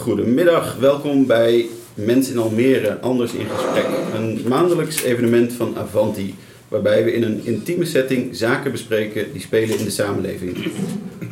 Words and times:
Goedemiddag, 0.00 0.76
welkom 0.76 1.26
bij 1.26 1.68
Mens 1.94 2.30
in 2.30 2.38
Almere, 2.38 3.00
Anders 3.00 3.32
in 3.32 3.46
Gesprek. 3.46 3.86
Een 4.14 4.42
maandelijks 4.48 5.02
evenement 5.02 5.52
van 5.52 5.78
Avanti, 5.78 6.34
waarbij 6.68 7.04
we 7.04 7.12
in 7.12 7.22
een 7.22 7.40
intieme 7.44 7.84
setting 7.84 8.36
zaken 8.36 8.70
bespreken 8.70 9.32
die 9.32 9.40
spelen 9.40 9.78
in 9.78 9.84
de 9.84 9.90
samenleving. 9.90 10.56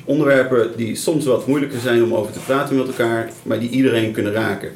Onderwerpen 0.04 0.70
die 0.76 0.96
soms 0.96 1.24
wat 1.24 1.46
moeilijker 1.46 1.80
zijn 1.80 2.02
om 2.02 2.14
over 2.14 2.32
te 2.32 2.38
praten 2.38 2.76
met 2.76 2.86
elkaar, 2.86 3.30
maar 3.42 3.60
die 3.60 3.70
iedereen 3.70 4.12
kunnen 4.12 4.32
raken. 4.32 4.72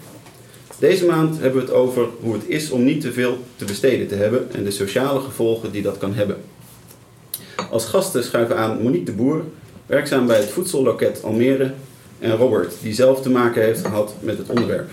Deze 0.78 1.06
maand 1.06 1.38
hebben 1.40 1.60
we 1.60 1.66
het 1.66 1.76
over 1.76 2.06
hoe 2.20 2.32
het 2.32 2.44
is 2.46 2.70
om 2.70 2.84
niet 2.84 3.00
te 3.00 3.12
veel 3.12 3.38
te 3.56 3.64
besteden 3.64 4.08
te 4.08 4.14
hebben 4.14 4.48
en 4.52 4.64
de 4.64 4.70
sociale 4.70 5.20
gevolgen 5.20 5.72
die 5.72 5.82
dat 5.82 5.98
kan 5.98 6.14
hebben. 6.14 6.36
Als 7.70 7.84
gasten 7.84 8.24
schuiven 8.24 8.56
aan 8.56 8.82
Monique 8.82 9.04
de 9.04 9.12
Boer, 9.12 9.44
werkzaam 9.86 10.26
bij 10.26 10.38
het 10.38 10.50
Voedselloket 10.50 11.22
Almere, 11.22 11.72
en 12.22 12.36
Robert, 12.36 12.74
die 12.82 12.94
zelf 12.94 13.22
te 13.22 13.30
maken 13.30 13.62
heeft 13.62 13.80
gehad 13.80 14.14
met 14.20 14.38
het 14.38 14.48
onderwerp. 14.48 14.90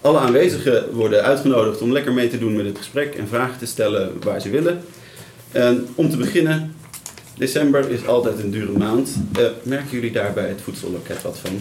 Alle 0.00 0.18
aanwezigen 0.18 0.92
worden 0.92 1.22
uitgenodigd 1.22 1.82
om 1.82 1.92
lekker 1.92 2.12
mee 2.12 2.28
te 2.28 2.38
doen 2.38 2.56
met 2.56 2.66
het 2.66 2.78
gesprek 2.78 3.14
en 3.14 3.28
vragen 3.28 3.58
te 3.58 3.66
stellen 3.66 4.12
waar 4.22 4.40
ze 4.40 4.50
willen. 4.50 4.80
En 5.52 5.86
om 5.94 6.10
te 6.10 6.16
beginnen, 6.16 6.74
december 7.36 7.90
is 7.90 8.06
altijd 8.06 8.38
een 8.38 8.50
dure 8.50 8.78
maand. 8.78 9.16
Uh, 9.38 9.46
merken 9.62 9.90
jullie 9.90 10.12
daar 10.12 10.32
bij 10.32 10.48
het 10.48 10.60
voedselloket 10.60 11.22
wat 11.22 11.38
van? 11.38 11.60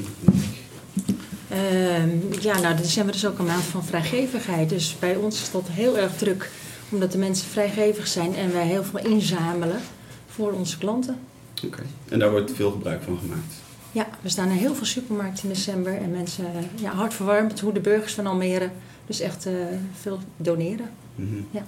Uh, 1.52 2.41
ja, 2.41 2.60
nou, 2.60 2.76
december 2.76 3.16
is 3.16 3.26
ook 3.26 3.40
een 3.40 3.46
maand 3.46 3.63
van 3.63 3.85
vrijgevigheid. 3.85 4.70
Dus 4.70 4.96
bij 4.99 5.16
ons 5.16 5.41
is 5.41 5.52
dat 5.52 5.68
heel 5.71 5.98
erg 5.98 6.16
druk, 6.18 6.49
omdat 6.90 7.12
de 7.12 7.18
mensen 7.18 7.48
vrijgevig 7.48 8.08
zijn 8.08 8.35
en 8.35 8.54
wij 8.54 8.66
heel 8.66 8.84
veel 8.84 9.05
inzamelen 9.05 9.80
voor 10.27 10.52
onze 10.52 10.77
klanten. 10.77 11.18
Oké, 11.66 11.82
en 12.10 12.20
daar 12.20 12.32
wordt 12.32 12.52
veel 12.55 12.71
gebruik 12.71 13.04
van 13.04 13.20
gemaakt? 13.21 13.66
Ja, 13.91 14.08
we 14.22 14.30
staan 14.30 14.50
in 14.50 14.58
heel 14.58 14.76
veel 14.76 14.86
supermarkten 14.86 15.44
in 15.44 15.50
december 15.50 15.98
en 15.98 16.12
mensen 16.12 16.46
ja, 16.76 16.91
hartverwarmd 16.91 17.59
hoe 17.59 17.73
de 17.73 17.80
burgers 17.80 18.13
van 18.13 18.27
Almere 18.27 18.70
dus 19.05 19.20
echt 19.20 19.46
uh, 19.46 19.54
veel 20.00 20.20
doneren. 20.38 20.90
Mm 21.16 21.30
-hmm. 21.30 21.48
ja. 21.52 21.66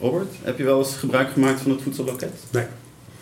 Robert, 0.00 0.34
heb 0.42 0.58
je 0.58 0.64
wel 0.64 0.78
eens 0.78 0.96
gebruik 0.96 1.30
gemaakt 1.30 1.60
van 1.60 1.70
het 1.70 1.82
voedselloket? 1.82 2.32
Nee, 2.50 2.66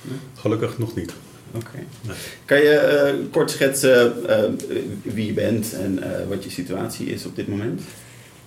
nee? 0.03 0.19
gelukkig 0.35 0.79
nog 0.79 0.95
niet. 0.95 1.13
Oké. 1.55 1.67
Okay. 1.67 1.87
Nee. 2.07 2.17
Kan 2.45 2.59
je 2.59 3.15
uh, 3.23 3.33
kort 3.33 3.51
schetsen 3.51 4.17
uh, 4.29 4.45
wie 5.03 5.27
je 5.27 5.33
bent 5.33 5.73
en 5.73 6.03
wat 6.29 6.45
je 6.45 6.51
situatie 6.51 7.07
is 7.07 7.27
op 7.27 7.37
dit 7.37 7.49
moment? 7.49 7.83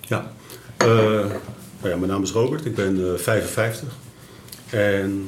Ja. 0.00 0.32
Nou 0.78 1.94
ja, 1.94 1.96
mijn 1.96 2.10
naam 2.10 2.22
is 2.22 2.30
Robert, 2.30 2.64
ik 2.64 2.74
ben 2.74 3.20
55 3.20 3.96
en 4.70 5.26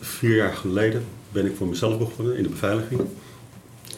vier 0.00 0.36
jaar 0.36 0.52
geleden 0.52 1.04
ben 1.32 1.46
ik 1.46 1.56
voor 1.56 1.66
mezelf 1.66 1.98
begonnen 1.98 2.36
in 2.36 2.42
de 2.42 2.48
beveiliging. 2.48 3.00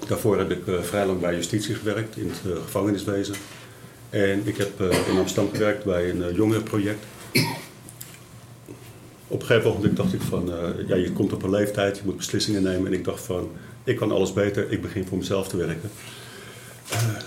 Daarvoor 0.08 0.38
heb 0.38 0.50
ik 0.50 0.66
uh, 0.66 0.82
vrij 0.82 1.06
lang 1.06 1.20
bij 1.20 1.34
justitie 1.34 1.74
gewerkt 1.74 2.16
in 2.16 2.28
het 2.28 2.40
uh, 2.46 2.62
gevangeniswezen. 2.62 3.34
En 4.10 4.42
ik 4.44 4.56
heb 4.56 4.80
uh, 4.80 5.08
in 5.08 5.18
Amsterdam 5.18 5.52
gewerkt 5.52 5.84
bij 5.84 6.10
een 6.10 6.34
jongerenproject. 6.34 7.04
Op 9.28 9.40
een 9.40 9.46
gegeven 9.46 9.72
moment 9.72 9.96
dacht 9.96 10.12
ik 10.12 10.20
van, 10.20 10.52
ja, 10.86 10.94
je 10.96 11.12
komt 11.12 11.32
op 11.32 11.42
een 11.42 11.50
leeftijd, 11.50 11.96
je 11.96 12.02
moet 12.04 12.16
beslissingen 12.16 12.62
nemen. 12.62 12.86
En 12.86 12.92
ik 12.92 13.04
dacht 13.04 13.24
van, 13.24 13.50
ik 13.84 13.96
kan 13.96 14.10
alles 14.10 14.32
beter, 14.32 14.72
ik 14.72 14.82
begin 14.82 15.06
voor 15.06 15.18
mezelf 15.18 15.48
te 15.48 15.56
werken. 15.56 15.90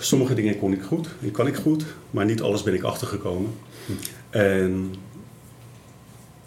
sommige 0.00 0.34
dingen 0.34 0.58
kon 0.58 0.72
ik 0.72 0.82
goed, 0.82 1.08
en 1.22 1.30
kan 1.30 1.46
ik 1.46 1.56
goed, 1.56 1.84
maar 2.10 2.24
niet 2.24 2.42
alles 2.42 2.62
ben 2.62 2.74
ik 2.74 2.82
achtergekomen. 2.82 3.54
En 4.30 4.94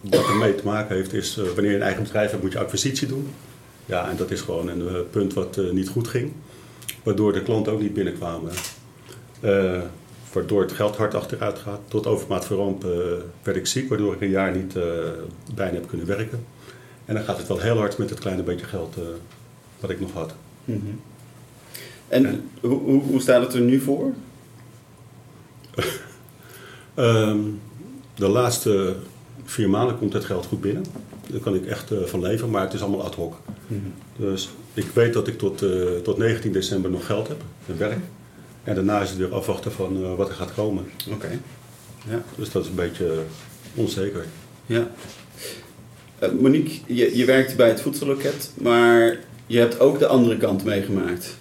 wat 0.02 0.28
ermee 0.28 0.56
te 0.56 0.66
maken 0.66 0.96
heeft 0.96 1.14
is, 1.14 1.36
wanneer 1.36 1.72
je 1.72 1.76
een 1.76 1.82
eigen 1.82 2.04
bedrijf 2.04 2.32
hebt, 2.32 2.44
moet 2.44 2.52
je 2.52 2.60
acquisitie 2.60 3.08
doen. 3.08 3.28
Ja, 3.86 4.10
en 4.10 4.16
dat 4.16 4.32
is 4.32 4.42
gewoon 4.42 4.68
een 4.68 4.82
uh, 4.82 4.92
punt 5.12 5.34
wat 5.34 5.58
uh, 5.58 5.72
niet 5.72 5.90
goed 5.90 6.08
ging. 6.08 6.32
Waardoor 7.04 7.34
de 7.34 7.42
klanten 7.42 7.74
ook 7.74 7.82
niet 7.82 7.94
binnenkwamen. 7.94 8.52
Uh, 9.42 9.82
waardoor 10.34 10.62
het 10.62 10.72
geld 10.72 10.96
hard 10.96 11.16
achteruit 11.16 11.60
gaat. 11.60 11.80
Tot 11.88 12.08
overmaat 12.08 12.46
van 12.46 12.58
ramp 12.58 12.86
werd 13.44 13.58
ik 13.58 13.68
ziek, 13.68 13.90
waardoor 13.90 14.14
ik 14.14 14.22
een 14.22 14.30
jaar 14.30 14.56
niet 14.56 14.74
bijna 15.56 15.74
heb 15.74 15.88
kunnen 15.88 16.08
werken. 16.08 16.46
En 17.06 17.16
dan 17.16 17.24
gaat 17.24 17.38
het 17.38 17.48
wel 17.48 17.60
heel 17.60 17.78
hard 17.78 17.98
met 17.98 18.10
het 18.10 18.20
kleine 18.20 18.44
beetje 18.44 18.66
geld 18.66 18.96
wat 19.80 19.90
ik 19.90 20.00
nog 20.00 20.12
had. 20.12 20.34
Mm 20.66 20.82
-hmm. 20.86 21.02
En, 22.08 22.26
en 22.26 22.50
hoe, 22.62 23.02
hoe, 23.02 23.22
staat 23.22 23.44
het 23.44 23.54
er 23.54 23.62
nu 23.62 23.80
voor? 23.80 24.14
um, 26.96 27.62
de 28.16 28.28
laatste 28.28 28.96
vier 29.44 29.70
maanden 29.70 29.98
komt 29.98 30.14
het 30.14 30.26
geld 30.26 30.46
goed 30.46 30.62
binnen. 30.62 30.86
Daar 31.30 31.40
kan 31.40 31.56
ik 31.56 31.66
echt 31.66 31.92
van 32.06 32.22
leven, 32.22 32.50
maar 32.50 32.62
het 32.62 32.74
is 32.74 32.82
allemaal 32.82 33.04
ad 33.04 33.16
hoc. 33.16 33.36
Mm 33.68 33.82
-hmm. 33.84 34.26
Dus 34.26 34.50
ik 34.74 34.86
weet 34.94 35.14
dat 35.14 35.28
ik 35.28 35.38
tot, 35.38 35.64
uh, 35.64 35.98
tot 36.04 36.18
19 36.18 36.52
december 36.52 36.92
nog 36.92 37.06
geld 37.06 37.28
heb, 37.28 37.42
en 37.68 37.78
werk. 37.78 38.00
En 38.64 38.76
daarna 38.76 39.02
is 39.02 39.10
het 39.10 39.18
weer 39.18 39.34
afwachten 39.34 39.72
van 39.72 39.98
uh, 40.02 40.16
wat 40.16 40.30
er 40.30 40.36
gaat 40.36 40.54
komen. 40.54 40.86
Oké. 41.06 41.16
Okay. 41.16 41.40
Ja. 42.10 42.22
Dus 42.36 42.52
dat 42.52 42.64
is 42.64 42.70
een 42.70 42.76
beetje 42.76 43.24
onzeker. 43.76 44.26
Ja. 44.66 44.88
Monique, 46.40 46.80
je, 46.86 47.18
je 47.18 47.26
werkt 47.26 47.56
bij 47.56 47.68
het 47.68 47.82
voedselloket, 47.82 48.52
maar 48.62 49.18
je 49.48 49.60
hebt 49.60 49.80
ook 49.80 50.00
de 50.00 50.08
andere 50.08 50.38
kant 50.38 50.64
meegemaakt. 50.64 51.38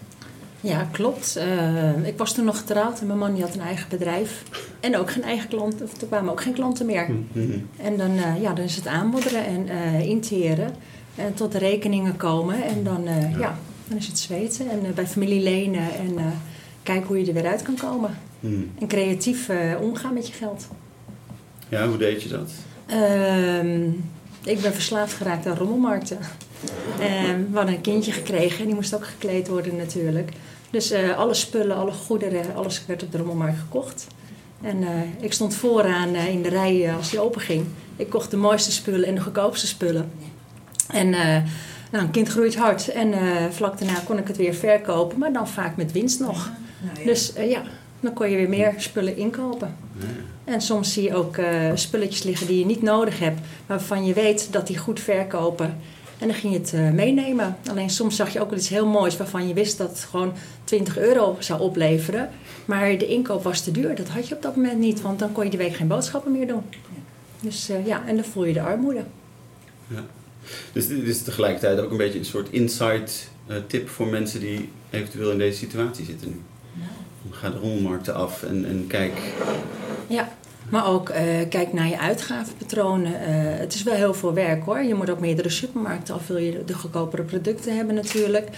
Ja, 0.60 0.88
klopt. 0.92 1.36
Uh, 1.38 2.06
ik 2.06 2.18
was 2.18 2.34
toen 2.34 2.44
nog 2.44 2.58
getrouwd 2.58 3.00
en 3.00 3.06
mijn 3.06 3.18
man 3.18 3.34
die 3.34 3.42
had 3.42 3.54
een 3.54 3.60
eigen 3.60 3.88
bedrijf. 3.88 4.42
En 4.80 4.96
ook 4.96 5.10
geen 5.10 5.22
eigen 5.22 5.48
klanten, 5.48 5.86
of 5.86 6.00
er 6.00 6.06
kwamen 6.06 6.30
ook 6.30 6.40
geen 6.40 6.52
klanten 6.52 6.86
meer. 6.86 7.08
Mm-hmm. 7.10 7.68
En 7.76 7.96
dan, 7.96 8.10
uh, 8.10 8.42
ja, 8.42 8.52
dan 8.52 8.64
is 8.64 8.76
het 8.76 8.86
aanmodderen 8.86 9.44
en 9.44 9.66
uh, 9.66 10.08
interen. 10.08 10.74
En 11.14 11.34
tot 11.34 11.52
de 11.52 11.58
rekeningen 11.58 12.16
komen. 12.16 12.64
En 12.64 12.84
dan, 12.84 13.04
ja. 13.04 13.38
ja. 13.38 13.58
dan 13.88 13.96
is 13.96 14.06
het 14.06 14.18
zweten. 14.18 14.70
En 14.70 14.94
bij 14.94 15.06
familie 15.06 15.42
lenen 15.42 15.94
en 15.94 16.14
kijken 16.82 17.06
hoe 17.06 17.20
je 17.20 17.26
er 17.26 17.34
weer 17.34 17.46
uit 17.46 17.62
kan 17.62 17.76
komen. 17.76 18.18
Mm. 18.40 18.70
En 18.78 18.86
creatief 18.86 19.50
omgaan 19.80 20.14
met 20.14 20.26
je 20.26 20.32
geld. 20.32 20.68
Ja, 21.68 21.88
hoe 21.88 21.96
deed 21.96 22.22
je 22.22 22.28
dat? 22.28 22.50
Ehm, 22.86 23.82
ik 24.44 24.60
ben 24.60 24.72
verslaafd 24.74 25.14
geraakt 25.14 25.46
aan 25.46 25.56
rommelmarkten. 25.56 26.18
En 26.98 27.48
we 27.50 27.56
hadden 27.56 27.74
een 27.74 27.80
kindje 27.80 28.12
gekregen 28.12 28.58
en 28.58 28.66
die 28.66 28.74
moest 28.74 28.94
ook 28.94 29.06
gekleed 29.06 29.48
worden 29.48 29.76
natuurlijk. 29.76 30.32
Dus 30.70 30.92
uh, 30.92 31.18
alle 31.18 31.34
spullen, 31.34 31.76
alle 31.76 31.92
goederen, 31.92 32.54
alles 32.54 32.86
werd 32.86 33.02
op 33.02 33.12
de 33.12 33.18
rommelmarkt 33.18 33.58
gekocht. 33.58 34.06
En 34.60 34.82
uh, 34.82 34.88
ik 35.20 35.32
stond 35.32 35.54
vooraan 35.54 36.14
uh, 36.14 36.28
in 36.28 36.42
de 36.42 36.48
rij 36.48 36.94
als 36.96 37.10
die 37.10 37.20
open 37.20 37.40
ging. 37.40 37.64
Ik 37.96 38.10
kocht 38.10 38.30
de 38.30 38.36
mooiste 38.36 38.72
spullen 38.72 39.08
en 39.08 39.14
de 39.14 39.20
goedkoopste 39.20 39.66
spullen. 39.66 40.10
En 40.88 41.10
nou, 41.90 42.04
een 42.04 42.10
kind 42.10 42.28
groeit 42.28 42.56
hard. 42.56 42.88
En 42.88 43.14
vlak 43.52 43.78
daarna 43.78 43.98
kon 44.04 44.18
ik 44.18 44.28
het 44.28 44.36
weer 44.36 44.54
verkopen, 44.54 45.18
maar 45.18 45.32
dan 45.32 45.48
vaak 45.48 45.76
met 45.76 45.92
winst 45.92 46.20
nog. 46.20 46.50
Nou, 46.80 46.98
ja. 46.98 47.04
Dus 47.04 47.32
ja, 47.36 47.62
dan 48.00 48.12
kon 48.12 48.30
je 48.30 48.36
weer 48.36 48.48
meer 48.48 48.74
spullen 48.76 49.16
inkopen. 49.16 49.76
Ja. 49.98 50.06
En 50.44 50.60
soms 50.60 50.92
zie 50.92 51.02
je 51.02 51.14
ook 51.14 51.36
spulletjes 51.74 52.22
liggen 52.22 52.46
die 52.46 52.58
je 52.58 52.66
niet 52.66 52.82
nodig 52.82 53.18
hebt, 53.18 53.40
waarvan 53.66 54.04
je 54.04 54.12
weet 54.12 54.52
dat 54.52 54.66
die 54.66 54.78
goed 54.78 55.00
verkopen. 55.00 55.78
En 56.22 56.28
dan 56.28 56.36
ging 56.36 56.52
je 56.52 56.58
het 56.58 56.72
uh, 56.72 56.90
meenemen. 56.90 57.56
Alleen 57.70 57.90
soms 57.90 58.16
zag 58.16 58.32
je 58.32 58.40
ook 58.40 58.50
wel 58.50 58.58
iets 58.58 58.68
heel 58.68 58.86
moois 58.86 59.16
waarvan 59.16 59.48
je 59.48 59.54
wist 59.54 59.78
dat 59.78 59.88
het 59.88 59.98
gewoon 59.98 60.32
20 60.64 60.98
euro 60.98 61.36
zou 61.38 61.60
opleveren. 61.60 62.30
Maar 62.64 62.98
de 62.98 63.06
inkoop 63.06 63.42
was 63.42 63.60
te 63.60 63.70
duur. 63.70 63.94
Dat 63.94 64.08
had 64.08 64.28
je 64.28 64.34
op 64.34 64.42
dat 64.42 64.56
moment 64.56 64.78
niet, 64.78 65.00
want 65.00 65.18
dan 65.18 65.32
kon 65.32 65.44
je 65.44 65.50
die 65.50 65.58
week 65.58 65.74
geen 65.74 65.86
boodschappen 65.86 66.32
meer 66.32 66.46
doen. 66.46 66.62
Dus 67.40 67.70
uh, 67.70 67.86
ja, 67.86 68.02
en 68.06 68.14
dan 68.16 68.24
voel 68.24 68.44
je 68.44 68.52
de 68.52 68.60
armoede. 68.60 69.04
Ja. 69.86 70.04
Dus 70.72 70.88
dit 70.88 71.02
is 71.02 71.22
tegelijkertijd 71.22 71.80
ook 71.80 71.90
een 71.90 71.96
beetje 71.96 72.18
een 72.18 72.24
soort 72.24 72.50
insight 72.50 73.30
uh, 73.46 73.56
tip 73.66 73.88
voor 73.88 74.06
mensen 74.06 74.40
die 74.40 74.68
eventueel 74.90 75.30
in 75.30 75.38
deze 75.38 75.58
situatie 75.58 76.04
zitten 76.04 76.28
nu. 76.28 76.40
Ja. 76.72 76.86
Ga 77.30 77.50
de 77.50 77.58
rommelmarkten 77.58 78.14
af 78.14 78.42
en, 78.42 78.64
en 78.64 78.84
kijk. 78.88 79.12
Ja, 80.06 80.32
maar 80.68 80.86
ook 80.86 81.08
uh, 81.08 81.16
kijk 81.48 81.72
naar 81.72 81.88
je 81.88 81.98
uitgavenpatronen. 81.98 83.12
Uh, 83.12 83.18
het 83.58 83.74
is 83.74 83.82
wel 83.82 83.94
heel 83.94 84.14
veel 84.14 84.34
werk 84.34 84.64
hoor. 84.64 84.82
Je 84.82 84.94
moet 84.94 85.10
ook 85.10 85.20
meerdere 85.20 85.50
supermarkten 85.50 86.14
af 86.14 86.26
wil 86.26 86.36
je 86.36 86.64
de 86.64 86.74
goedkopere 86.74 87.22
producten 87.22 87.76
hebben 87.76 87.94
natuurlijk. 87.94 88.48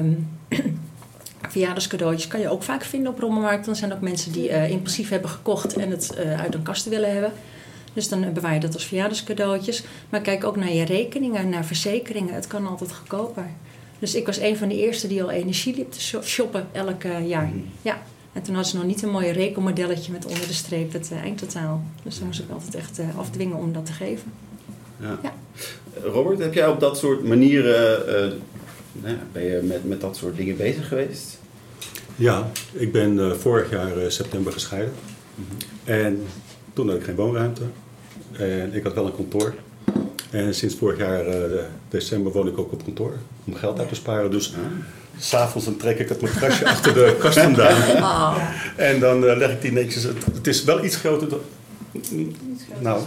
Um, 0.00 0.28
verjaardagscadeautjes 1.48 2.28
kan 2.28 2.40
je 2.40 2.50
ook 2.50 2.62
vaak 2.62 2.84
vinden 2.84 3.12
op 3.12 3.18
rommelmarkten. 3.18 3.72
Er 3.72 3.78
zijn 3.78 3.92
ook 3.92 4.00
mensen 4.00 4.32
die 4.32 4.68
impulsief 4.68 5.08
hebben 5.08 5.30
gekocht 5.30 5.76
en 5.76 5.90
het 5.90 6.16
uit 6.16 6.54
een 6.54 6.62
kasten 6.62 6.90
willen 6.90 7.12
hebben. 7.12 7.32
Dus 7.96 8.08
dan 8.08 8.32
bewaar 8.32 8.54
je 8.54 8.60
dat 8.60 8.74
als 8.74 8.86
verjaardagscadeautjes. 8.86 9.84
Maar 10.08 10.20
kijk 10.20 10.44
ook 10.44 10.56
naar 10.56 10.72
je 10.72 10.84
rekeningen, 10.84 11.48
naar 11.48 11.64
verzekeringen. 11.64 12.34
Het 12.34 12.46
kan 12.46 12.66
altijd 12.66 12.92
goedkoper. 12.92 13.50
Dus 13.98 14.14
ik 14.14 14.26
was 14.26 14.38
een 14.38 14.56
van 14.56 14.68
de 14.68 14.76
eerste 14.76 15.08
die 15.08 15.22
al 15.22 15.30
energie 15.30 15.76
liep 15.76 15.92
te 15.92 16.20
shoppen 16.22 16.66
elk 16.72 17.02
jaar. 17.02 17.46
Mhm. 17.46 17.58
Ja. 17.82 18.02
En 18.32 18.42
toen 18.42 18.54
hadden 18.54 18.72
ze 18.72 18.76
nog 18.76 18.86
niet 18.86 19.02
een 19.02 19.10
mooi 19.10 19.30
rekenmodelletje 19.30 20.12
met 20.12 20.26
onder 20.26 20.46
de 20.46 20.52
streep 20.52 20.92
het 20.92 21.10
uh, 21.12 21.18
eindtotaal. 21.18 21.84
Dus 22.02 22.18
dan 22.18 22.26
moest 22.26 22.40
ik 22.40 22.50
altijd 22.50 22.74
echt 22.74 22.98
uh, 22.98 23.18
afdwingen 23.18 23.56
om 23.56 23.72
dat 23.72 23.86
te 23.86 23.92
geven. 23.92 24.32
Ja. 25.00 25.18
ja. 25.22 25.32
Robert, 26.02 26.38
heb 26.38 26.54
jij 26.54 26.68
op 26.68 26.80
dat 26.80 26.98
soort 26.98 27.24
manieren, 27.24 28.00
uh, 28.08 28.32
nou 28.92 29.14
ja, 29.14 29.22
ben 29.32 29.42
je 29.42 29.60
met, 29.62 29.84
met 29.84 30.00
dat 30.00 30.16
soort 30.16 30.36
dingen 30.36 30.56
bezig 30.56 30.88
geweest? 30.88 31.38
Ja, 32.16 32.50
ik 32.72 32.92
ben 32.92 33.40
vorig 33.40 33.70
jaar 33.70 34.10
september 34.10 34.52
gescheiden. 34.52 34.92
Mm 35.34 35.44
-hmm. 35.48 35.56
En 35.94 36.22
toen 36.72 36.88
had 36.88 36.96
ik 36.96 37.04
geen 37.04 37.14
woonruimte. 37.14 37.62
En 38.38 38.74
ik 38.74 38.82
had 38.82 38.94
wel 38.94 39.06
een 39.06 39.16
kantoor. 39.16 39.54
En 40.30 40.54
sinds 40.54 40.74
vorig 40.74 40.98
jaar 40.98 41.24
december 41.88 42.32
woon 42.32 42.46
ik 42.46 42.58
ook 42.58 42.72
op 42.72 42.84
kantoor. 42.84 43.12
Om 43.44 43.54
geld 43.54 43.78
uit 43.78 43.88
te 43.88 43.94
sparen. 43.94 44.30
Dus 44.30 44.54
S'avonds 45.18 45.66
dan 45.66 45.76
trek 45.76 45.98
ik 45.98 46.08
het 46.08 46.20
matrasje 46.20 46.68
achter 46.74 46.94
de 46.94 47.16
kast 47.18 47.38
vandaan. 47.38 47.96
Oh. 47.96 48.36
En 48.76 49.00
dan 49.00 49.26
eh, 49.26 49.36
leg 49.36 49.50
ik 49.50 49.60
die 49.60 49.72
netjes. 49.72 50.02
Het, 50.02 50.24
het 50.34 50.46
is 50.46 50.64
wel 50.64 50.84
iets 50.84 50.96
groter 50.96 51.28
dan. 51.28 51.40
Nou, 52.80 53.00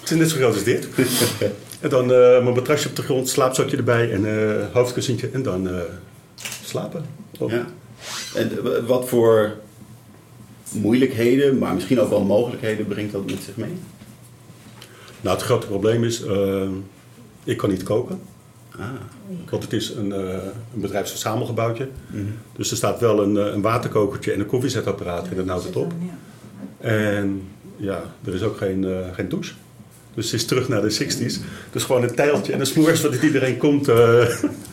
het 0.00 0.10
is 0.10 0.16
net 0.16 0.30
zo 0.30 0.36
groot 0.36 0.54
als 0.54 0.64
dit. 0.64 0.88
en 1.80 1.88
dan 1.88 2.12
eh, 2.12 2.42
mijn 2.42 2.54
matrasje 2.54 2.88
op 2.88 2.96
de 2.96 3.02
grond, 3.02 3.28
slaapzakje 3.28 3.76
erbij 3.76 4.12
en 4.12 4.26
eh 4.26 4.72
hoofdkussentje. 4.72 5.30
En 5.32 5.42
dan 5.42 5.68
eh, 5.68 5.74
slapen. 6.64 7.04
Ja. 7.48 7.66
En 8.34 8.50
eh, 8.50 8.86
wat 8.86 9.08
voor 9.08 9.56
moeilijkheden, 10.72 11.58
maar 11.58 11.74
misschien 11.74 12.00
ook 12.00 12.10
wel 12.10 12.24
mogelijkheden 12.24 12.86
brengt 12.86 13.12
dat 13.12 13.26
met 13.26 13.42
zich 13.44 13.56
mee? 13.56 13.72
Nou, 15.20 15.36
het 15.36 15.44
grote 15.44 15.66
probleem 15.66 16.04
is, 16.04 16.22
eh, 16.22 16.68
ik 17.44 17.56
kan 17.56 17.70
niet 17.70 17.82
koken. 17.82 18.20
Ah, 18.78 18.88
Want 19.50 19.62
het 19.62 19.72
is 19.72 19.90
een, 19.90 20.12
eh 20.12 20.18
een 20.74 20.80
bedrijfsverzamelgebouwtje. 20.80 21.88
mhm. 22.06 22.22
Dus 22.56 22.70
er 22.70 22.76
staat 22.76 23.00
wel 23.00 23.22
een, 23.22 23.36
eh, 23.36 23.52
een 23.52 23.60
waterkokertje 23.62 24.32
en 24.32 24.40
een 24.40 24.46
koffiezetapparaat 24.46 25.28
en 25.28 25.36
dan 25.36 25.48
houdt 25.48 25.64
het 25.64 25.76
op. 25.76 25.92
En 26.80 27.42
ja, 27.76 28.02
er 28.24 28.34
is 28.34 28.42
ook 28.42 28.56
geen, 28.56 28.84
eh, 28.84 29.14
geen 29.14 29.28
douche. 29.28 29.52
Dus 30.14 30.24
het 30.24 30.34
is 30.40 30.46
terug 30.46 30.68
naar 30.68 30.80
de 30.82 30.90
60s. 30.90 31.38
Dus 31.70 31.84
gewoon 31.84 32.02
een 32.02 32.14
tijltje 32.14 32.52
en 32.52 32.60
een 32.60 32.66
smoers 32.66 33.00
wat 33.02 33.14
iedereen 33.22 33.56
komt. 33.56 33.88
eh, 33.88 34.26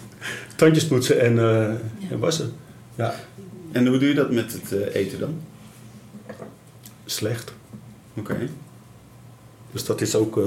tandjes 0.56 0.86
poetsen 0.88 1.20
en, 1.22 1.40
eh, 1.40 2.12
en 2.12 2.20
wassen. 2.20 2.54
Ja, 2.96 3.16
En 3.72 3.88
hoe 3.88 3.98
doe 3.98 4.08
je 4.08 4.14
dat 4.16 4.32
met 4.32 4.54
het 4.54 4.72
eten 4.94 5.20
dan? 5.20 5.36
slecht. 7.06 7.54
Oké. 8.14 8.50
Dus 9.74 9.86
dat 9.86 10.02
is 10.02 10.16
ook. 10.16 10.38
eh, 10.38 10.44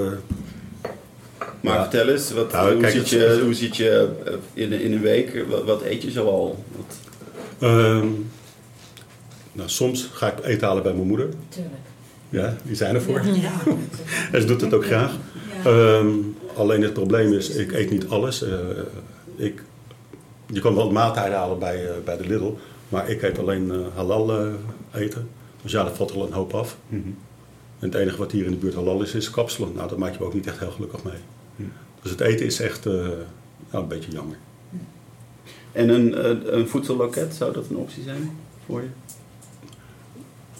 Maar 1.60 1.74
Ja. 1.74 1.82
vertel 1.90 2.08
eens, 2.08 2.32
wat, 2.32 2.52
Nou, 2.52 2.72
hoe, 2.72 2.80
kijk, 2.82 2.94
het- 2.94 3.08
je, 3.08 3.40
hoe 3.44 3.54
ziet 3.54 3.76
je 3.76 4.08
eh, 4.24 4.32
in, 4.62 4.72
in 4.72 4.92
een 4.92 5.00
week, 5.00 5.44
wat, 5.48 5.64
wat 5.64 5.82
eet 5.82 6.02
je 6.02 6.10
zoal? 6.10 6.64
Wat, 6.76 6.96
ehm, 7.58 8.06
nou, 9.52 9.68
soms 9.68 10.08
ga 10.12 10.32
ik 10.32 10.44
eten 10.44 10.66
halen 10.66 10.82
bij 10.82 10.92
mijn 10.94 11.06
moeder. 11.06 11.28
Tuurlijk. 11.48 11.74
Ja, 12.28 12.56
die 12.62 12.76
zijn 12.76 12.94
ervoor. 12.94 13.24
Ja. 13.26 13.52
En 14.32 14.40
ze 14.40 14.46
doet 14.46 14.60
het 14.60 14.74
ook 14.74 14.84
graag. 14.84 15.12
Ja. 15.64 15.70
Ehm, 15.70 16.08
alleen 16.56 16.82
het 16.82 16.92
probleem 16.92 17.32
is, 17.32 17.48
ik 17.50 17.72
eet 17.72 17.90
niet 17.90 18.08
alles. 18.08 18.42
Eh, 18.42 18.50
ik, 19.36 19.62
je 20.46 20.60
kan 20.60 20.74
wel 20.74 20.90
maaltijden 20.90 21.38
halen 21.38 21.58
bij, 21.58 21.86
eh, 21.86 21.92
bij 22.04 22.16
de 22.16 22.26
Lidl, 22.26 22.52
maar 22.88 23.10
ik 23.10 23.22
eet 23.22 23.38
alleen 23.38 23.70
eh, 23.70 23.76
halal 23.94 24.30
eh, 24.40 24.46
eten. 25.02 25.28
Dus 25.62 25.72
ja, 25.72 25.82
daar 25.84 25.94
valt 25.94 26.10
er 26.10 26.16
al 26.16 26.26
een 26.26 26.32
hoop 26.32 26.54
af. 26.54 26.76
Mhm. 26.88 27.08
En 27.78 27.88
het 27.88 27.94
enige 27.94 28.16
wat 28.16 28.32
hier 28.32 28.44
in 28.44 28.50
de 28.50 28.56
buurt 28.56 28.74
halal 28.74 29.02
is, 29.02 29.14
is 29.14 29.30
kapselen. 29.30 29.72
Nou, 29.74 29.88
daar 29.88 29.98
maak 29.98 30.12
je 30.12 30.18
me 30.20 30.24
ook 30.24 30.34
niet 30.34 30.46
echt 30.46 30.58
heel 30.58 30.70
gelukkig 30.70 31.02
mee. 31.02 31.18
Hm. 31.56 31.62
Dus 32.02 32.10
het 32.10 32.20
eten 32.20 32.46
is 32.46 32.60
echt 32.60 32.86
eh, 32.86 32.92
nou, 33.70 33.82
een 33.82 33.88
beetje 33.88 34.10
jammer. 34.10 34.36
En 35.72 35.88
een, 35.88 36.14
eh, 36.14 36.52
een 36.52 36.68
voedselloket, 36.68 37.34
zou 37.34 37.52
dat 37.52 37.68
een 37.70 37.76
optie 37.76 38.02
zijn 38.02 38.30
voor 38.66 38.82
je? 38.82 38.88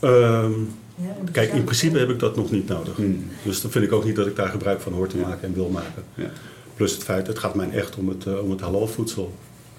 Ehm, 0.01 0.53
Ja, 0.99 1.17
kijk, 1.33 1.53
in 1.53 1.65
principe 1.65 1.99
heb 1.99 2.11
ik 2.11 2.19
dat 2.19 2.37
nog 2.37 2.51
niet 2.51 2.69
nodig. 2.69 2.99
Mhm. 2.99 3.11
Dus 3.43 3.61
dan 3.61 3.71
vind 3.71 3.85
ik 3.85 3.93
ook 3.93 4.05
niet 4.05 4.17
dat 4.17 4.27
ik 4.27 4.37
daar 4.37 4.49
gebruik 4.49 4.81
van 4.81 4.93
hoor 4.93 5.07
te 5.09 5.17
maken 5.17 5.49
en 5.49 5.55
wil 5.55 5.69
maken. 5.69 6.05
Ja. 6.15 6.31
Plus 6.75 6.93
het 6.93 7.03
feit, 7.05 7.27
het 7.27 7.39
gaat 7.39 7.55
mij 7.55 7.71
echt 7.71 7.97
om 7.97 8.09
het, 8.09 8.27
eh, 8.27 8.43
om 8.43 8.51
het 8.51 8.61
halal 8.61 8.87
voedsel. 8.87 9.35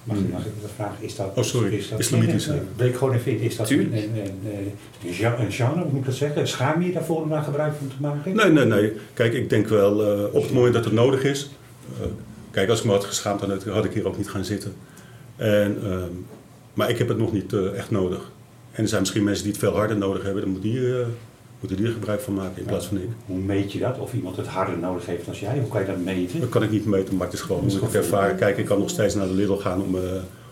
Mag, 0.07 0.18
ik- 0.18 0.31
mag 0.31 0.45
ik 0.45 0.51
wat 0.62 0.71
vragen? 0.75 0.95
Is 1.00 1.15
dat, 1.15 1.31
Oh, 1.36 1.44
sorry. 1.44 1.74
Is 1.74 1.89
dat, 1.89 2.00
Islamitisch, 2.00 2.48
Nee, 2.77 2.89
ik 2.89 2.95
gewoon 2.95 3.13
even. 3.13 3.39
Is 3.39 3.56
dat 3.56 3.69
een, 3.69 3.80
een, 3.80 3.94
een, 3.94 4.42
een, 5.06 5.13
gen- 5.13 5.42
een 5.42 5.51
genre, 5.51 5.86
moet 5.86 6.00
ik 6.00 6.06
dat 6.06 6.13
zeggen? 6.15 6.48
Schaam 6.48 6.81
je 6.81 6.88
je 6.88 6.94
daarvoor 6.94 7.21
om 7.21 7.30
daar 7.30 7.44
gebruik 7.44 7.74
van 7.77 7.88
te 7.88 7.94
maken? 8.00 8.36
Nee, 8.36 8.50
nee, 8.51 8.65
nee. 8.65 8.94
Kijk, 9.13 9.33
ik 9.33 9.50
denk 9.50 9.68
wel 9.68 10.04
eh, 10.18 10.24
op 10.36 10.42
het 10.44 10.54
moment 10.54 10.74
dat 10.74 10.86
het 10.86 10.94
nodig 10.94 11.24
is. 11.24 11.50
eh, 12.01 12.06
kijk, 12.51 12.69
als 12.69 12.80
ik 12.80 12.86
me 12.86 12.92
had 12.92 13.04
geschaamd, 13.06 13.39
dan 13.39 13.50
had- 13.65 13.86
ik 13.86 13.94
hier 13.94 14.07
ook 14.07 14.18
niet 14.18 14.30
gaan 14.30 14.45
zitten. 14.45 14.74
En, 15.36 15.77
ehm, 15.83 16.12
maar 16.74 16.89
ik 16.89 16.98
heb 16.98 17.07
het 17.07 17.18
nog 17.18 17.31
niet 17.33 17.54
eh, 17.54 17.77
echt 17.77 17.92
nodig. 17.92 18.31
En 18.71 18.83
er 18.83 18.89
zijn 18.89 19.01
misschien 19.01 19.24
mensen 19.24 19.44
die 19.44 19.51
het 19.51 19.62
veel 19.62 19.75
harder 19.75 19.98
nodig 19.98 20.24
hebben. 20.24 20.42
Dan 20.42 20.51
moet 20.51 20.62
die, 20.62 20.80
moeten 21.59 21.77
die 21.77 21.88
er 21.88 21.94
gebruik 21.94 22.21
van 22.21 22.33
maken 22.33 22.57
in 22.62 22.65
plaats 22.65 22.86
van 22.86 22.98
ik. 22.98 23.09
Hoe 23.25 23.38
meet 23.38 23.71
je 23.71 23.80
dat? 23.80 24.00
Of 24.00 24.13
iemand 24.13 24.36
het 24.38 24.48
harder 24.48 24.77
nodig 24.77 25.06
heeft 25.06 25.25
dan 25.25 25.36
jij? 25.36 25.59
Hoe 25.59 25.69
kan 25.69 25.81
je 25.81 25.88
dat 25.88 26.00
meten? 26.04 26.39
Dat 26.39 26.50
kan 26.50 26.63
ik 26.63 26.71
niet 26.71 26.86
meten, 26.86 27.15
maar 27.15 27.27
het 27.27 27.36
is 27.36 27.42
gewoon 27.42 27.69
hoe 27.69 27.88
ik 27.88 27.94
ervaar. 27.94 28.33
Kijk, 28.36 28.57
ik 28.57 28.65
kan 28.65 28.80
nog 28.80 28.89
steeds 28.89 29.15
naar 29.15 29.27
de 29.27 29.33
Lidl 29.33 29.54
gaan 29.54 29.81
om, 29.81 29.95
eh, 29.95 30.01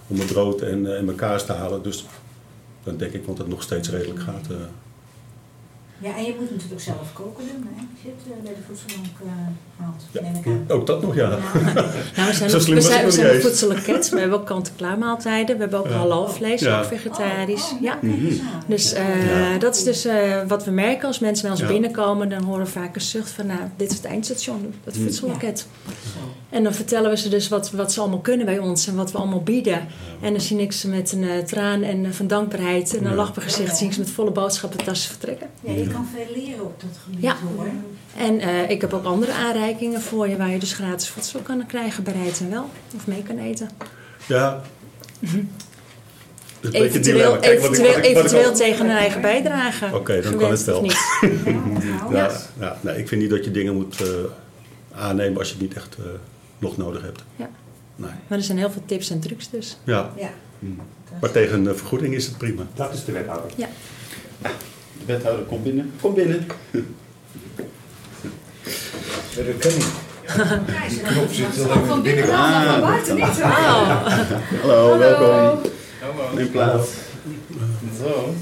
om 0.07 0.17
mijn 0.17 0.27
brood 0.29 0.61
en, 0.61 0.85
eh, 0.85 0.97
en 0.97 1.05
mijn 1.05 1.17
kaas 1.17 1.45
te 1.45 1.53
halen. 1.53 1.83
Dus 1.83 2.05
dan 2.83 2.97
denk 2.97 3.13
ik, 3.13 3.25
want 3.25 3.37
het 3.37 3.47
nog 3.47 3.63
steeds 3.63 3.89
redelijk 3.89 4.19
gaat. 4.19 4.47
eh. 4.49 4.55
Ja, 5.99 6.15
en 6.17 6.23
je 6.23 6.35
moet 6.39 6.51
natuurlijk 6.51 6.81
zelf 6.81 7.13
koken 7.13 7.43
doen, 7.53 7.67
hè? 7.75 7.81
Als 7.91 8.01
je 8.03 8.09
het 8.15 8.37
eh, 8.37 8.43
bij 8.43 8.53
de 8.53 8.61
voedselbank 8.67 9.15
eh, 9.23 9.83
haalt, 9.85 10.03
Ja. 10.11 10.21
neem 10.21 10.35
ik 10.35 10.45
aan. 10.45 10.65
Ook 10.77 10.87
dat 10.87 11.01
nog, 11.01 11.15
ja. 11.15 11.29
Ja. 11.29 11.37
Nou, 12.15 12.27
we 12.29 12.33
zijn, 12.33 12.49
Zo 12.49 12.55
ook, 12.55 12.61
slim 12.61 12.75
we 12.75 12.81
zijn, 12.81 13.05
we 13.05 13.11
zijn 13.11 13.71
een 13.71 14.01
we 14.11 14.19
hebben 14.19 14.39
ook 14.39 14.45
kant-en-klaar 14.45 14.97
maaltijden, 14.97 15.55
we 15.55 15.61
hebben 15.61 15.79
ook 15.79 15.87
Ja. 15.87 15.93
halal 15.93 16.29
vlees, 16.29 16.61
Ja. 16.61 16.79
ook 16.79 16.85
vegetarisch. 16.85 17.71
Oh, 17.73 17.81
Ja. 17.81 17.99
eens 18.01 18.39
aan. 18.39 18.63
Dus 18.67 18.93
eh, 18.93 19.51
Ja. 19.51 19.57
dat 19.57 19.75
is 19.75 19.83
dus 19.83 20.05
eh, 20.05 20.41
wat 20.47 20.65
we 20.65 20.71
merken 20.71 21.07
als 21.07 21.19
mensen 21.19 21.41
bij 21.41 21.51
ons 21.51 21.59
Ja. 21.61 21.67
binnenkomen, 21.67 22.29
dan 22.29 22.43
horen 22.43 22.65
we 22.65 22.71
vaak 22.71 22.95
een 22.95 23.01
zucht 23.01 23.29
van, 23.31 23.45
nou, 23.45 23.59
dit 23.75 23.89
is 23.91 23.97
het 23.97 24.05
eindstation, 24.05 24.73
het 24.83 24.95
Mm. 24.97 25.01
voedselloket. 25.03 25.67
En 26.49 26.63
dan 26.63 26.73
vertellen 26.73 27.09
we 27.09 27.17
ze 27.17 27.29
dus 27.29 27.47
wat, 27.47 27.71
wat 27.71 27.93
ze 27.93 27.99
allemaal 27.99 28.19
kunnen 28.19 28.45
bij 28.45 28.59
ons 28.59 28.87
en 28.87 28.95
wat 28.95 29.11
we 29.11 29.17
allemaal 29.17 29.43
bieden. 29.43 29.87
En 30.21 30.31
dan 30.31 30.41
zie 30.41 30.57
ik 30.61 30.71
ze 30.71 30.87
met 30.87 31.11
een 31.11 31.23
eh, 31.23 31.37
traan 31.37 31.83
en 31.83 32.13
van 32.13 32.27
dankbaarheid 32.27 32.97
en 32.97 33.03
een 33.03 33.09
Ja. 33.09 33.15
lach 33.15 33.29
op 33.29 33.35
hun 33.35 33.43
gezicht, 33.43 33.77
zie 33.77 33.87
ik 33.87 33.93
ze 33.93 33.99
met 33.99 34.09
volle 34.09 34.31
boodschappentassen 34.31 35.09
vertrekken. 35.09 35.47
Ja, 35.85 35.91
je 35.91 35.95
kan 35.95 36.07
veel 36.15 36.43
leren 36.43 36.63
op 36.65 36.81
dat 36.81 36.89
gebied 37.03 37.21
Ja. 37.21 37.35
hoor. 37.55 37.67
En 38.17 38.39
eh, 38.39 38.69
ik 38.69 38.81
heb 38.81 38.93
ook 38.93 39.05
andere 39.05 39.33
aanreikingen 39.33 40.01
voor 40.01 40.27
je 40.27 40.37
waar 40.37 40.49
je 40.49 40.59
dus 40.59 40.73
gratis 40.73 41.09
voedsel 41.09 41.39
kan 41.39 41.65
krijgen, 41.65 42.03
bereid 42.03 42.39
en 42.39 42.49
wel, 42.49 42.69
of 42.95 43.07
mee 43.07 43.23
kan 43.23 43.37
eten. 43.37 43.69
Ja. 44.27 44.61
Eventueel, 46.71 47.01
dilemma. 47.17 47.37
Kijk, 47.37 47.59
wat 47.61 47.77
ik- 47.77 47.77
eventueel, 47.79 47.93
wat 47.95 47.97
ik- 47.97 48.01
wat 48.03 48.05
ik 48.05 48.15
eventueel 48.17 48.49
al- 48.49 48.55
tegen 48.55 48.85
een 48.85 48.95
eigen 48.97 49.21
bijdrage. 49.21 49.95
Oké, 49.95 50.21
dan 50.21 50.35
kan 50.37 50.51
het 50.51 50.63
wel. 50.63 50.81
niet. 50.81 50.97
Ja, 51.21 51.51
nou, 52.09 52.15
Ja, 52.15 52.31
ja, 52.59 52.77
nee, 52.81 52.97
ik 52.97 53.07
vind 53.07 53.21
niet 53.21 53.29
dat 53.29 53.45
je 53.45 53.51
dingen 53.51 53.75
moet 53.75 54.01
eh, 54.01 54.07
aannemen 54.95 55.37
als 55.37 55.47
je 55.47 55.53
het 55.53 55.63
niet 55.63 55.73
echt 55.73 55.95
eh, 55.99 56.03
nog 56.57 56.77
nodig 56.77 57.01
hebt. 57.01 57.23
Ja. 57.35 57.49
Nee. 57.95 58.09
Maar 58.27 58.37
er 58.37 58.43
zijn 58.43 58.57
heel 58.57 58.71
veel 58.71 58.81
tips 58.85 59.09
en 59.09 59.19
trucs 59.19 59.49
dus. 59.49 59.77
Ja, 59.83 60.11
Ja. 60.17 60.29
maar 61.21 61.31
tegen 61.31 61.65
een 61.65 61.77
vergoeding 61.77 62.13
is 62.13 62.25
het 62.25 62.37
prima. 62.37 62.63
Dat 62.73 62.93
is 62.93 63.05
de 63.05 63.11
wethouder. 63.11 63.51
De 65.05 65.13
wethouder, 65.13 65.45
kom 65.45 65.63
binnen. 65.63 65.93
Kom 66.01 66.13
binnen. 66.13 66.47
Dat 69.35 69.57
kan 69.59 69.71
niet. 69.73 69.85
Die 70.89 71.01
knop 71.01 71.31
zit 71.31 71.67
maar 71.67 72.01
binnenkant, 72.01 72.37
maar 72.37 72.65
van 72.65 72.81
buiten 72.81 73.15
niet. 73.15 73.41
Hallo, 74.61 74.97
welkom. 74.97 75.59
Neem 76.35 76.51
plaats. 76.51 76.89
Zo. 78.01 78.33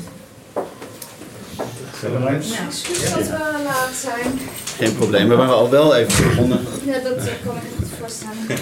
Ja, 2.01 2.65
excuus 2.67 3.09
dat 3.09 3.27
we 3.27 3.61
laat 3.63 3.93
zijn. 4.01 4.39
Geen 4.77 4.95
probleem, 4.95 5.29
we 5.29 5.35
waren 5.35 5.53
al 5.53 5.69
wel 5.69 5.95
even 5.95 6.29
begonnen. 6.29 6.59
Ja, 6.85 6.99
dat 6.99 7.17
eh, 7.17 7.33
kan 7.45 7.55
ik 7.55 7.63
me 7.63 7.69
goed 7.77 7.87
voorstellen. 7.99 8.59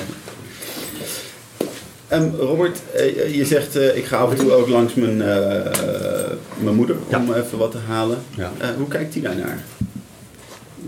Ehm, 2.12 2.30
Robert, 2.36 2.80
eh, 2.94 3.36
je 3.36 3.46
zegt 3.46 3.76
eh, 3.76 3.98
ik 3.98 4.06
ga 4.06 4.18
af 4.18 4.32
en 4.32 4.38
toe 4.38 4.52
ook 4.52 4.68
langs 4.68 4.94
mijn, 4.94 5.22
eh, 5.22 5.72
mijn 6.64 6.76
moeder 6.76 6.96
om 7.16 7.34
even 7.34 7.58
wat 7.58 7.72
te 7.72 7.78
halen. 7.78 8.18
Ja. 8.36 8.52
Eh, 8.58 8.70
hoe 8.78 8.88
kijkt 8.88 9.14
die 9.14 9.22
daarnaar? 9.22 9.64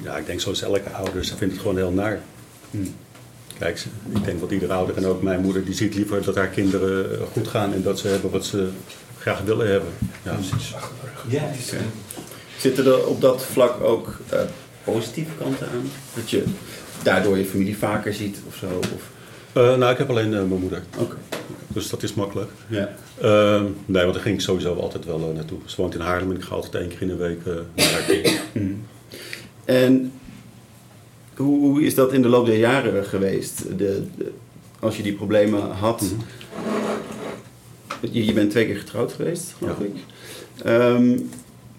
ja, 0.03 0.17
ik 0.17 0.25
denk 0.25 0.39
zoals 0.41 0.61
elke 0.61 0.89
ouder, 0.89 1.25
ze 1.25 1.35
vindt 1.37 1.53
het 1.53 1.61
gewoon 1.61 1.77
heel 1.77 1.91
naar. 1.91 2.19
Kijk, 3.59 3.77
ze- 3.77 3.87
ik 4.15 4.25
denk 4.25 4.39
dat 4.39 4.51
iedere 4.51 4.73
ouder 4.73 4.97
en 4.97 5.05
ook 5.05 5.21
mijn 5.21 5.41
moeder, 5.41 5.65
die 5.65 5.73
ziet 5.73 5.95
liever 5.95 6.23
dat 6.23 6.35
haar 6.35 6.47
kinderen 6.47 7.11
eh, 7.11 7.17
goed 7.31 7.47
gaan 7.47 7.73
en 7.73 7.83
dat 7.83 7.99
ze 7.99 8.07
hebben 8.07 8.31
wat 8.31 8.45
ze 8.45 8.67
graag 9.19 9.41
willen 9.41 9.67
hebben. 9.71 9.89
Ja. 10.23 10.37
Ja, 11.27 11.51
Zitten 12.57 12.85
er 12.85 13.07
op 13.07 13.21
dat 13.21 13.43
vlak 13.51 13.81
ook 13.83 14.17
eh, 14.29 14.39
positieve 14.83 15.31
kanten 15.39 15.67
aan? 15.67 15.91
Dat 16.15 16.29
je 16.29 16.43
daardoor 17.03 17.37
je 17.37 17.45
familie 17.45 17.77
vaker 17.77 18.13
ziet 18.13 18.37
of 18.47 18.55
zo? 18.55 18.65
Of... 18.77 19.01
Eh, 19.53 19.77
nou, 19.77 19.91
ik 19.91 19.97
heb 19.97 20.09
alleen 20.09 20.33
eh, 20.33 20.39
mijn 20.39 20.59
moeder, 20.61 20.83
Oké. 20.97 21.15
dus 21.67 21.89
dat 21.89 22.03
is 22.03 22.13
makkelijk. 22.13 22.51
Ja. 22.67 22.93
Ehm, 23.21 23.63
nee, 23.85 24.01
want 24.01 24.13
daar 24.13 24.23
ging 24.23 24.35
ik 24.35 24.41
sowieso 24.41 24.75
altijd 24.75 25.05
wel 25.05 25.19
eh, 25.29 25.35
naartoe. 25.35 25.57
Ze 25.65 25.81
woont 25.81 25.93
in 25.95 25.99
Haarlem 26.01 26.29
en 26.29 26.35
ik 26.35 26.43
ga 26.43 26.55
altijd 26.55 26.75
één 26.75 26.87
keer 26.89 27.01
in 27.01 27.07
de 27.07 27.15
week 27.15 27.45
naar 27.45 27.91
haar 27.91 28.05
toe. 28.05 28.21
Mhm. 28.53 28.71
En 29.65 30.11
hoe, 31.35 31.59
hoe 31.59 31.83
is 31.83 31.95
dat 31.95 32.13
in 32.13 32.21
de 32.21 32.27
loop 32.27 32.45
der 32.45 32.57
jaren 32.57 33.05
geweest? 33.05 33.63
De, 33.77 34.03
de- 34.17 34.31
als 34.79 34.97
je 34.97 35.03
die 35.03 35.13
problemen 35.13 35.71
had. 35.71 36.01
Mhm. 36.01 36.13
je, 38.11 38.25
je 38.25 38.33
bent 38.33 38.49
twee 38.51 38.65
keer 38.65 38.77
getrouwd 38.77 39.13
geweest, 39.13 39.53
geloof 39.57 39.77
Ja. 39.79 39.85
ik. 39.85 39.95
Ehm, 40.65 41.17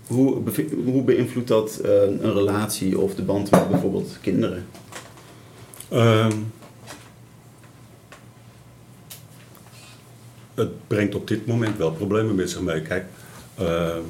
hoe, 0.07 1.03
beïnvloedt 1.05 1.49
dat 1.49 1.79
een 1.83 2.33
relatie 2.33 2.99
of 2.99 3.15
de 3.15 3.23
band 3.23 3.51
met 3.51 3.71
bijvoorbeeld 3.71 4.19
kinderen? 4.21 4.67
Ehm, 5.89 6.33
het 10.55 10.87
brengt 10.87 11.15
op 11.15 11.29
dit 11.29 11.47
moment 11.47 11.77
wel 11.77 11.93
problemen 11.93 12.35
met 12.35 12.51
zich 12.51 12.61
mee. 12.61 12.83
Kijk, 12.83 13.05
ehm, 13.55 14.03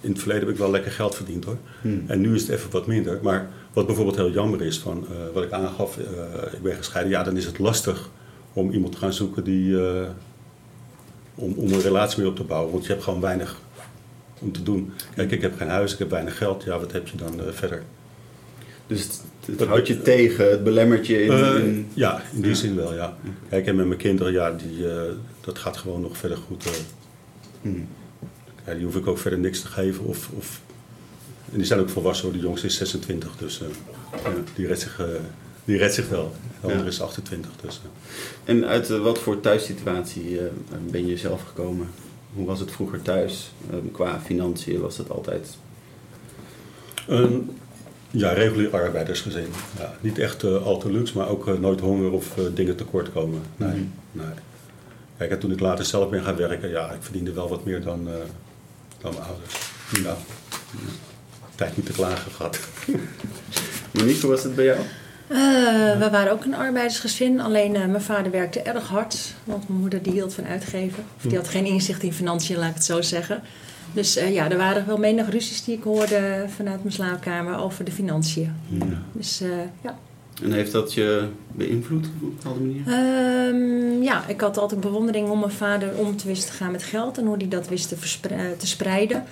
in 0.00 0.10
het 0.10 0.18
verleden 0.18 0.42
heb 0.44 0.52
ik 0.52 0.60
wel 0.60 0.70
lekker 0.70 0.92
geld 0.92 1.14
verdiend 1.14 1.44
hoor. 1.44 1.58
Hmm. 1.80 2.04
En 2.06 2.20
nu 2.20 2.34
is 2.34 2.42
het 2.42 2.50
even 2.50 2.70
wat 2.70 2.86
minder. 2.86 3.18
Maar 3.22 3.48
wat 3.72 3.86
bijvoorbeeld 3.86 4.16
heel 4.16 4.30
jammer 4.30 4.62
is, 4.62 4.78
van, 4.78 5.06
eh, 5.10 5.16
wat 5.32 5.44
ik 5.44 5.52
aangaf, 5.52 5.98
eh, 5.98 6.52
ik 6.52 6.62
ben 6.62 6.76
gescheiden. 6.76 7.12
Ja, 7.12 7.22
dan 7.22 7.36
is 7.36 7.44
het 7.44 7.58
lastig 7.58 8.10
om 8.52 8.70
iemand 8.70 8.92
te 8.92 8.98
gaan 8.98 9.12
zoeken 9.12 9.44
die, 9.44 9.86
eh, 9.86 10.08
om, 11.34 11.52
om 11.52 11.72
een 11.72 11.80
relatie 11.80 12.20
mee 12.20 12.28
op 12.28 12.36
te 12.36 12.44
bouwen. 12.44 12.72
Want 12.72 12.84
je 12.84 12.92
hebt 12.92 13.04
gewoon 13.04 13.20
weinig 13.20 13.60
om 14.38 14.52
te 14.52 14.62
doen. 14.62 14.92
Kijk, 15.14 15.30
ik 15.30 15.42
heb 15.42 15.56
geen 15.56 15.68
huis, 15.68 15.92
ik 15.92 15.98
heb 15.98 16.10
weinig 16.10 16.36
geld. 16.36 16.62
Ja, 16.62 16.78
wat 16.78 16.92
heb 16.92 17.08
je 17.08 17.16
dan 17.16 17.40
eh, 17.40 17.46
verder? 17.50 17.82
Dus 18.86 19.02
het, 19.02 19.20
het 19.58 19.68
houdt 19.68 19.86
je 19.86 20.02
tegen, 20.02 20.50
het 20.50 20.64
belemmert 20.64 21.06
je 21.06 21.22
in... 21.24 21.30
Eh, 21.30 21.54
in- 21.64 21.88
ja, 21.94 22.22
in 22.32 22.40
die 22.40 22.50
Ja. 22.50 22.56
zin 22.56 22.74
wel, 22.76 22.94
ja. 22.94 23.16
Kijk, 23.48 23.66
en 23.66 23.76
met 23.76 23.86
mijn 23.86 23.98
kinderen, 23.98 24.32
ja, 24.32 24.50
die, 24.50 24.88
eh, 24.92 25.02
dat 25.40 25.58
gaat 25.58 25.76
gewoon 25.76 26.00
nog 26.00 26.16
verder 26.16 26.38
goed. 26.38 26.64
eh. 26.66 26.70
Hmm. 27.62 27.88
Ja, 28.66 28.74
die 28.74 28.84
hoef 28.84 28.96
ik 28.96 29.06
ook 29.06 29.18
verder 29.18 29.38
niks 29.38 29.60
te 29.60 29.66
geven. 29.66 30.04
Of, 30.04 30.28
of... 30.36 30.60
En 31.52 31.56
die 31.58 31.66
zijn 31.66 31.80
ook 31.80 31.88
volwassen, 31.88 32.24
hoor. 32.24 32.34
de 32.36 32.42
jongste 32.42 32.66
is 32.66 32.76
26, 32.76 33.36
dus 33.36 33.58
ja, 34.24 34.30
die, 34.54 34.66
redt 34.66 34.80
zich, 34.80 35.00
die 35.64 35.76
redt 35.76 35.94
zich 35.94 36.08
wel. 36.08 36.32
De 36.60 36.66
andere 36.66 36.82
Ja. 36.82 36.88
is 36.88 37.00
28, 37.00 37.50
dus... 37.62 37.80
En 38.44 38.64
uit 38.66 38.88
wat 38.88 39.18
voor 39.18 39.40
thuissituatie 39.40 40.40
ben 40.90 41.06
je 41.06 41.16
zelf 41.16 41.42
gekomen? 41.42 41.86
Hoe 42.34 42.46
was 42.46 42.60
het 42.60 42.70
vroeger 42.70 43.02
thuis? 43.02 43.52
Eh, 43.70 43.76
qua 43.92 44.20
financiën 44.24 44.80
was 44.80 44.96
dat 44.96 45.10
altijd... 45.10 45.56
ja, 48.16 48.32
regulier 48.32 48.70
arbeidersgezin. 48.70 49.46
Ja, 49.78 49.92
niet 50.00 50.18
echt 50.18 50.42
eh, 50.42 50.62
al 50.66 50.78
te 50.78 50.90
luxe, 50.92 51.16
maar 51.18 51.28
ook 51.28 51.48
eh, 51.48 51.54
nooit 51.54 51.80
honger 51.80 52.10
of 52.12 52.38
eh, 52.38 52.44
dingen 52.54 52.76
tekort 52.76 53.12
komen. 53.12 53.40
Nee, 53.56 53.68
Mhm. 53.68 53.82
nee. 54.12 54.26
Kijk, 55.18 55.30
en 55.30 55.38
toen 55.38 55.52
ik 55.52 55.60
later 55.60 55.84
zelf 55.84 56.10
ben 56.10 56.22
gaan 56.22 56.36
werken, 56.36 56.68
ja, 56.70 56.90
ik 56.90 57.02
verdiende 57.02 57.32
wel 57.32 57.48
wat 57.48 57.64
meer 57.64 57.82
dan, 57.82 58.08
eh, 58.08 58.14
dan 59.00 59.12
mijn 59.14 59.24
ouders. 59.26 59.54
Ja. 60.02 60.16
Tijd 61.54 61.76
niet 61.76 61.86
te 61.86 61.92
klagen 61.92 62.32
gehad. 62.32 62.58
Monique, 63.94 64.20
hoe 64.20 64.30
was 64.30 64.42
het 64.42 64.54
bij 64.54 64.64
jou? 64.64 64.78
Eh, 65.28 65.98
we 65.98 66.08
waren 66.10 66.32
ook 66.32 66.44
een 66.44 66.54
arbeidersgezin, 66.54 67.40
alleen 67.40 67.74
eh, 67.76 67.84
mijn 67.86 68.02
vader 68.02 68.30
werkte 68.32 68.60
erg 68.60 68.86
hard, 68.88 69.34
want 69.44 69.68
mijn 69.68 69.80
moeder 69.80 70.02
die 70.02 70.12
hield 70.12 70.34
van 70.34 70.44
uitgeven. 70.46 71.04
Of 71.16 71.22
die 71.22 71.36
had 71.36 71.48
geen 71.48 71.64
inzicht 71.66 72.02
in 72.02 72.12
financiën, 72.12 72.56
laat 72.56 72.68
ik 72.68 72.74
het 72.74 72.84
zo 72.84 73.02
zeggen. 73.02 73.42
Dus 73.94 74.16
eh, 74.16 74.32
ja, 74.32 74.50
er 74.50 74.56
waren 74.56 74.86
wel 74.86 74.96
menig 74.96 75.30
ruzies 75.30 75.64
die 75.64 75.76
ik 75.76 75.82
hoorde 75.82 76.44
vanuit 76.56 76.80
mijn 76.82 76.94
slaapkamer 76.94 77.58
over 77.58 77.84
de 77.84 77.90
financiën. 77.92 78.52
Dus 79.12 79.40
eh, 79.40 79.48
ja. 79.82 79.98
En 80.42 80.52
heeft 80.52 80.72
dat 80.72 80.92
je 80.94 81.28
beïnvloed 81.52 82.06
op 82.06 82.22
een 82.22 82.34
bepaalde 82.36 82.60
manier? 82.60 82.82
Ehm, 82.86 84.02
ja, 84.02 84.26
ik 84.28 84.40
had 84.40 84.58
altijd 84.58 84.80
bewondering 84.80 85.28
om 85.28 85.38
mijn 85.38 85.50
vader 85.52 85.96
om 85.98 86.16
te 86.16 86.26
wisten 86.26 86.50
te 86.50 86.56
gaan 86.56 86.72
met 86.72 86.82
geld 86.82 87.18
en 87.18 87.24
hoe 87.26 87.36
hij 87.36 87.48
dat 87.48 87.68
wist 87.68 87.88
te, 87.88 88.28
eh, 88.28 88.38
te 88.58 88.66
spreiden. 88.66 89.24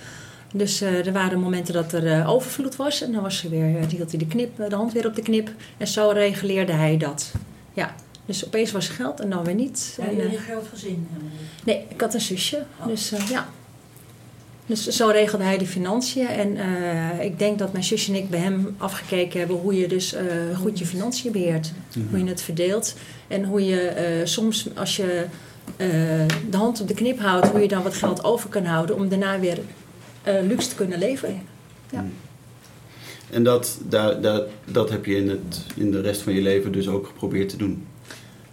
Dus 0.53 0.81
eh, 0.81 1.05
er 1.07 1.13
waren 1.13 1.39
momenten 1.39 1.73
dat 1.73 1.93
er 1.93 2.07
eh, 2.07 2.29
overvloed 2.29 2.75
was 2.75 3.01
en 3.01 3.11
dan 3.11 3.21
was 3.21 3.43
er 3.43 3.49
weer, 3.49 3.77
eh, 3.77 3.87
hield 3.87 4.09
hij 4.09 4.19
de, 4.19 4.27
knip, 4.27 4.57
de 4.69 4.75
hand 4.75 4.93
weer 4.93 5.05
op 5.07 5.15
de 5.15 5.21
knip. 5.21 5.49
En 5.77 5.87
zo 5.87 6.09
reguleerde 6.09 6.71
hij 6.71 6.97
dat. 6.97 7.31
Ja, 7.73 7.95
dus 8.25 8.45
opeens 8.45 8.71
was 8.71 8.87
er 8.87 8.93
geld 8.93 9.19
en 9.19 9.29
dan 9.29 9.43
weer 9.43 9.55
niet. 9.55 9.93
Ja, 9.97 10.03
En, 10.03 10.15
jullie 10.15 10.29
eh, 10.31 10.33
een 10.37 10.39
groot 10.39 10.67
gezin 10.67 11.07
hebben. 11.11 11.29
nee, 11.63 11.85
ik 11.89 12.01
had 12.01 12.13
een 12.13 12.21
zusje. 12.21 12.63
Oh. 12.79 12.87
Dus 12.87 13.11
eh, 13.11 13.29
ja. 13.29 13.47
Dus 14.73 14.87
zo 14.87 15.07
regelde 15.07 15.43
hij 15.43 15.57
de 15.57 15.65
financiën. 15.65 16.27
En 16.27 16.57
eh, 16.57 17.25
ik 17.25 17.39
denk 17.39 17.59
dat 17.59 17.71
mijn 17.71 17.83
zusje 17.83 18.11
en 18.11 18.17
ik 18.17 18.29
bij 18.29 18.39
hem 18.39 18.75
afgekeken 18.77 19.39
hebben 19.39 19.57
hoe 19.57 19.77
je 19.77 19.87
dus 19.87 20.13
eh, 20.13 20.25
goed 20.55 20.79
je 20.79 20.85
financiën 20.85 21.31
beheert. 21.31 21.73
Hoe 22.09 22.19
je 22.19 22.29
het 22.29 22.41
verdeelt. 22.41 22.95
En 23.27 23.43
hoe 23.43 23.65
je 23.65 23.81
eh, 23.87 24.25
soms 24.25 24.67
als 24.75 24.95
je 24.95 25.25
eh, 25.77 25.87
de 26.49 26.57
hand 26.57 26.81
op 26.81 26.87
de 26.87 26.93
knip 26.93 27.19
houdt, 27.19 27.47
hoe 27.47 27.59
je 27.59 27.67
dan 27.67 27.83
wat 27.83 27.93
geld 27.93 28.23
over 28.23 28.49
kan 28.49 28.65
houden 28.65 28.95
om 28.95 29.09
daarna 29.09 29.39
weer 29.39 29.59
eh, 30.23 30.33
luxe 30.47 30.69
te 30.69 30.75
kunnen 30.75 30.99
leven. 30.99 31.41
Ja. 31.91 32.05
En 33.29 33.43
dat, 33.43 33.79
daar, 33.89 34.21
daar, 34.21 34.41
dat 34.65 34.89
heb 34.89 35.05
je 35.05 35.15
in, 35.15 35.29
het, 35.29 35.65
in 35.75 35.91
de 35.91 36.01
rest 36.01 36.21
van 36.21 36.33
je 36.33 36.41
leven 36.41 36.71
dus 36.71 36.87
ook 36.87 37.07
geprobeerd 37.07 37.49
te 37.49 37.57
doen. 37.57 37.87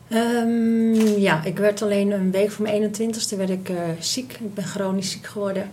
Ehm, 0.08 1.18
ja, 1.18 1.44
ik 1.44 1.58
werd 1.58 1.82
alleen 1.82 2.10
een 2.10 2.30
week 2.30 2.50
voor 2.50 2.64
mijn 2.64 2.90
21ste 2.94 3.36
werd 3.36 3.50
ik 3.50 3.68
eh, 3.68 3.76
ziek. 3.98 4.32
Ik 4.32 4.54
ben 4.54 4.64
chronisch 4.64 5.10
ziek 5.10 5.26
geworden. 5.26 5.70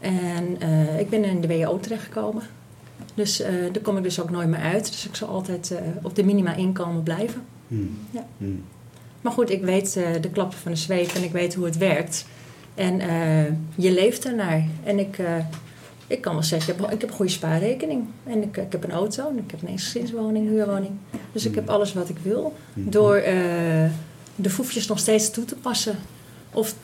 En 0.00 0.60
eh, 0.60 1.00
ik 1.00 1.10
ben 1.10 1.24
in 1.24 1.40
de 1.40 1.48
WO 1.48 1.78
terechtgekomen. 1.78 2.42
Dus 3.14 3.40
eh, 3.40 3.52
daar 3.72 3.82
kom 3.82 3.96
ik 3.96 4.02
dus 4.02 4.20
ook 4.20 4.30
nooit 4.30 4.48
meer 4.48 4.60
uit. 4.60 4.86
Dus 4.86 5.06
ik 5.06 5.14
zal 5.14 5.28
altijd 5.28 5.70
eh, 5.70 5.80
op 6.02 6.14
de 6.14 6.24
minima 6.24 6.54
inkomen 6.54 7.02
blijven. 7.02 7.42
Hmm. 7.68 7.98
Ja. 8.10 8.26
Hmm. 8.38 8.64
Maar 9.20 9.32
goed, 9.32 9.50
ik 9.50 9.62
weet 9.62 9.92
de 9.92 10.30
klappen 10.32 10.58
van 10.58 10.72
de 10.72 10.78
zweep 10.78 11.08
en 11.08 11.22
ik 11.22 11.32
weet 11.32 11.54
hoe 11.54 11.64
het 11.64 11.76
werkt. 11.76 12.26
En 12.74 13.00
je 13.74 13.90
leeft 13.90 14.26
ernaar. 14.26 14.64
En 14.84 14.98
ik, 14.98 15.18
ik 16.06 16.20
kan 16.20 16.32
wel 16.32 16.42
zeggen, 16.42 16.74
ik 16.74 16.80
heb, 16.80 16.90
ik 16.92 17.00
heb 17.00 17.10
een 17.10 17.16
goede 17.16 17.30
spaarrekening. 17.30 18.04
En 18.24 18.42
ik, 18.42 18.56
ik 18.56 18.72
heb 18.72 18.84
een 18.84 18.90
auto, 18.90 19.28
en 19.28 19.38
ik 19.38 19.50
heb 19.50 19.62
een 19.62 19.68
eensgezinswoning, 19.68 20.48
huurwoning. 20.48 20.92
Dus 21.32 21.46
ik 21.46 21.54
heb 21.54 21.68
alles 21.68 21.92
wat 21.92 22.08
ik 22.08 22.18
wil. 22.22 22.54
Door 22.74 23.22
de 24.34 24.50
foefjes 24.50 24.86
nog 24.86 24.98
steeds 24.98 25.30
toe 25.30 25.44
te 25.44 25.56
passen. 25.56 25.98
Of 26.52 26.74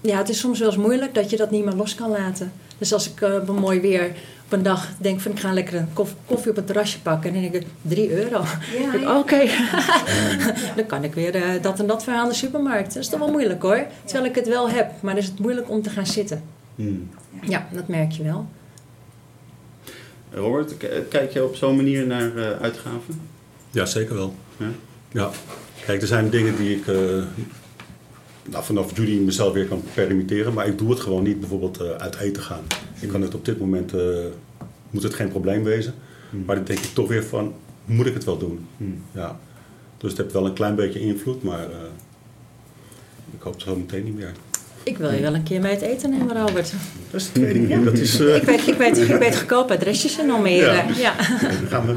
ja, 0.00 0.18
het 0.18 0.28
is 0.28 0.38
soms 0.38 0.58
wel 0.58 0.68
eens 0.68 0.76
moeilijk 0.76 1.14
dat 1.14 1.30
je 1.30 1.36
dat 1.36 1.50
niet 1.50 1.64
meer 1.64 1.74
los 1.74 1.94
kan 1.94 2.10
laten. 2.10 2.52
Dus 2.78 2.92
als 2.92 3.10
ik 3.10 3.20
eh, 3.20 3.34
op 3.34 3.48
een 3.48 3.54
mooi 3.54 3.80
weer 3.80 4.10
op 4.44 4.52
een 4.54 4.62
dag 4.62 4.88
denk 4.98 5.20
van 5.20 5.32
ik 5.32 5.40
ga 5.40 5.52
lekker 5.52 5.74
een 5.74 5.92
koff- 5.92 6.14
koffie 6.26 6.50
op 6.50 6.56
het 6.56 6.66
terrasje 6.66 7.00
pakken. 7.00 7.34
En 7.34 7.42
dan 7.42 7.50
denk 7.50 7.64
ik, 7.64 7.70
3 7.82 8.10
euro. 8.24 8.42
Ja, 8.42 8.58
Dan 8.82 8.90
denk 8.90 8.94
ik, 8.94 9.00
ja. 9.00 9.18
Oké, 9.18 9.38
dan 10.76 10.86
kan 10.86 11.04
ik 11.04 11.14
weer 11.14 11.34
eh, 11.34 11.62
dat 11.62 11.78
en 11.80 11.86
dat 11.86 12.08
aan 12.08 12.28
de 12.28 12.34
supermarkt. 12.34 12.94
Dat 12.94 13.02
is 13.02 13.08
toch 13.08 13.18
wel 13.18 13.30
moeilijk 13.30 13.62
hoor. 13.62 13.86
Terwijl 14.04 14.28
ik 14.28 14.34
het 14.34 14.48
wel 14.48 14.70
heb, 14.70 14.90
maar 15.00 15.14
dan 15.14 15.22
is 15.22 15.28
het 15.28 15.38
moeilijk 15.38 15.70
om 15.70 15.82
te 15.82 15.90
gaan 15.90 16.06
zitten. 16.06 16.42
Hmm. 16.74 17.08
Ja, 17.42 17.68
dat 17.72 17.88
merk 17.88 18.12
je 18.12 18.22
wel. 18.22 18.46
Robert, 20.32 20.74
kijk 21.08 21.32
je 21.32 21.44
op 21.44 21.56
zo'n 21.56 21.76
manier 21.76 22.06
naar 22.06 22.36
eh, 22.36 22.60
uitgaven? 22.60 23.20
Ja, 23.70 23.84
zeker 23.86 24.14
wel. 24.14 24.34
Ja? 24.56 24.66
Ja. 25.12 25.30
Kijk, 25.86 26.00
er 26.00 26.06
zijn 26.08 26.30
dingen 26.30 26.56
die 26.56 26.76
ik 26.76 26.86
eh, 26.86 26.96
nou, 28.50 28.64
vanaf 28.64 28.96
juli 28.96 29.20
mezelf 29.20 29.52
weer 29.52 29.66
kan 29.66 29.82
permitteren, 29.94 30.52
maar 30.52 30.66
ik 30.66 30.78
doe 30.78 30.90
het 30.90 31.00
gewoon 31.00 31.22
niet 31.22 31.40
bijvoorbeeld 31.40 31.80
eh, 31.80 31.90
uit 31.90 32.16
eten 32.16 32.42
gaan. 32.42 32.62
Ik 33.00 33.08
kan 33.08 33.22
het 33.22 33.34
op 33.34 33.44
dit 33.44 33.58
moment, 33.58 33.94
eh, 33.94 34.00
moet 34.90 35.02
het 35.02 35.14
geen 35.14 35.28
probleem 35.28 35.62
wezen, 35.64 35.94
Hmm. 36.30 36.42
maar 36.46 36.56
dan 36.56 36.64
denk 36.64 36.78
ik 36.78 36.90
toch 36.94 37.08
weer 37.08 37.24
van, 37.24 37.52
moet 37.84 38.06
ik 38.06 38.14
het 38.14 38.24
wel 38.24 38.38
doen? 38.38 38.66
Hmm. 38.76 39.02
Ja. 39.12 39.38
Dus 39.98 40.10
het 40.10 40.20
heeft 40.20 40.32
wel 40.32 40.46
een 40.46 40.52
klein 40.52 40.74
beetje 40.74 41.00
invloed, 41.00 41.42
maar 41.42 41.62
eh, 41.70 41.76
ik 43.36 43.42
hoop 43.42 43.52
het 43.52 43.62
zo 43.62 43.76
meteen 43.76 44.04
niet 44.04 44.14
meer. 44.16 44.32
Ik 44.82 44.98
wil 44.98 45.12
je 45.12 45.20
wel 45.20 45.34
een 45.34 45.42
keer 45.42 45.60
mee 45.60 45.72
het 45.72 45.80
eten 45.80 46.10
nemen, 46.10 46.46
Robert. 46.46 46.72
Dat 47.10 47.20
is 47.20 47.26
de 47.26 47.32
tweede 47.32 47.66
keer. 47.66 47.84
Dat 47.84 47.98
is, 47.98 48.20
eh, 48.20 48.36
Ik 48.36 48.42
weet, 48.42 48.66
ik 48.66 48.74
weet, 48.74 48.96
ik 48.98 49.16
weet 49.18 49.36
goedkope 49.36 49.72
adresjes 49.74 50.18
in 50.18 50.30
Almere. 50.30 50.64
Ja. 50.72 50.84
Ja. 50.96 51.12
gaan 51.68 51.86
we. 51.86 51.94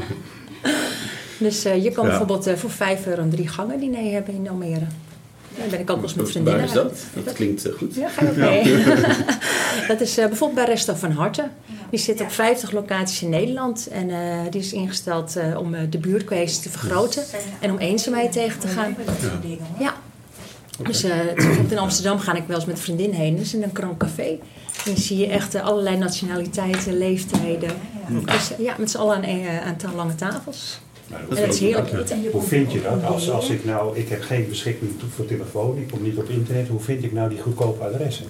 Dus 1.38 1.64
eh, 1.64 1.82
je 1.84 1.90
kan 1.90 2.04
Ja. 2.04 2.10
bijvoorbeeld 2.18 2.58
voor 2.58 2.70
5 2.70 3.06
euro 3.06 3.22
een 3.22 3.30
drie 3.30 3.48
gangen 3.48 3.80
diner 3.80 4.12
hebben 4.12 4.34
in 4.34 4.48
Almere. 4.48 4.86
Daar 5.58 5.68
ben 5.70 5.80
ik 5.80 5.90
ook 5.90 5.96
wel 5.96 6.04
eens 6.04 6.14
met 6.14 6.22
Waar 6.24 6.32
vriendinnen. 6.32 6.64
is 6.64 6.72
dat? 6.72 6.98
Dat 7.24 7.34
klinkt 7.34 7.64
eh, 7.66 7.72
goed. 7.74 7.94
Ja, 7.94 8.08
ga 8.08 8.24
je 8.24 8.30
ook 8.30 8.36
mee? 8.36 8.84
dat 9.88 10.00
is 10.00 10.18
eh, 10.18 10.26
bijvoorbeeld 10.26 10.64
bij 10.64 10.74
Resto 10.74 10.94
van 10.94 11.10
Harten. 11.10 11.50
Die 11.90 12.00
zit 12.00 12.20
op 12.20 12.30
50 12.32 12.70
locaties 12.72 13.22
in 13.22 13.28
Nederland. 13.28 13.88
En 13.88 14.10
eh, 14.10 14.16
die 14.50 14.60
is 14.60 14.72
ingesteld 14.72 15.36
eh, 15.36 15.58
om 15.58 15.74
eh, 15.74 15.80
de 15.90 15.98
buurtkwestie 15.98 16.62
te 16.62 16.68
vergroten. 16.78 17.22
En 17.60 17.70
om 17.70 17.78
eenzaamheid 17.78 18.32
tegen 18.32 18.60
te 18.60 18.68
gaan. 18.68 18.96
Ja. 19.78 19.94
Dus 20.86 21.02
eh, 21.02 21.10
bijvoorbeeld 21.34 21.70
in 21.70 21.78
Amsterdam 21.78 22.18
ga 22.18 22.34
ik 22.34 22.42
wel 22.46 22.56
eens 22.56 22.66
met 22.66 22.76
een 22.76 22.82
vriendin 22.82 23.12
heen. 23.12 23.36
Dus 23.36 23.54
in 23.54 23.62
een 23.62 23.70
Grand 23.72 23.96
Café. 23.96 24.22
En 24.22 24.38
dan 24.84 24.96
zie 24.96 25.18
je 25.18 25.26
echt 25.26 25.54
allerlei 25.54 25.96
nationaliteiten, 25.96 26.98
leeftijden. 26.98 27.70
Dus, 28.24 28.50
ja, 28.58 28.74
met 28.78 28.90
z'n 28.90 28.96
allen 28.98 29.16
aan, 29.16 29.22
eh, 29.22 29.66
aan 29.66 29.94
lange 29.94 30.14
tafels. 30.14 30.80
Nou, 31.12 31.22
En 31.28 31.36
dat 31.46 31.54
is 31.54 31.60
heerlijk 31.60 31.90
Ja. 31.90 31.98
eten. 31.98 32.30
Hoe 32.30 32.42
vind 32.42 32.72
je 32.72 32.82
dat? 32.82 33.04
Als, 33.04 33.30
als 33.30 33.48
ik 33.50 33.64
nou, 33.64 33.96
ik 33.98 34.08
heb 34.08 34.22
geen 34.22 34.48
beschikking 34.48 34.90
voor 35.14 35.26
telefoon, 35.26 35.76
ik 35.78 35.88
kom 35.90 36.02
niet 36.02 36.16
op 36.16 36.28
internet, 36.28 36.68
hoe 36.68 36.80
vind 36.80 37.04
ik 37.04 37.12
nou 37.12 37.28
die 37.28 37.40
goedkope 37.40 37.84
adressen? 37.84 38.26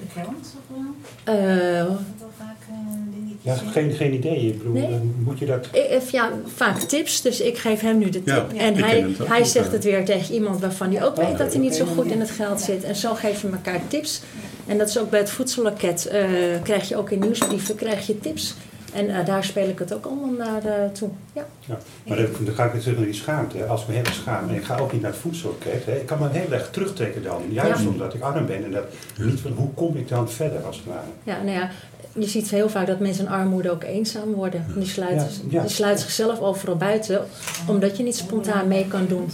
De 0.00 0.06
krant 0.20 0.54
of 0.56 0.76
wel? 0.76 1.34
Eh, 1.34 1.84
Dat 1.84 1.96
wel 2.38 2.48
eh, 2.68 2.76
dingetjes. 3.14 3.64
Ja, 3.64 3.70
geen, 3.70 3.92
geen 3.92 4.14
idee. 4.14 4.36
Ik 4.46 4.58
bedoel, 4.58 4.72
Nee. 4.72 4.86
eh, 4.86 4.94
moet 5.24 5.38
je 5.38 5.46
dat... 5.46 5.66
Ik, 5.72 5.74
eh, 5.84 6.00
ja, 6.10 6.30
vaak 6.54 6.78
tips, 6.78 7.22
dus 7.22 7.40
ik 7.40 7.58
geef 7.58 7.80
hem 7.80 7.98
nu 7.98 8.04
de 8.04 8.22
tip. 8.22 8.26
Ja, 8.26 8.46
en 8.58 8.74
hij, 8.76 9.06
hij 9.22 9.44
zegt 9.44 9.66
ja. 9.66 9.72
het 9.72 9.84
weer 9.84 10.04
tegen 10.04 10.34
iemand 10.34 10.60
waarvan 10.60 10.92
hij 10.94 11.04
ook 11.04 11.16
weet 11.16 11.38
dat 11.38 11.52
hij 11.52 11.60
niet 11.62 11.74
zo 11.74 11.84
goed 11.84 12.06
in 12.10 12.20
het 12.20 12.30
geld 12.30 12.60
zit. 12.60 12.84
En 12.84 12.96
zo 12.96 13.14
geven 13.14 13.50
we 13.50 13.56
elkaar 13.56 13.80
tips. 13.88 14.20
En 14.66 14.78
dat 14.78 14.88
is 14.88 14.98
ook 14.98 15.10
bij 15.10 15.18
het 15.18 15.30
voedselloket. 15.30 16.06
eh, 16.06 16.22
krijg 16.62 16.88
je 16.88 16.96
ook 16.96 17.10
in 17.10 17.18
nieuwsbrieven 17.18 17.74
krijg 17.74 18.06
je 18.06 18.18
tips. 18.20 18.54
En 18.92 19.10
eh, 19.18 19.26
daar 19.26 19.44
speel 19.44 19.68
ik 19.68 19.78
het 19.78 19.94
ook 19.94 20.04
allemaal 20.06 20.32
naar 20.46 20.64
eh, 20.64 20.90
toe. 20.92 21.08
Ja. 21.32 21.46
Ja. 21.66 21.78
Maar 22.06 22.16
dan, 22.16 22.26
dan 22.44 22.54
ga 22.54 22.64
ik 22.64 22.72
weer 22.72 22.80
terug 22.80 22.96
naar 22.96 23.06
die 23.06 23.14
schaamte. 23.14 23.64
Als 23.66 23.82
ik 23.82 23.88
me 23.88 23.94
heel 23.94 24.04
schaam 24.12 24.48
en 24.48 24.54
ik 24.54 24.64
ga 24.64 24.78
ook 24.78 24.92
niet 24.92 25.02
naar 25.02 25.10
het 25.10 25.20
voedselloket. 25.20 25.84
Hè. 25.84 25.96
Ik 25.96 26.06
kan 26.06 26.18
me 26.18 26.28
heel 26.30 26.52
erg 26.52 26.70
terugtrekken 26.70 27.22
dan. 27.22 27.42
Juist 27.50 27.82
Ja. 27.82 27.88
omdat 27.88 28.14
ik 28.14 28.20
arm 28.22 28.46
ben. 28.46 28.64
En 28.64 28.70
dat 28.70 28.84
niet 29.18 29.40
van 29.40 29.52
hoe 29.52 29.68
kom 29.74 29.96
ik 29.96 30.08
dan 30.08 30.30
verder 30.30 30.62
als 30.62 30.76
het 30.76 30.86
ware. 30.86 31.06
Ja, 31.22 31.36
nou 31.42 31.50
ja, 31.58 31.70
je 32.12 32.26
ziet 32.28 32.50
heel 32.50 32.68
vaak 32.68 32.86
dat 32.86 32.98
mensen 32.98 33.24
in 33.24 33.30
armoede 33.30 33.70
ook 33.70 33.82
eenzaam 33.82 34.32
worden. 34.32 34.66
Die 34.74 34.88
sluiten, 34.88 35.26
Ja, 35.26 35.42
ja. 35.48 35.60
die 35.60 35.70
sluiten 35.70 36.04
zichzelf 36.04 36.40
overal 36.40 36.76
buiten, 36.76 37.26
omdat 37.66 37.96
je 37.96 38.02
niet 38.02 38.16
spontaan 38.16 38.68
mee 38.68 38.88
kan 38.88 39.06
doen. 39.06 39.30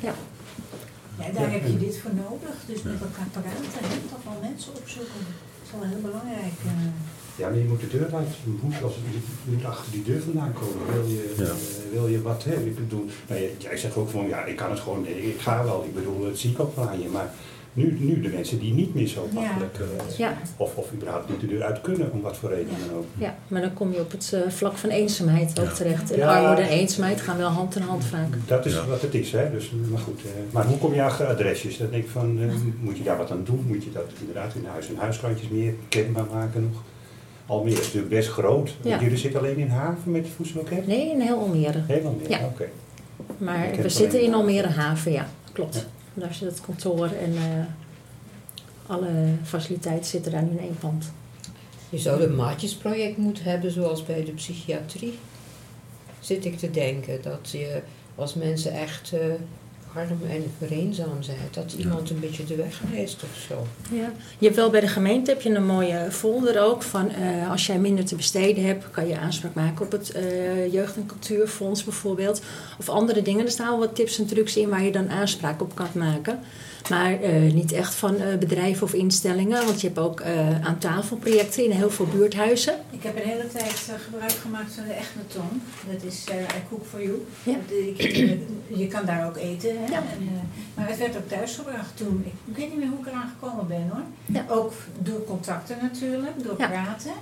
Ja. 0.00 0.12
Ja, 1.18 1.32
daar 1.40 1.50
heb 1.50 1.66
je 1.66 1.78
dit 1.78 1.98
voor 1.98 2.10
nodig. 2.14 2.54
Dus 2.66 2.82
met 2.82 2.92
elkaar 2.92 3.26
praten 3.32 3.80
en 3.82 4.02
toch 4.10 4.24
wel 4.24 4.50
mensen 4.50 4.72
opzoeken. 4.80 5.20
Dat 5.26 5.62
is 5.64 5.70
wel 5.78 5.88
heel 5.88 6.00
belangrijk. 6.10 6.52
Ja, 7.36 7.48
maar 7.48 7.58
je 7.58 7.64
moet 7.64 7.80
de 7.80 7.88
deur 7.88 8.14
uit. 8.14 8.28
Je 8.44 8.50
moet, 8.62 8.82
als, 8.82 8.92
je 9.44 9.50
moet 9.54 9.64
achter 9.64 9.92
die 9.92 10.02
deur 10.02 10.20
vandaan 10.22 10.52
komen. 10.52 10.92
Wil 10.92 11.06
je, 11.06 11.34
Ja. 11.36 11.42
eh, 11.44 11.50
wil 11.92 12.06
je 12.08 12.22
wat 12.22 12.44
hebben? 12.44 12.66
Ik 12.66 12.74
bedoel, 12.74 13.06
nou, 13.28 13.40
jij- 13.40 13.54
jij 13.58 13.76
zegt 13.76 13.96
ook 13.96 14.08
van 14.10 14.28
ja, 14.28 14.44
ik 14.44 14.56
kan 14.56 14.70
het 14.70 14.80
gewoon, 14.80 15.02
nee, 15.02 15.28
ik 15.34 15.40
ga 15.40 15.64
wel. 15.64 15.84
Ik 15.84 15.94
bedoel, 15.94 16.24
dat 16.24 16.38
zie 16.38 16.50
ik 16.50 16.60
ook 16.60 16.76
aan 16.76 17.00
je. 17.02 17.08
Maar 17.08 17.30
Nu, 17.74 17.96
nu 18.00 18.20
de 18.20 18.28
mensen 18.28 18.58
die 18.58 18.72
niet 18.72 18.94
meer 18.94 19.06
zo 19.06 19.28
Ja. 19.32 19.40
makkelijk, 19.40 19.78
eh, 19.78 20.16
Ja. 20.18 20.36
of, 20.56 20.76
of 20.76 20.92
überhaupt 20.92 21.28
niet 21.30 21.40
de 21.40 21.46
deur 21.46 21.62
uit 21.62 21.80
kunnen, 21.80 22.12
om 22.12 22.20
wat 22.20 22.36
voor 22.36 22.48
reden 22.50 22.72
dan 22.88 22.96
ook. 22.98 23.04
Ja, 23.18 23.34
maar 23.48 23.60
dan 23.60 23.72
kom 23.74 23.92
je 23.92 24.00
op 24.00 24.10
het 24.10 24.32
eh, 24.32 24.40
vlak 24.50 24.76
van 24.76 24.90
eenzaamheid 24.90 25.60
ook 25.60 25.68
terecht. 25.68 26.10
En 26.12 26.18
Ja. 26.18 26.38
armoede 26.40 26.62
en 26.62 26.68
eenzaamheid 26.68 27.20
gaan 27.20 27.36
wel 27.38 27.48
hand 27.48 27.76
in 27.76 27.82
hand 27.82 28.04
vaak. 28.04 28.28
Dat 28.46 28.66
is 28.66 28.72
Ja. 28.72 28.86
wat 28.86 29.00
het 29.02 29.14
is, 29.14 29.32
hè. 29.32 29.50
Dus, 29.50 29.72
maar 29.90 30.00
goed. 30.00 30.20
eh, 30.24 30.30
maar 30.52 30.66
hoe 30.66 30.78
kom 30.78 30.94
je 30.94 31.02
aan 31.02 31.26
adresjes? 31.26 31.78
Dan 31.78 31.90
denk 31.90 32.04
ik 32.04 32.10
van, 32.10 32.38
moet 32.80 32.96
je 32.96 33.02
daar 33.02 33.16
wat 33.16 33.30
aan 33.30 33.44
doen? 33.44 33.64
Moet 33.66 33.84
je 33.84 33.92
dat 33.92 34.10
inderdaad 34.20 34.54
in 34.54 34.64
huis 34.64 34.88
en 34.88 34.96
huiskrantjes 34.96 35.48
meer 35.48 35.74
kenbaar 35.88 36.26
maken 36.32 36.62
nog? 36.62 36.82
Almere 37.52 37.80
is 37.80 37.84
natuurlijk 37.84 38.08
best 38.14 38.28
groot. 38.28 38.74
Ja. 38.82 39.00
Jullie 39.00 39.16
zitten 39.18 39.40
alleen 39.40 39.58
in 39.58 39.68
Haven 39.68 40.10
met 40.10 40.24
het 40.24 40.32
voedselloket? 40.36 40.86
Nee, 40.86 41.10
in 41.10 41.20
heel 41.20 41.38
Almere. 41.38 41.82
Helemaal 41.86 42.16
meer, 42.20 42.30
Ja. 42.30 42.44
oké. 42.44 42.68
Maar 43.38 43.70
we 43.82 43.88
zitten 43.88 44.22
in 44.22 44.34
Almere 44.34 44.68
Haven, 44.68 45.12
ja. 45.12 45.28
Klopt. 45.52 45.74
Ja. 45.74 45.82
Daar 46.14 46.34
zit 46.34 46.48
het 46.48 46.60
kantoor 46.60 47.06
en 47.06 47.34
eh, 47.36 47.64
alle 48.86 49.08
faciliteiten 49.42 50.04
zitten 50.04 50.32
daar 50.32 50.42
nu 50.42 50.50
in 50.50 50.60
één 50.60 50.76
pand. 50.80 51.12
Je 51.88 51.98
zou 51.98 52.22
een 52.22 52.36
maatjesproject 52.36 53.16
moeten 53.16 53.44
hebben, 53.44 53.70
zoals 53.70 54.02
bij 54.04 54.24
de 54.24 54.32
psychiatrie. 54.32 55.18
Zit 56.20 56.44
ik 56.44 56.58
te 56.58 56.70
denken 56.70 57.22
dat 57.22 57.48
je 57.50 57.82
als 58.14 58.34
mensen 58.34 58.72
echt 58.72 59.12
eh, 59.12 59.20
arm 59.94 60.18
en 60.28 60.52
vereenzaam 60.58 61.22
zijn, 61.22 61.36
dat 61.50 61.72
iemand 61.72 62.10
een 62.10 62.20
beetje 62.20 62.44
de 62.44 62.56
weg 62.56 62.80
wijst 62.90 63.22
of 63.22 63.44
zo. 63.48 63.66
Ja. 63.96 64.12
Je 64.38 64.44
hebt 64.44 64.56
wel 64.56 64.70
bij 64.70 64.80
de 64.80 64.88
gemeente 64.88 65.30
heb 65.30 65.42
je 65.42 65.54
een 65.54 65.66
mooie 65.66 66.10
folder 66.10 66.62
ook 66.62 66.82
van 66.82 67.10
eh, 67.10 67.50
als 67.50 67.66
jij 67.66 67.78
minder 67.78 68.04
te 68.04 68.16
besteden 68.16 68.64
hebt, 68.64 68.90
kan 68.90 69.08
je 69.08 69.18
aanspraak 69.18 69.54
maken 69.54 69.84
op 69.84 69.92
het 69.92 70.10
eh, 70.10 70.72
Jeugd- 70.72 70.96
en 70.96 71.06
Cultuurfonds 71.06 71.84
bijvoorbeeld. 71.84 72.42
Of 72.78 72.88
andere 72.88 73.22
dingen. 73.22 73.44
Er 73.44 73.50
staan 73.50 73.68
wel 73.68 73.78
wat 73.78 73.94
tips 73.94 74.18
en 74.18 74.26
trucs 74.26 74.56
in 74.56 74.68
waar 74.68 74.82
je 74.82 74.92
dan 74.92 75.10
aanspraak 75.10 75.62
op 75.62 75.74
kan 75.74 75.88
maken. 75.94 76.38
Maar 76.88 77.20
eh, 77.20 77.52
niet 77.52 77.72
echt 77.72 77.94
van 77.94 78.16
eh, 78.16 78.38
bedrijven 78.38 78.82
of 78.82 78.92
instellingen. 78.92 79.66
Want 79.66 79.80
je 79.80 79.86
hebt 79.86 79.98
ook 79.98 80.20
eh, 80.20 80.66
aan 80.66 80.78
tafel 80.78 81.16
projecten 81.16 81.64
in 81.64 81.70
heel 81.70 81.90
veel 81.90 82.06
buurthuizen. 82.06 82.74
Ik 82.90 83.02
heb 83.02 83.16
een 83.16 83.28
hele 83.28 83.46
tijd 83.46 83.90
gebruik 84.04 84.32
gemaakt 84.32 84.72
van 84.72 84.84
de 84.84 84.92
Echnaton. 84.92 85.62
Dat 85.90 86.02
is 86.02 86.24
eh 86.28 86.36
I 86.36 86.62
Cook 86.68 86.86
for 86.90 87.02
You. 87.02 87.26
Ja. 87.42 87.56
Je 88.66 88.86
kan 88.88 89.04
daar 89.06 89.26
ook 89.26 89.36
eten. 89.36 89.70
Hè? 89.78 89.90
Ja. 89.90 89.96
En, 89.96 90.48
maar 90.74 90.88
het 90.88 90.98
werd 90.98 91.16
ook 91.16 91.28
thuisgebracht 91.28 91.96
toen. 91.96 92.22
Ik, 92.26 92.32
ik 92.44 92.56
weet 92.56 92.68
niet 92.68 92.78
meer 92.78 92.88
hoe 92.88 92.98
ik 92.98 93.06
eraan 93.06 93.32
gekomen 93.38 93.66
ben 93.66 93.90
hoor. 93.92 94.02
Ja. 94.26 94.44
Ook 94.48 94.72
door 94.98 95.24
contacten 95.24 95.76
natuurlijk, 95.82 96.44
door 96.44 96.54
praten. 96.54 97.12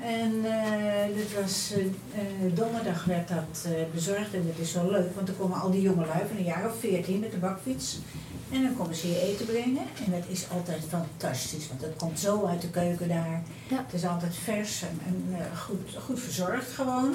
En 0.00 0.32
dit 1.14 1.40
was 1.40 1.72
donderdag 2.54 3.04
werd 3.04 3.28
dat 3.28 3.68
bezorgd 3.92 4.34
en 4.34 4.46
dat 4.46 4.58
is 4.58 4.72
zo 4.72 4.90
leuk, 4.90 5.14
want 5.14 5.26
dan 5.26 5.36
komen 5.36 5.60
al 5.60 5.70
die 5.70 5.82
jongelui 5.82 6.22
van 6.28 6.36
een 6.36 6.44
jaar 6.44 6.66
of 6.66 6.80
veertien 6.80 7.20
met 7.20 7.30
de 7.30 7.36
bakfiets. 7.36 7.98
En 8.52 8.62
dan 8.62 8.76
komen 8.76 8.94
ze 8.94 9.08
je 9.08 9.20
eten 9.20 9.46
brengen 9.46 9.86
en 10.04 10.10
dat 10.10 10.22
is 10.28 10.46
altijd 10.52 10.82
fantastisch, 10.88 11.68
want 11.68 11.80
het 11.80 11.96
komt 11.96 12.18
zo 12.20 12.44
uit 12.44 12.60
de 12.60 12.70
keuken 12.70 13.08
daar. 13.08 13.42
Ja. 13.68 13.76
Het 13.86 13.94
is 13.94 14.06
altijd 14.06 14.34
vers 14.36 14.82
en, 14.82 15.00
en 15.06 15.36
eh, 15.38 15.58
goed, 15.60 15.96
goed 16.04 16.20
verzorgd 16.20 16.72
gewoon. 16.72 17.14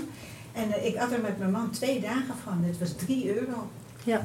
En 0.52 0.72
eh, 0.72 0.86
ik 0.86 0.96
had 0.96 1.12
er 1.12 1.22
met 1.22 1.40
mijn 1.40 1.52
man 1.52 1.72
twee 1.72 2.00
dagen 2.02 2.36
van, 2.44 2.64
dit 2.66 2.80
was 2.80 2.94
3 3.06 3.36
euro. 3.36 3.68
Ja. 4.04 4.22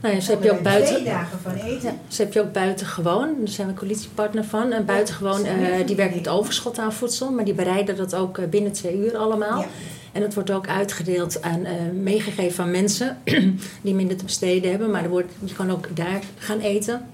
Nou 0.00 0.14
ja, 0.14 0.20
zo 0.20 0.30
heb 0.30 0.42
je 0.42 0.52
ook 0.52 0.62
buiten. 0.62 0.94
Twee 0.94 1.04
dagen 1.04 1.38
van 1.40 1.54
eten. 1.54 1.92
Ja, 1.92 1.98
zo 2.08 2.22
heb 2.22 2.32
je 2.32 2.40
ook 2.40 2.52
buitengewoon. 2.52 3.34
Daar 3.38 3.48
zijn 3.48 3.68
we 3.68 3.74
coalitiepartner 3.74 4.44
van. 4.44 4.72
En 4.72 4.84
buitengewoon, 4.84 5.44
eh 5.44 5.86
die 5.86 5.96
werkt 5.96 6.14
met 6.14 6.28
overschot 6.28 6.78
aan 6.78 6.92
voedsel. 6.92 7.32
Maar 7.32 7.44
die 7.44 7.54
bereiden 7.54 7.96
dat 7.96 8.14
ook 8.14 8.50
binnen 8.50 8.72
twee 8.72 8.96
uur 8.96 9.16
allemaal. 9.16 9.60
Ja. 9.60 9.66
En 10.12 10.20
dat 10.20 10.34
wordt 10.34 10.50
ook 10.50 10.66
uitgedeeld 10.66 11.42
aan, 11.42 11.64
eh, 11.64 11.74
meegegeven 12.02 12.64
aan 12.64 12.70
mensen 12.70 13.18
die 13.82 13.94
minder 13.94 14.16
te 14.16 14.24
besteden 14.24 14.70
hebben. 14.70 14.90
Maar 14.90 15.02
er 15.02 15.08
wordt, 15.08 15.32
je 15.44 15.54
kan 15.54 15.70
ook 15.70 15.96
daar 15.96 16.20
gaan 16.38 16.60
eten. 16.60 17.06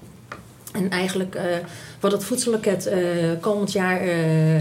En 0.73 0.89
eigenlijk 0.89 1.35
eh, 1.35 1.43
wat 1.99 2.11
het 2.11 2.23
voedselloket 2.23 2.85
eh, 2.85 2.99
komend 3.39 3.71
jaar 3.71 4.01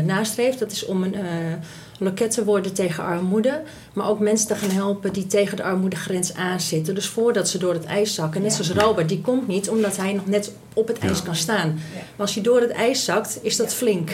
nastreeft, 0.05 0.59
dat 0.59 0.73
is 0.73 0.85
om 0.85 1.03
een 1.03 1.15
eh, 2.01 2.07
loket 2.07 2.31
te 2.31 2.45
worden 2.45 2.73
tegen 2.73 3.05
armoede. 3.05 3.63
Maar 3.93 4.09
ook 4.09 4.19
mensen 4.21 4.49
te 4.49 4.55
gaan 4.55 4.71
helpen 4.71 5.13
die 5.13 5.27
tegen 5.27 5.57
de 5.57 5.63
armoedegrens 5.63 6.35
aanzitten. 6.35 6.95
Dus 6.95 7.07
voordat 7.07 7.49
ze 7.49 7.59
door 7.59 7.73
het 7.73 7.85
ijs 7.85 8.15
zakken. 8.15 8.43
Net 8.43 8.57
Ja. 8.57 8.63
zoals 8.63 8.81
Robert, 8.85 9.09
die 9.09 9.21
komt 9.21 9.47
niet 9.49 9.69
omdat 9.71 9.97
hij 9.97 10.13
nog 10.13 10.27
net 10.27 10.53
op 10.75 10.89
het 10.89 10.99
ijs 10.99 11.23
kan 11.23 11.35
staan. 11.37 11.69
Maar 11.95 12.27
als 12.27 12.35
je 12.35 12.41
door 12.41 12.61
het 12.61 12.71
ijs 12.71 13.05
zakt, 13.05 13.39
is 13.43 13.57
dat 13.57 13.75
flink. 13.75 14.11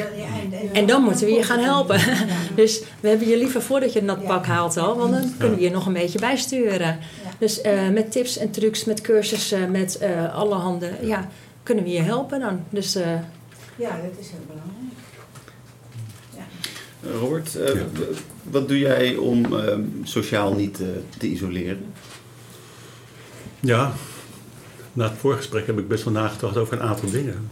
En, 0.72 0.87
dan 0.87 1.02
moeten 1.02 1.26
we 1.26 1.33
je 1.33 1.42
gaan 1.42 1.59
helpen. 1.59 2.00
Dus 2.54 2.83
we 3.00 3.09
hebben 3.09 3.28
je 3.28 3.37
liever 3.37 3.62
voordat 3.62 3.92
je 3.92 4.04
dat 4.04 4.18
Ja. 4.20 4.26
pak 4.26 4.46
haalt 4.46 4.76
al, 4.76 4.96
want 4.96 5.12
dan 5.12 5.35
kunnen 5.38 5.56
we 5.59 5.64
je 5.64 5.70
nog 5.70 5.87
een 5.87 5.92
beetje 5.92 6.18
bijsturen. 6.18 6.98
Dus 7.38 7.61
eh, 7.61 7.88
met 7.88 8.12
tips 8.12 8.37
en 8.38 8.50
trucs, 8.50 8.85
met 8.85 9.00
cursussen, 9.00 9.70
met 9.70 9.98
eh 9.98 10.35
alle 10.35 10.54
handen, 10.54 11.06
ja, 11.06 11.28
kunnen 11.62 11.85
we 11.85 11.90
je 11.90 12.00
helpen 12.02 12.40
dan. 12.40 12.61
Dus 12.70 12.94
eh, 12.94 13.06
Ja, 13.76 13.88
dat 13.88 14.18
is 14.20 14.26
heel 14.30 14.40
belangrijk. 14.46 14.70
Robert, 17.20 17.54
eh, 17.56 17.74
Ja. 17.74 17.86
wat 18.42 18.68
doe 18.68 18.78
jij 18.78 19.16
om 19.16 19.58
eh, 19.58 19.78
sociaal 20.02 20.54
niet 20.54 20.80
eh, 20.80 20.86
te 21.18 21.26
isoleren? 21.26 21.84
Ja, 23.60 23.92
na 24.92 25.08
het 25.08 25.18
voorgesprek 25.18 25.66
heb 25.66 25.78
ik 25.78 25.88
best 25.88 26.04
wel 26.04 26.12
nagedacht 26.12 26.56
over 26.56 26.72
een 26.72 26.82
aantal 26.88 27.10
dingen. 27.10 27.48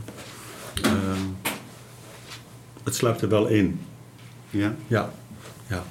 Ehm, 0.82 1.52
het 2.84 2.94
sluipt 2.94 3.22
er 3.22 3.28
wel 3.28 3.46
in. 3.46 3.80
Ja? 4.50 4.74
Ja, 4.86 5.12
ja. 5.66 5.84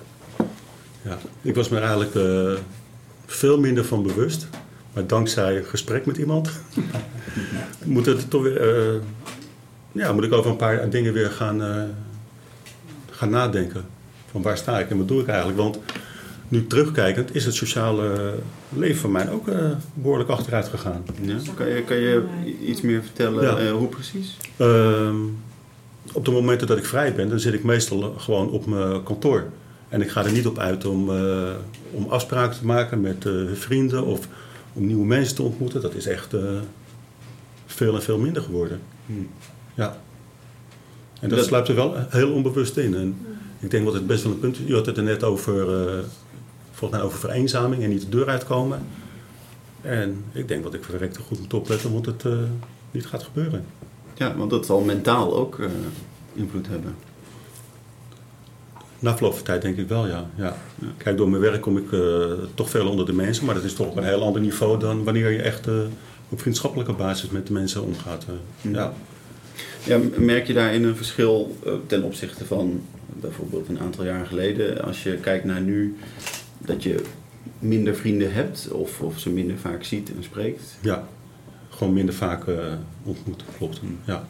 ja. 1.02 1.17
Ik 1.41 1.56
was 1.56 1.69
me 1.69 1.78
er 1.78 1.84
eigenlijk 1.84 2.15
eh, 2.15 2.63
veel 3.26 3.60
minder 3.60 3.86
van 3.86 4.04
bewust. 4.04 4.48
Maar 4.93 5.08
dankzij 5.08 5.58
een 5.58 5.65
gesprek 5.65 6.06
met 6.06 6.17
iemand 6.17 6.52
moet, 7.86 8.06
het 8.06 8.30
toch 8.30 8.41
weer, 8.41 9.02
ja, 9.91 10.13
moet 10.13 10.24
ik 10.24 10.34
over 10.34 10.52
een 10.52 10.58
paar 10.58 10.89
dingen 10.89 11.13
weer 11.13 11.30
gaan, 11.32 11.62
gaan 13.20 13.30
nadenken. 13.30 13.86
Van 14.32 14.42
waar 14.42 14.58
sta 14.58 14.80
ik 14.80 14.90
en 14.90 14.98
wat 14.98 15.08
doe 15.08 15.22
ik 15.22 15.28
eigenlijk? 15.28 15.58
Want 15.58 15.80
nu 16.48 16.68
terugkijkend 16.68 17.36
is 17.36 17.46
het 17.46 17.56
sociale 17.56 18.34
leven 18.70 19.00
van 19.02 19.12
mij 19.12 19.30
ook 19.32 19.48
eh, 19.48 19.70
behoorlijk 19.94 20.30
achteruit 20.30 20.68
gegaan. 20.68 21.04
ja? 21.22 21.38
Kan, 21.56 21.68
je, 21.68 21.84
kan 21.84 21.98
je 21.98 22.24
iets 22.66 22.82
meer 22.82 23.02
vertellen 23.04 23.44
Ja. 23.44 23.58
eh, 23.58 23.72
hoe 23.72 23.88
precies? 23.88 24.38
Ehm, 24.58 25.16
op 26.14 26.26
de 26.26 26.32
momenten 26.32 26.68
dat 26.68 26.78
ik 26.78 26.86
vrij 26.86 27.14
ben, 27.16 27.30
dan 27.30 27.40
zit 27.40 27.54
ik 27.54 27.64
meestal 27.64 28.14
gewoon 28.18 28.50
op 28.50 28.66
mijn 28.66 29.04
kantoor. 29.04 29.44
En 29.90 30.02
ik 30.02 30.10
ga 30.10 30.26
er 30.26 30.32
niet 30.32 30.48
op 30.48 30.58
uit 30.60 30.86
om, 30.86 31.10
eh, 31.16 31.52
om 31.92 32.06
afspraken 32.10 32.58
te 32.60 32.66
maken 32.66 33.02
met 33.02 33.26
vrienden 33.54 34.06
of 34.06 34.28
om 34.74 34.86
nieuwe 34.86 35.06
mensen 35.06 35.36
te 35.36 35.44
ontmoeten. 35.44 35.82
Dat 35.82 35.94
is 35.96 36.06
echt 36.08 36.34
veel 37.66 37.96
en 37.96 38.02
veel 38.02 38.18
minder 38.18 38.42
geworden. 38.42 38.80
Ja. 39.74 39.98
En 41.20 41.30
dat, 41.30 41.38
Dat- 41.38 41.48
sluipt 41.48 41.68
er 41.68 41.76
wel 41.76 41.96
heel 42.10 42.32
onbewust 42.32 42.78
in. 42.78 42.96
En 42.96 43.18
ik 43.60 43.72
denk 43.72 43.86
dat 43.86 43.94
het 43.94 44.08
best 44.08 44.24
wel 44.24 44.32
een 44.32 44.40
punt 44.40 44.60
is. 44.60 44.68
Je 44.68 44.74
had 44.74 44.86
het 44.86 44.98
er 44.98 45.04
net 45.04 45.24
over, 45.24 45.88
eh, 45.88 45.94
volgens 46.72 47.00
mij 47.00 47.10
over 47.10 47.20
vereenzaming 47.20 47.84
en 47.84 47.90
niet 47.90 48.02
de 48.02 48.10
deur 48.10 48.28
uitkomen. 48.28 48.82
En 49.82 50.24
ik 50.32 50.48
denk 50.48 50.64
dat 50.64 50.74
ik 50.74 50.84
verrekt 50.84 51.16
er 51.16 51.22
goed 51.24 51.40
moet 51.40 51.54
opletten, 51.54 51.92
want 51.94 52.06
het 52.06 52.26
eh, 52.26 52.32
niet 52.92 53.06
gaat 53.06 53.24
gebeuren. 53.24 53.66
Ja, 54.16 54.36
want 54.36 54.50
dat 54.50 54.66
zal 54.66 54.82
mentaal 54.82 55.36
ook 55.38 55.60
eh, 55.60 55.66
invloed 56.34 56.68
hebben. 56.68 56.96
Na 59.00 59.14
verloop 59.16 59.34
van 59.36 59.44
tijd 59.44 59.62
denk 59.62 59.78
ik 59.78 59.88
wel, 59.88 60.08
ja. 60.08 60.30
ja. 60.36 60.58
Kijk, 60.98 61.18
door 61.18 61.30
mijn 61.30 61.42
werk 61.42 61.62
kom 61.62 61.78
ik 61.78 61.88
toch 62.54 62.70
veel 62.70 62.90
onder 62.90 63.06
de 63.06 63.14
mensen, 63.14 63.46
maar 63.46 63.56
dat 63.56 63.64
is 63.64 63.74
toch 63.74 63.88
op 63.88 63.98
een 63.98 64.04
heel 64.04 64.24
ander 64.24 64.42
niveau 64.42 64.80
dan 64.80 65.04
wanneer 65.04 65.30
je 65.32 65.42
echt 65.42 65.68
op 66.30 66.40
vriendschappelijke 66.42 66.94
basis 66.94 67.30
met 67.30 67.48
de 67.48 67.54
mensen 67.54 67.84
omgaat. 67.84 68.26
eh. 68.28 68.72
Ja. 68.74 68.94
Ja, 69.86 70.00
merk 70.18 70.48
je 70.48 70.54
daarin 70.54 70.84
een 70.84 70.96
verschil 70.96 71.58
eh, 71.65 71.74
ten 71.88 72.04
opzichte 72.04 72.46
van 72.46 72.82
bijvoorbeeld 73.20 73.70
een 73.70 73.80
aantal 73.80 74.06
jaar 74.06 74.26
geleden? 74.26 74.84
Als 74.84 75.04
je 75.04 75.15
kijkt 75.18 75.46
naar 75.46 75.62
nu, 75.62 75.98
dat 76.58 76.84
je 76.84 77.04
minder 77.60 77.96
vrienden 77.96 78.34
hebt 78.34 78.68
of, 78.72 79.02
of 79.02 79.20
ze 79.20 79.30
minder 79.30 79.58
vaak 79.58 79.84
ziet 79.84 80.12
en 80.15 80.24
spreekt? 80.24 80.78
ja, 80.82 81.08
gewoon 81.70 81.94
minder 81.94 82.15
vaak 82.15 82.48
eh, 82.48 82.74
ontmoet, 83.04 83.44
klopt. 83.58 83.80
Ja. 84.06 84.28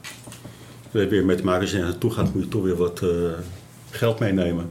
Het 0.83 0.91
heeft 0.93 1.09
weer 1.09 1.25
mee 1.25 1.35
te 1.35 1.43
maken, 1.43 1.61
als 1.61 1.71
je 1.71 1.77
naartoe 1.77 2.11
gaat, 2.11 2.33
moet 2.33 2.43
je 2.43 2.49
toch 2.49 2.63
weer 2.63 2.75
wat 2.75 3.01
eh, 3.01 3.09
geld 3.89 4.19
meenemen. 4.19 4.69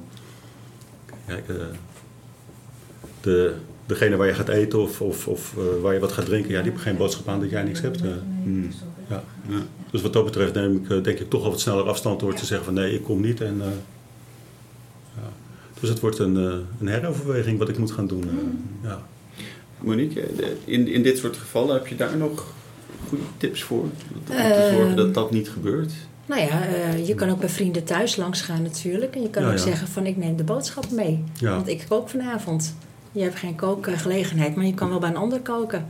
Kijk, 1.27 1.49
eh, 1.49 1.55
de, 3.21 3.55
degene 3.87 4.17
waar 4.17 4.27
je 4.27 4.35
gaat 4.35 4.49
eten 4.49 4.79
of, 4.81 5.01
of, 5.01 5.29
of 5.29 5.55
eh, 5.57 5.83
waar 5.83 5.95
je 5.95 6.01
wat 6.01 6.13
gaat 6.13 6.25
drinken, 6.25 6.51
ja, 6.51 6.57
die 6.57 6.65
hebben 6.65 6.83
geen 6.83 6.97
boodschap 6.97 7.29
aan 7.29 7.41
dat 7.41 7.51
jij 7.51 7.63
niks 7.63 7.81
hebt. 7.81 8.03
eh. 8.03 8.11
Hmm. 9.09 9.17
Ja. 9.17 9.23
Ja. 9.57 9.63
Dus 9.91 10.03
wat 10.03 10.13
dat 10.13 10.25
betreft 10.25 10.55
neem 10.55 10.77
ik 10.77 10.91
eh, 10.91 11.03
denk 11.03 11.19
ik 11.19 11.31
toch 11.31 11.45
al 11.45 11.51
wat 11.51 11.61
sneller 11.61 11.89
afstand 11.89 12.21
door 12.21 12.35
te 12.35 12.47
zeggen 12.47 12.65
van 12.65 12.75
nee, 12.75 12.95
ik 12.95 13.03
kom 13.03 13.21
niet. 13.21 13.41
En, 13.41 13.61
eh, 13.61 13.67
ja. 15.17 15.29
Dus 15.81 15.89
het 15.89 16.01
wordt 16.01 16.19
een, 16.19 16.37
eh, 16.37 16.57
een 16.81 16.89
heroverweging 16.89 17.59
wat 17.59 17.69
ik 17.69 17.79
moet 17.79 17.91
gaan 17.93 18.07
doen. 18.07 18.23
eh, 18.23 18.89
ja. 18.91 19.03
Monique, 19.81 20.29
in, 20.65 20.89
in 20.89 21.03
dit 21.03 21.19
soort 21.19 21.37
gevallen 21.37 21.75
heb 21.75 21.87
je 21.87 21.97
daar 21.97 22.17
nog 22.17 22.53
goede 23.09 23.25
tips 23.37 23.63
voor? 23.63 23.81
Om 23.83 23.93
te 24.25 24.33
Ehm. 24.33 24.75
zorgen 24.75 24.97
dat 24.97 25.15
dat 25.15 25.31
niet 25.31 25.49
gebeurt? 25.51 25.93
nou 26.27 26.41
ja, 26.41 26.67
eh, 26.67 27.07
je 27.07 27.15
kan 27.15 27.31
ook 27.31 27.41
bij 27.41 27.49
vrienden 27.49 27.85
thuis 27.85 28.17
langs 28.17 28.41
gaan 28.41 28.63
natuurlijk. 28.63 29.15
En 29.15 29.23
je 29.23 29.31
kan 29.31 29.43
Ja, 29.43 29.49
ook 29.49 29.57
ja. 29.57 29.63
zeggen 29.63 29.89
van 29.89 30.07
ik 30.07 30.17
neem 30.17 30.37
de 30.37 30.45
boodschap 30.45 30.91
mee. 30.91 31.25
Ja. 31.35 31.55
Want 31.55 31.69
ik 31.69 31.85
kook 31.89 32.09
vanavond. 32.09 32.75
Je 33.13 33.23
hebt 33.23 33.37
geen 33.37 33.55
kookgelegenheid, 33.55 34.55
maar 34.57 34.65
je 34.67 34.75
kan 34.75 34.89
wel 34.89 34.99
bij 34.99 35.09
een 35.09 35.17
ander 35.17 35.41
koken. 35.41 35.87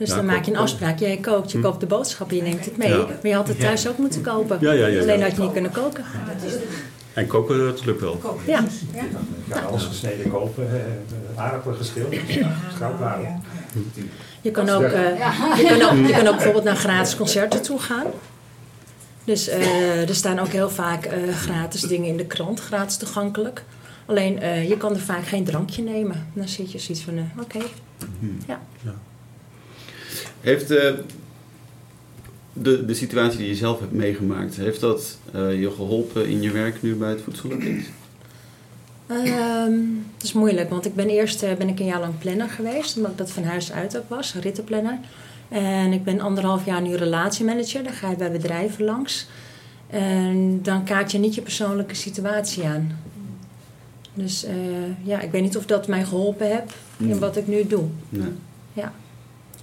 Dus 0.00 0.08
Ja, 0.08 0.14
dan 0.16 0.24
maak 0.24 0.44
je 0.44 0.50
een 0.50 0.56
afspraak. 0.56 0.98
Jij 0.98 1.16
kookt, 1.16 1.50
je 1.52 1.58
Hm. 1.58 1.64
koopt 1.64 1.80
de 1.80 1.86
boodschappen, 1.86 2.36
je 2.36 2.42
neemt 2.42 2.64
het 2.64 2.76
mee. 2.76 2.88
Ja. 2.88 2.96
Maar 2.96 3.16
je 3.22 3.34
had 3.34 3.48
het 3.48 3.60
thuis 3.60 3.88
ook 3.88 3.98
moeten 3.98 4.20
kopen. 4.22 4.58
Ja, 4.60 4.72
ja, 4.72 4.80
ja, 4.80 4.86
ja. 4.86 5.00
Alleen 5.00 5.22
had 5.22 5.36
je 5.36 5.40
niet 5.42 5.52
kunnen 5.52 5.70
koken. 5.70 6.04
Dat 6.34 6.44
is 6.46 6.52
de 6.52 6.66
En 7.14 7.26
koken, 7.26 7.58
dat 7.58 7.84
lukt 7.84 8.00
wel. 8.00 8.16
koken. 8.16 8.42
Ja. 8.46 8.64
ja. 8.94 9.02
Kan 9.48 9.66
alles 9.66 9.84
gesneden 9.84 10.30
kopen, 10.30 10.68
eh, 10.70 11.42
aardappelen 11.42 11.76
geschild. 11.76 12.14
Ja. 12.26 12.56
Je 14.40 14.50
kan 14.50 14.68
ook, 14.68 14.82
eh, 14.82 15.18
je 15.56 15.76
kan 15.78 15.82
ook, 15.98 16.06
je 16.06 16.12
kan 16.12 16.26
ook 16.26 16.34
bijvoorbeeld 16.34 16.64
naar 16.64 16.76
gratis 16.76 17.16
concerten 17.16 17.62
toe 17.62 17.78
gaan. 17.78 18.06
Dus 19.24 19.48
eh, 19.48 20.08
er 20.08 20.14
staan 20.14 20.38
ook 20.38 20.48
heel 20.48 20.70
vaak 20.70 21.04
eh, 21.04 21.34
gratis 21.34 21.80
dingen 21.80 22.08
in 22.08 22.16
de 22.16 22.26
krant, 22.26 22.60
gratis 22.60 22.96
toegankelijk. 22.96 23.64
Alleen 24.06 24.40
eh, 24.40 24.68
je 24.68 24.76
kan 24.76 24.92
er 24.94 25.00
vaak 25.00 25.26
geen 25.26 25.44
drankje 25.44 25.82
nemen. 25.82 26.26
Dan 26.34 26.48
zit 26.48 26.72
je 26.72 26.78
zoiets 26.78 27.04
van, 27.04 27.16
eh, 27.16 27.22
oké. 27.42 27.58
Heeft 30.40 30.70
eh, 30.70 30.94
de, 32.52 32.84
de 32.84 32.94
situatie 32.94 33.38
die 33.38 33.48
je 33.48 33.54
zelf 33.54 33.80
hebt 33.80 33.92
meegemaakt, 33.92 34.56
heeft 34.56 34.80
dat 34.80 35.18
eh, 35.32 35.60
je 35.60 35.70
geholpen 35.70 36.28
in 36.28 36.42
je 36.42 36.50
werk 36.50 36.82
nu 36.82 36.94
bij 36.94 37.10
het 37.10 37.20
voedselloket? 37.20 37.90
Ehm, 39.06 39.72
het 40.14 40.22
is 40.22 40.32
moeilijk, 40.32 40.70
want 40.70 40.86
ik 40.86 40.94
ben 40.94 41.08
eerst 41.08 41.42
eh, 41.42 41.54
ben 41.54 41.68
ik 41.68 41.78
een 41.78 41.86
jaar 41.86 42.00
lang 42.00 42.18
planner 42.18 42.48
geweest, 42.48 42.96
omdat 42.96 43.10
ik 43.10 43.18
dat 43.18 43.30
van 43.30 43.42
huis 43.42 43.72
uit 43.72 43.96
ook 43.96 44.08
was, 44.08 44.34
rittenplanner. 44.34 44.98
En 45.48 45.92
ik 45.92 46.04
ben 46.04 46.20
anderhalf 46.20 46.64
jaar 46.64 46.82
nu 46.82 46.94
relatiemanager, 46.94 47.82
dan 47.82 47.92
ga 47.92 48.10
je 48.10 48.16
bij 48.16 48.30
bedrijven 48.30 48.84
langs. 48.84 49.26
En 49.86 50.62
dan 50.62 50.84
kaart 50.84 51.12
je 51.12 51.18
niet 51.18 51.34
je 51.34 51.42
persoonlijke 51.42 51.94
situatie 51.94 52.64
aan. 52.64 52.98
Dus 54.14 54.46
ja, 55.02 55.20
ik 55.20 55.30
weet 55.30 55.42
niet 55.42 55.56
of 55.56 55.66
dat 55.66 55.88
mij 55.88 56.04
geholpen 56.04 56.46
heeft 56.46 56.74
in 56.96 57.10
Hmm. 57.10 57.18
wat 57.18 57.36
ik 57.36 57.46
nu 57.46 57.66
doe. 57.66 57.84
Nee. 58.08 58.28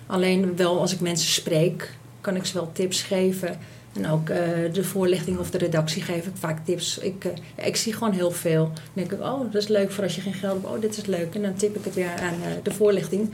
Alleen 0.07 0.55
wel 0.55 0.79
als 0.79 0.93
ik 0.93 0.99
mensen 0.99 1.29
spreek, 1.29 1.93
kan 2.21 2.35
ik 2.35 2.45
ze 2.45 2.53
wel 2.53 2.69
tips 2.71 3.01
geven. 3.01 3.57
En 3.93 4.09
ook 4.09 4.29
eh, 4.29 4.39
de 4.73 4.83
voorlichting 4.83 5.37
of 5.37 5.51
de 5.51 5.57
redactie 5.57 6.01
geef 6.01 6.25
ik 6.25 6.33
vaak 6.39 6.65
tips. 6.65 6.97
Ik, 6.97 7.25
eh, 7.25 7.31
ja, 7.57 7.63
ik 7.63 7.75
zie 7.75 7.93
gewoon 7.93 8.13
heel 8.13 8.31
veel. 8.31 8.63
Dan 8.63 8.81
denk 8.93 9.11
ik, 9.11 9.21
oh, 9.21 9.39
dat 9.51 9.61
is 9.61 9.67
leuk 9.67 9.91
voor 9.91 10.03
als 10.03 10.15
je 10.15 10.21
geen 10.21 10.33
geld 10.33 10.53
hebt. 10.61 10.75
Oh, 10.75 10.81
dit 10.81 10.97
is 10.97 11.05
leuk. 11.05 11.35
En 11.35 11.41
dan 11.41 11.53
tip 11.53 11.75
ik 11.75 11.83
het 11.85 11.93
weer 11.93 12.09
aan 12.09 12.33
eh, 12.33 12.49
de 12.63 12.71
voorlichting 12.71 13.29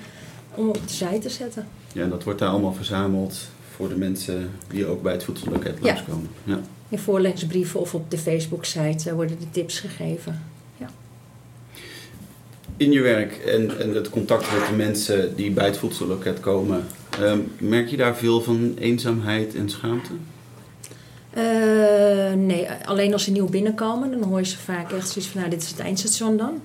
om 0.55 0.67
op 0.69 0.87
de 0.87 0.93
zij 0.93 1.19
te 1.19 1.29
zetten. 1.29 1.67
Ja, 1.93 2.03
en 2.03 2.09
dat 2.09 2.23
wordt 2.23 2.39
daar 2.39 2.49
allemaal 2.49 2.73
verzameld 2.73 3.37
voor 3.75 3.89
de 3.89 3.95
mensen 3.97 4.49
die 4.67 4.85
ook 4.85 5.01
bij 5.01 5.13
het 5.13 5.23
voedselloket 5.23 5.77
Ja. 5.81 5.85
langskomen. 5.93 6.29
Ja. 6.43 6.59
In 6.89 6.99
voorlichtingsbrieven 6.99 7.79
of 7.79 7.93
op 7.93 8.11
de 8.11 8.17
Facebook-site 8.17 9.15
worden 9.15 9.39
de 9.39 9.49
tips 9.51 9.79
gegeven. 9.79 10.41
In 12.77 12.91
je 12.91 13.01
werk 13.01 13.33
en, 13.33 13.79
en 13.79 13.95
het 13.95 14.09
contact 14.09 14.51
met 14.51 14.67
de 14.67 14.75
mensen 14.75 15.35
die 15.35 15.51
bij 15.51 15.65
het 15.65 15.77
voedselloket 15.77 16.39
komen, 16.39 16.85
ehm, 17.21 17.39
merk 17.57 17.89
je 17.89 17.97
daar 17.97 18.15
veel 18.15 18.41
van 18.41 18.73
eenzaamheid 18.79 19.55
en 19.55 19.69
schaamte? 19.69 20.11
Eh, 21.29 22.33
nee, 22.33 22.67
alleen 22.85 23.13
als 23.13 23.23
ze 23.23 23.31
nieuw 23.31 23.49
binnenkomen, 23.49 24.11
dan 24.11 24.23
hoor 24.23 24.39
je 24.39 24.45
ze 24.45 24.57
vaak 24.57 24.91
echt 24.91 25.09
zoiets 25.09 25.31
van, 25.31 25.39
nou, 25.39 25.51
dit 25.51 25.61
is 25.61 25.69
het 25.69 25.79
eindstation 25.79 26.37
dan. 26.37 26.61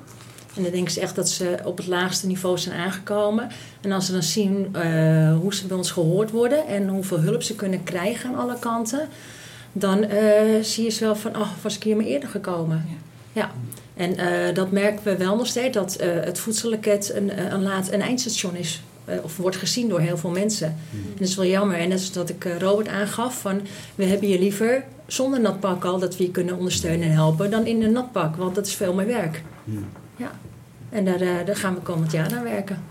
En 0.56 0.62
dan 0.62 0.72
denken 0.72 0.92
ze 0.92 1.00
echt 1.00 1.16
dat 1.16 1.28
ze 1.28 1.58
op 1.64 1.76
het 1.76 1.86
laagste 1.86 2.26
niveau 2.26 2.58
zijn 2.58 2.78
aangekomen. 2.78 3.48
En 3.80 3.92
als 3.92 4.06
ze 4.06 4.12
dan 4.12 4.22
zien 4.22 4.68
eh, 4.72 5.38
hoe 5.38 5.54
ze 5.54 5.66
bij 5.66 5.76
ons 5.76 5.90
gehoord 5.90 6.30
worden 6.30 6.66
en 6.66 6.88
hoeveel 6.88 7.20
hulp 7.20 7.42
ze 7.42 7.54
kunnen 7.54 7.82
krijgen 7.82 8.30
aan 8.30 8.36
alle 8.36 8.58
kanten, 8.58 9.08
dan 9.72 10.04
eh, 10.04 10.62
zie 10.62 10.84
je 10.84 10.90
ze 10.90 11.04
wel 11.04 11.16
van, 11.16 11.36
oh, 11.36 11.48
was 11.62 11.76
ik 11.76 11.82
hier 11.82 11.96
maar 11.96 12.04
eerder 12.04 12.28
gekomen. 12.28 12.86
Ja. 13.32 13.50
En 13.98 14.16
eh, 14.16 14.54
dat 14.54 14.70
merken 14.70 15.04
we 15.04 15.16
wel 15.16 15.36
nog 15.36 15.46
steeds, 15.46 15.74
dat 15.74 15.94
eh, 15.94 16.08
het 16.10 16.38
voedselloket 16.38 17.14
een, 17.14 17.30
eh, 17.30 17.52
een, 17.52 17.62
laat, 17.62 17.92
een 17.92 18.00
eindstation 18.00 18.56
is. 18.56 18.82
of 19.22 19.36
wordt 19.36 19.56
gezien 19.56 19.88
door 19.88 20.00
heel 20.00 20.16
veel 20.16 20.30
mensen. 20.30 20.66
En 20.66 21.12
dat 21.18 21.28
is 21.28 21.36
wel 21.36 21.46
jammer. 21.46 21.76
En 21.76 21.90
dat 21.90 21.98
is 21.98 22.12
dat 22.12 22.28
ik 22.28 22.48
Robert 22.58 22.88
aangaf 22.88 23.40
van... 23.40 23.60
we 23.94 24.04
hebben 24.04 24.28
je 24.28 24.38
liever 24.38 24.84
zonder 25.06 25.40
natpak 25.40 25.84
al 25.84 25.98
dat 25.98 26.16
we 26.16 26.24
je 26.24 26.30
kunnen 26.30 26.56
ondersteunen 26.56 27.08
en 27.08 27.14
helpen... 27.14 27.50
dan 27.50 27.66
in 27.66 27.82
een 27.82 27.92
natpak, 27.92 28.36
want 28.36 28.54
dat 28.54 28.66
is 28.66 28.74
veel 28.74 28.94
meer 28.94 29.06
werk. 29.06 29.42
Hmm. 29.64 29.86
Ja. 30.16 30.32
En 30.88 31.04
daar, 31.04 31.44
daar 31.44 31.56
gaan 31.56 31.74
we 31.74 31.80
komend 31.80 32.12
jaar 32.12 32.34
aan 32.36 32.42
werken. 32.42 32.82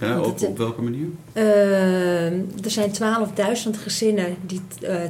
Ja, 0.00 0.20
op, 0.20 0.34
het, 0.34 0.46
op 0.46 0.58
welke 0.58 0.82
manier? 0.82 1.06
Er 2.62 2.70
zijn 2.70 2.90
12.000 3.64 3.80
gezinnen 3.82 4.36
die 4.46 4.60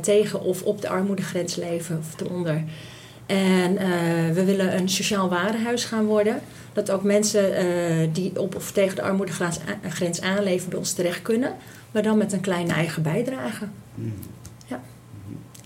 tegen 0.01 0.41
of 0.41 0.63
op 0.63 0.81
de 0.81 0.89
armoedegrens 0.89 1.57
leven 1.57 1.99
of 1.99 2.21
eronder. 2.21 2.65
En 3.27 3.77
eh, 3.79 3.89
we 4.33 4.45
willen 4.45 4.77
een 4.77 4.89
sociaal 4.89 5.29
warenhuis 5.29 5.85
gaan 5.85 6.05
worden. 6.05 6.41
Dat 6.73 6.91
ook 6.91 7.03
mensen 7.03 7.57
eh, 7.57 7.65
die 8.13 8.41
op 8.41 8.55
of 8.55 8.73
tegen 8.73 8.97
de 8.97 9.03
armoedegrens 9.03 9.59
grens 9.89 10.21
aanleven 10.21 10.69
bij 10.71 10.79
ons 10.79 10.93
terecht 10.93 11.23
kunnen. 11.23 11.53
Maar 11.93 12.03
dan 12.03 12.19
met 12.19 12.33
een 12.33 12.41
kleine 12.41 12.73
eigen 12.73 13.03
bijdrage. 13.03 13.65
Hmm. 13.95 14.13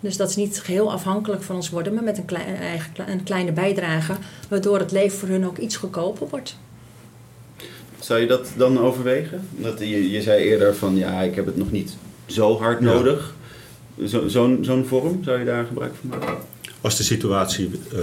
Dus 0.00 0.16
dat 0.16 0.28
is 0.28 0.36
niet 0.36 0.60
geheel 0.60 0.92
afhankelijk 0.92 1.42
van 1.42 1.56
ons 1.56 1.70
worden, 1.70 1.94
maar 1.94 2.02
met 2.02 2.18
een, 2.18 2.24
klei- 2.24 2.48
een 2.48 2.56
eigen, 2.56 2.90
een 3.10 3.22
kleine 3.22 3.52
bijdrage. 3.52 4.12
Waardoor 4.48 4.78
het 4.78 4.92
leven 4.92 5.18
voor 5.18 5.28
hun 5.28 5.46
ook 5.46 5.58
iets 5.58 5.76
goedkoper 5.76 6.28
wordt. 6.28 6.56
Zou 7.98 8.20
je 8.20 8.26
dat 8.26 8.48
dan 8.56 8.78
overwegen? 8.80 9.48
Dat, 9.50 9.78
je, 9.78 10.10
je 10.10 10.22
zei 10.22 10.42
eerder 10.44 10.74
van 10.74 10.96
ja, 10.96 11.20
ik 11.20 11.34
heb 11.34 11.46
het 11.46 11.56
nog 11.56 11.70
niet 11.70 11.96
zo 12.26 12.58
hard 12.58 12.78
Ja. 12.80 12.84
nodig. 12.84 13.34
Zo, 14.06 14.28
zo'n, 14.28 14.58
zo'n 14.60 14.84
vorm, 14.84 15.24
zou 15.24 15.38
je 15.38 15.44
daar 15.44 15.64
gebruik 15.64 15.92
van 16.00 16.08
maken? 16.18 16.34
Als 16.80 16.96
de 16.96 17.02
situatie 17.02 17.70
eh, 17.92 17.98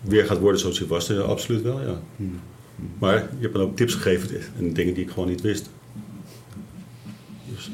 weer 0.00 0.26
gaat 0.26 0.38
worden 0.38 0.60
zoals 0.60 0.78
die 0.78 0.86
was, 0.86 1.06
dan 1.06 1.26
absoluut 1.26 1.62
wel, 1.62 1.80
ja. 1.80 2.00
Hmm. 2.16 2.40
Maar 2.98 3.14
je 3.14 3.40
hebt 3.40 3.52
me 3.52 3.60
ook 3.60 3.76
tips 3.76 3.94
gegeven 3.94 4.40
en 4.58 4.72
dingen 4.72 4.94
die 4.94 5.04
ik 5.04 5.10
gewoon 5.10 5.28
niet 5.28 5.40
wist. 5.40 5.70
Dus 7.54 7.70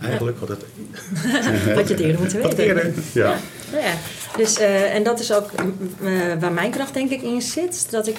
eigenlijk 0.00 0.38
had 0.38 0.48
het 0.48 0.64
Wat 1.76 1.88
je 1.88 1.94
het 1.94 2.02
eerder 2.02 2.20
moet 2.20 2.32
wat 2.32 2.54
weten. 2.54 2.64
eerder. 2.64 2.92
Ja. 3.12 3.38
Nou 3.70 3.84
ja, 3.84 3.94
dus, 4.36 4.58
eh, 4.58 4.94
en 4.94 5.02
dat 5.02 5.20
is 5.20 5.32
ook 5.32 5.62
mm, 5.62 5.74
eh, 6.06 6.40
waar 6.40 6.52
mijn 6.52 6.70
kracht 6.70 6.94
denk 6.94 7.10
ik 7.10 7.22
in 7.22 7.42
zit. 7.42 7.90
Dat 7.90 8.06
ik 8.06 8.18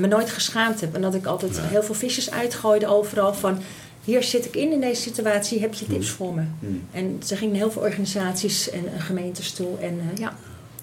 me 0.00 0.06
nooit 0.08 0.30
geschaamd 0.30 0.80
heb. 0.80 0.94
En 0.94 1.00
dat 1.00 1.14
ik 1.14 1.26
altijd 1.26 1.60
heel 1.60 1.82
veel 1.82 1.94
visjes 1.94 2.30
uitgooide 2.30 2.86
overal 2.86 3.34
van... 3.34 3.62
Hier 4.08 4.22
zit 4.22 4.44
ik 4.44 4.56
in 4.56 4.72
in 4.72 4.80
deze 4.80 5.02
situatie, 5.02 5.60
heb 5.60 5.74
je 5.74 5.86
tips 5.86 6.10
voor 6.10 6.34
me? 6.34 6.42
Hmm. 6.60 6.82
En 6.92 7.20
ze 7.24 7.36
gingen 7.36 7.54
heel 7.54 7.70
veel 7.70 7.82
organisaties 7.82 8.70
en 8.70 8.84
eh, 8.94 9.00
gemeentes 9.00 9.52
toe. 9.52 9.78
En 9.80 10.00
eh, 10.12 10.18
ja, 10.18 10.36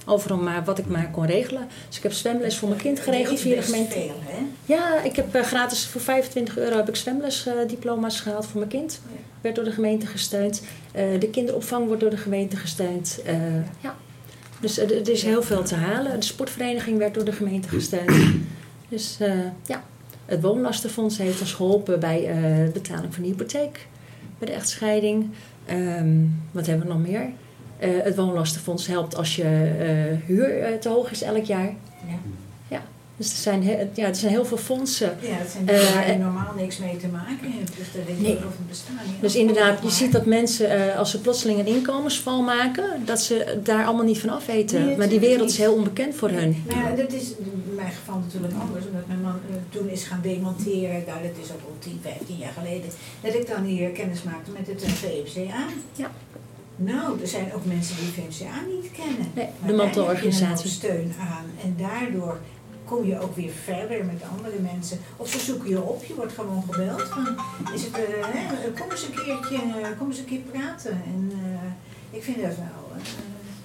overal 0.06 0.38
maar 0.38 0.64
wat 0.64 0.78
ik 0.78 0.86
maar 0.86 1.10
kon 1.12 1.26
regelen. 1.26 1.68
Dus 1.88 1.98
ik 1.98 2.04
heb 2.04 2.12
zwemles 2.12 2.58
voor 2.58 2.70
mijn 2.70 2.82
kind 2.82 3.00
geregeld 3.00 3.40
via 3.40 3.56
de 3.56 3.62
gemeente. 3.62 3.92
veel, 3.92 4.20
hè? 4.24 4.38
Ja, 4.66 5.02
ik 5.02 5.16
heb 5.16 5.36
eh, 5.36 5.42
gratis 5.42 5.86
voor 5.86 6.02
25 6.02 6.58
euro 6.58 6.76
heb 6.76 6.88
ik 6.88 6.96
zwemlesdiploma's 6.96 8.20
gehaald 8.20 8.46
voor 8.46 8.60
mijn 8.60 8.72
kind. 8.72 9.02
Ja. 9.04 9.20
Werd 9.42 9.56
door 9.56 9.66
de 9.66 9.72
gemeente 9.72 10.06
gesteund. 10.06 10.62
Eh, 10.92 11.20
de 11.20 11.30
kinderopvang 11.30 11.86
wordt 11.86 12.02
door 12.02 12.10
de 12.10 12.18
gemeente 12.18 12.58
gesteund. 12.58 13.20
Eh, 13.26 13.36
ja. 13.82 13.96
Dus 14.60 14.78
eh, 14.78 14.90
er 14.90 15.10
is 15.10 15.24
heel 15.24 15.44
veel 15.44 15.64
te 15.64 15.76
halen. 15.76 16.20
De 16.20 16.26
sportvereniging 16.26 16.98
werd 16.98 17.14
door 17.14 17.26
de 17.26 17.32
gemeente 17.32 17.68
gesteund. 17.68 18.12
Dus 18.90 19.18
eh, 19.20 19.34
ja, 19.66 19.84
het 20.26 20.42
woonlastenfonds 20.42 21.18
heeft 21.18 21.42
ons 21.42 21.54
geholpen 21.54 22.00
bij 22.00 22.20
de 22.66 22.72
betaling 22.74 23.14
van 23.14 23.24
de 23.24 23.30
hypotheek. 23.30 23.88
Bij 24.40 24.48
de 24.48 24.54
echtscheiding. 24.54 25.30
Ehm, 25.66 26.18
wat 26.52 26.66
hebben 26.66 26.88
we 26.88 26.94
nog 26.94 27.02
meer? 27.02 27.30
Eh, 27.78 27.90
het 28.04 28.16
woonlastenfonds 28.16 28.88
helpt 28.88 29.16
als 29.16 29.36
je 29.36 29.44
eh, 29.44 30.28
huur 30.28 30.80
te 30.80 30.90
hoog 30.90 31.12
is 31.12 31.22
elk 31.22 31.44
jaar. 31.44 31.74
Ja. 32.08 32.18
Dus 33.18 33.32
er 33.32 33.38
zijn, 33.38 33.64
he- 33.64 33.88
ja, 33.94 34.08
er 34.08 34.16
zijn 34.16 34.32
heel 34.32 34.46
veel 34.46 34.58
fondsen. 34.58 35.18
Ja, 35.22 35.38
dat 35.38 35.48
zijn 35.52 35.66
dingen 35.66 35.82
Eh, 35.88 35.94
waar 35.94 36.12
je 36.12 36.18
normaal 36.18 36.54
niks 36.58 36.78
mee 36.78 36.98
te 36.98 37.08
maken 37.08 37.52
hebt. 37.52 37.78
Dus 37.78 37.88
daar 37.94 38.06
denk 38.06 38.18
ik 38.18 38.24
Nee. 38.24 38.38
ook 38.38 38.46
over 38.46 38.64
bestaan. 38.70 38.96
Dus 39.22 39.36
inderdaad, 39.36 39.84
je 39.84 39.90
ziet 39.90 40.12
dat 40.12 40.26
mensen 40.26 40.70
eh, 40.70 40.98
als 40.98 41.12
ze 41.12 41.22
plotseling 41.22 41.60
een 41.60 41.66
inkomensval 41.66 42.42
maken, 42.42 43.06
dat 43.06 43.22
ze 43.22 43.60
daar 43.64 43.86
allemaal 43.86 44.06
niet 44.06 44.20
van 44.20 44.30
af 44.30 44.46
weten. 44.46 44.86
Nee, 44.86 44.98
maar 44.98 45.10
die 45.10 45.20
wereld 45.20 45.50
is 45.50 45.58
heel 45.58 45.74
onbekend 45.74 46.16
voor 46.16 46.30
hun. 46.30 46.64
Nou 46.68 46.80
ja, 46.84 46.96
dat 46.96 47.14
is 47.14 47.30
in 47.38 47.64
mijn 47.76 47.92
geval 47.92 48.20
natuurlijk 48.26 48.54
anders. 48.62 48.86
Omdat 48.86 49.08
mijn 49.08 49.22
man 49.22 49.40
eh, 49.50 49.56
toen 49.70 49.90
is 49.90 50.04
gaan 50.04 50.20
demonteren. 50.22 51.04
Nou, 51.08 51.22
dat 51.22 51.44
is 51.44 51.52
ook 51.52 51.62
al 51.68 51.76
10, 51.80 52.00
15 52.04 52.38
jaar 52.38 52.54
geleden. 52.58 52.90
Dat 53.22 53.34
ik 53.34 53.48
dan 53.48 53.64
hier 53.64 53.90
kennis 53.90 54.24
maakte 54.24 54.52
met 54.52 54.68
het 54.68 54.84
VMCA. 54.92 55.64
Ja. 55.96 56.12
Nou, 56.78 57.22
er 57.22 57.28
zijn 57.28 57.54
ook 57.54 57.66
mensen 57.66 57.96
die 57.96 58.06
VMCA 58.24 58.56
niet 58.74 58.92
kennen. 58.92 59.32
Nee, 59.36 59.48
de 59.66 59.74
mantelorganisatie. 59.74 60.66
je 60.68 60.72
steun 60.74 61.14
aan. 61.20 61.46
En 61.64 61.76
daardoor 61.78 62.38
kom 62.86 63.06
je 63.06 63.20
ook 63.20 63.36
weer 63.36 63.52
verder 63.64 64.06
met 64.06 64.22
andere 64.38 64.56
mensen. 64.74 65.00
Of 65.18 65.30
ze 65.30 65.40
zoeken 65.40 65.70
je 65.70 65.82
op, 65.82 66.04
je 66.04 66.14
wordt 66.16 66.34
gewoon 66.34 66.64
gebeld. 66.70 67.02
Van, 67.02 67.28
is 67.74 67.84
het, 67.84 67.94
eh, 67.94 68.02
hè, 68.22 68.72
kom 68.82 68.92
eens 68.92 69.04
een 69.04 69.24
keertje, 69.24 69.56
eh, 69.56 69.98
kom 69.98 70.08
eens 70.08 70.18
een 70.20 70.26
keer 70.26 70.40
praten. 70.52 70.92
En 70.92 71.32
eh, 71.32 72.18
ik 72.18 72.24
vind 72.24 72.36
dat 72.42 72.56
wel, 72.56 72.98
eh, 72.98 73.02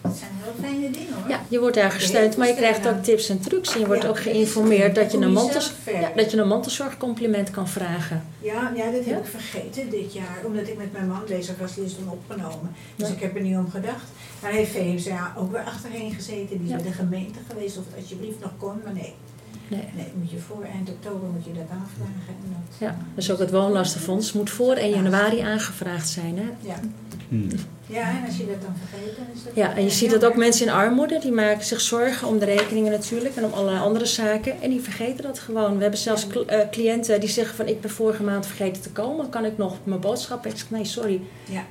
dat 0.03 0.17
zijn 0.17 0.31
heel 0.43 0.53
fijne 0.61 0.91
dingen 0.91 1.15
hoor. 1.21 1.29
Ja, 1.31 1.41
je 1.49 1.59
wordt 1.61 1.77
daar 1.77 1.91
gesteund, 1.91 2.37
maar 2.37 2.47
je 2.49 2.55
krijgt 2.55 2.89
ook 2.89 3.03
tips 3.03 3.29
en 3.29 3.41
trucs. 3.41 3.75
En 3.75 3.81
je 3.81 3.87
wordt 3.87 4.03
Ja, 4.03 4.09
ook 4.09 4.19
geïnformeerd 4.21 4.95
dat 4.95 5.13
je, 5.13 5.19
een 5.19 5.33
mantels, 5.33 5.73
verder. 5.83 6.01
ja, 6.01 6.11
dat 6.17 6.31
je 6.31 6.37
een 6.37 6.49
mantelzorgcompliment 6.49 7.51
kan 7.51 7.69
vragen. 7.69 8.25
Ja, 8.41 8.73
ja, 8.77 8.85
dat 8.85 8.95
heb 8.95 9.07
Ja? 9.07 9.17
ik 9.17 9.27
vergeten 9.27 9.91
dit 9.91 10.13
jaar, 10.13 10.39
omdat 10.45 10.69
ik 10.69 10.77
met 10.77 10.93
mijn 10.93 11.09
man 11.09 11.23
bezig 11.27 11.59
was, 11.59 11.75
die 11.75 11.85
is 11.85 11.95
toen 11.95 12.09
opgenomen. 12.11 12.75
Dus 12.97 13.09
ik 13.11 13.21
heb 13.21 13.35
er 13.35 13.41
niet 13.43 13.57
om 13.57 13.71
gedacht. 13.71 14.05
Daar 14.43 14.51
heeft 14.53 14.71
VMCA 14.71 15.35
ook 15.39 15.51
weer 15.53 15.63
achterheen 15.65 16.13
gezeten, 16.13 16.57
die 16.59 16.63
is 16.63 16.69
Ja. 16.71 16.77
bij 16.77 16.85
de 16.85 16.93
gemeente 16.93 17.39
geweest 17.49 17.79
of 17.79 17.85
het 17.91 18.03
alsjeblieft 18.03 18.41
nog 18.41 18.51
kon, 18.59 18.75
maar 18.85 18.93
nee. 18.93 19.15
Nee. 19.69 19.85
Nee, 19.97 20.07
moet 20.15 20.31
je 20.31 20.39
voor 20.39 20.65
eind 20.75 20.89
oktober 20.91 21.29
moet 21.29 21.45
je 21.45 21.53
dat 21.53 21.63
aanvragen. 21.71 22.35
En 22.45 22.55
dat, 22.69 22.79
Ja, 22.79 22.97
dus 23.15 23.31
ook 23.31 23.39
het 23.39 23.51
woonlastenfonds 23.51 24.33
moet 24.33 24.51
voor 24.51 24.75
1 24.75 24.91
januari 24.91 25.41
aangevraagd 25.41 26.09
zijn. 26.09 26.37
Hè? 26.39 26.69
Ja. 26.69 26.75
Hmm. 27.29 27.49
ja, 27.87 28.09
en 28.09 28.25
als 28.27 28.37
je 28.37 28.47
dat 28.47 28.63
dan 28.63 28.75
vergeet, 28.89 29.17
dan 29.17 29.27
is 29.35 29.43
dat... 29.45 29.53
Ja, 29.55 29.77
en 29.77 29.83
je 29.85 29.91
ziet 29.91 30.11
dat 30.11 30.25
ook 30.25 30.37
mensen 30.37 30.67
in 30.67 30.73
armoede, 30.73 31.19
die 31.19 31.33
maken 31.33 31.65
zich 31.65 31.81
zorgen 31.81 32.29
om 32.29 32.39
de 32.39 32.45
rekeningen 32.45 32.91
natuurlijk 32.93 33.37
en 33.37 33.45
om 33.45 33.53
allerlei 33.53 33.79
andere 33.85 34.07
zaken. 34.07 34.63
En 34.63 34.71
die 34.71 34.81
vergeten 34.81 35.23
dat 35.23 35.39
gewoon. 35.39 35.75
We 35.77 35.83
hebben 35.83 36.01
zelfs 36.01 36.27
cl- 36.27 36.39
eh, 36.47 36.69
cliënten 36.71 37.21
die 37.21 37.29
zeggen 37.29 37.57
van 37.57 37.67
ik 37.69 37.81
ben 37.81 37.91
vorige 37.91 38.23
maand 38.23 38.47
vergeten 38.47 38.83
te 38.83 38.91
komen, 38.91 39.29
kan 39.29 39.45
ik 39.45 39.57
nog 39.57 39.77
mijn 39.85 40.01
boodschappen? 40.01 40.51
Ik 40.51 40.57
zeg 40.59 40.71
nee, 40.71 40.85
sorry. 40.85 41.21
Ja. 41.45 41.65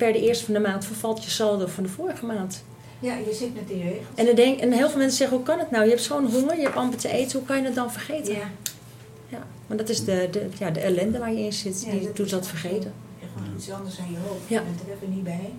Per 0.00 0.12
de 0.12 0.20
eerste 0.20 0.44
van 0.44 0.54
de 0.54 0.60
maand 0.60 0.84
vervalt 0.84 1.24
je 1.24 1.30
saldo 1.30 1.66
van 1.66 1.82
de 1.82 1.88
vorige 1.88 2.26
maand. 2.26 2.64
Ja, 3.00 3.16
je 3.16 3.34
zit 3.34 3.54
met 3.54 3.68
die 3.68 3.82
regels. 3.82 4.04
En, 4.14 4.26
dan 4.26 4.34
denk, 4.34 4.60
en 4.60 4.72
heel 4.72 4.88
veel 4.88 4.98
mensen 4.98 5.16
zeggen, 5.16 5.36
hoe 5.36 5.46
kan 5.46 5.58
het 5.58 5.70
nou? 5.70 5.84
Je 5.84 5.90
hebt 5.90 6.02
zo'n 6.02 6.26
honger, 6.30 6.56
je 6.56 6.62
hebt 6.62 6.76
amper 6.76 6.98
te 6.98 7.08
eten, 7.08 7.38
hoe 7.38 7.46
kan 7.48 7.56
je 7.58 7.64
het 7.64 7.74
dan 7.74 7.92
vergeten? 7.92 8.34
Ja, 8.34 8.50
Ja, 9.28 9.46
maar 9.66 9.76
dat 9.76 9.88
is 9.88 10.04
de, 10.04 10.28
de, 10.30 10.46
ja, 10.58 10.70
de 10.70 10.80
ellende 10.80 11.18
waar 11.18 11.32
je 11.32 11.40
in 11.40 11.52
zit, 11.52 11.82
Ja, 11.86 11.90
die 11.90 12.00
dat 12.00 12.16
doet 12.16 12.30
dat 12.30 12.46
vergeten. 12.46 12.92
je 13.18 13.24
hebt 13.26 13.32
gewoon 13.36 13.56
iets 13.56 13.70
anders 13.70 13.98
aan 13.98 14.10
je 14.10 14.16
hoofd. 14.28 14.40
Ja. 14.48 14.58
Je 14.60 14.64
bent 14.66 14.80
er 14.80 14.94
even 14.96 15.14
niet 15.14 15.24
bij. 15.24 15.50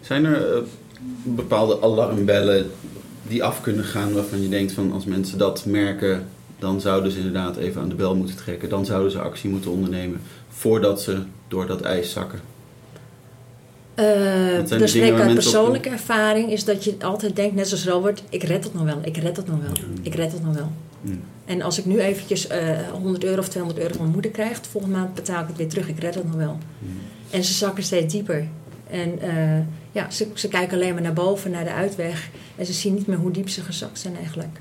Zijn 0.00 0.24
er 0.24 0.54
eh, 0.56 0.62
bepaalde 1.22 1.80
alarmbellen 1.82 2.70
die 3.28 3.44
af 3.44 3.60
kunnen 3.60 3.84
gaan 3.84 4.12
waarvan 4.12 4.42
je 4.42 4.48
denkt 4.48 4.72
van 4.72 4.92
als 4.92 5.04
mensen 5.04 5.38
dat 5.38 5.64
merken, 5.64 6.28
dan 6.58 6.80
zouden 6.80 7.12
ze 7.12 7.18
inderdaad 7.18 7.56
even 7.56 7.80
aan 7.82 7.88
de 7.88 7.94
bel 7.94 8.14
moeten 8.16 8.36
trekken. 8.36 8.68
Dan 8.68 8.84
zouden 8.84 9.10
ze 9.12 9.20
actie 9.20 9.50
moeten 9.50 9.70
ondernemen 9.70 10.20
voordat 10.48 11.02
ze 11.02 11.22
door 11.48 11.66
dat 11.66 11.80
ijs 11.80 12.12
zakken. 12.12 12.40
Eh 13.94 14.04
de 14.68 14.76
dus 14.76 15.00
uit 15.00 15.28
op 15.28 15.34
persoonlijke 15.34 15.88
ervaring 15.88 16.50
is 16.50 16.64
dat 16.64 16.84
je 16.84 16.94
altijd 17.00 17.36
denkt, 17.36 17.54
net 17.54 17.68
zoals 17.68 17.86
Robert, 17.86 18.22
ik 18.28 18.42
red 18.42 18.64
het 18.64 18.74
nog 18.74 18.82
wel, 18.84 18.98
ik 19.02 19.16
red 19.16 19.36
het 19.36 19.46
nog 19.46 19.58
wel, 19.60 19.72
ik 20.02 20.14
red 20.14 20.32
het 20.32 20.44
nog 20.44 20.54
wel. 20.54 20.70
En 21.44 21.62
als 21.62 21.78
ik 21.78 21.84
nu 21.84 22.00
eventjes 22.00 22.46
eh 22.46 22.78
100 22.92 23.24
euro 23.24 23.40
of 23.40 23.48
200 23.48 23.80
euro 23.82 23.92
van 23.92 24.02
mijn 24.02 24.12
moeder 24.14 24.30
krijg, 24.30 24.60
de 24.60 24.68
volgende 24.68 24.96
maand 24.96 25.14
betaal 25.14 25.42
ik 25.42 25.48
het 25.48 25.56
weer 25.56 25.68
terug, 25.68 25.88
ik 25.88 25.98
red 26.00 26.14
het 26.14 26.24
nog 26.24 26.34
wel. 26.34 26.58
En 27.30 27.44
ze 27.44 27.52
zakken 27.52 27.82
steeds 27.84 28.12
dieper. 28.12 28.46
En 28.90 29.20
eh, 29.20 29.64
ja, 29.92 30.10
ze, 30.10 30.28
ze 30.34 30.48
kijken 30.48 30.76
alleen 30.76 30.92
maar 30.92 31.02
naar 31.02 31.12
boven, 31.12 31.50
naar 31.50 31.64
de 31.64 31.72
uitweg. 31.72 32.28
En 32.56 32.66
ze 32.66 32.72
zien 32.72 32.94
niet 32.94 33.06
meer 33.06 33.16
hoe 33.16 33.30
diep 33.30 33.48
ze 33.48 33.60
gezakt 33.60 33.98
zijn 33.98 34.16
eigenlijk. 34.16 34.60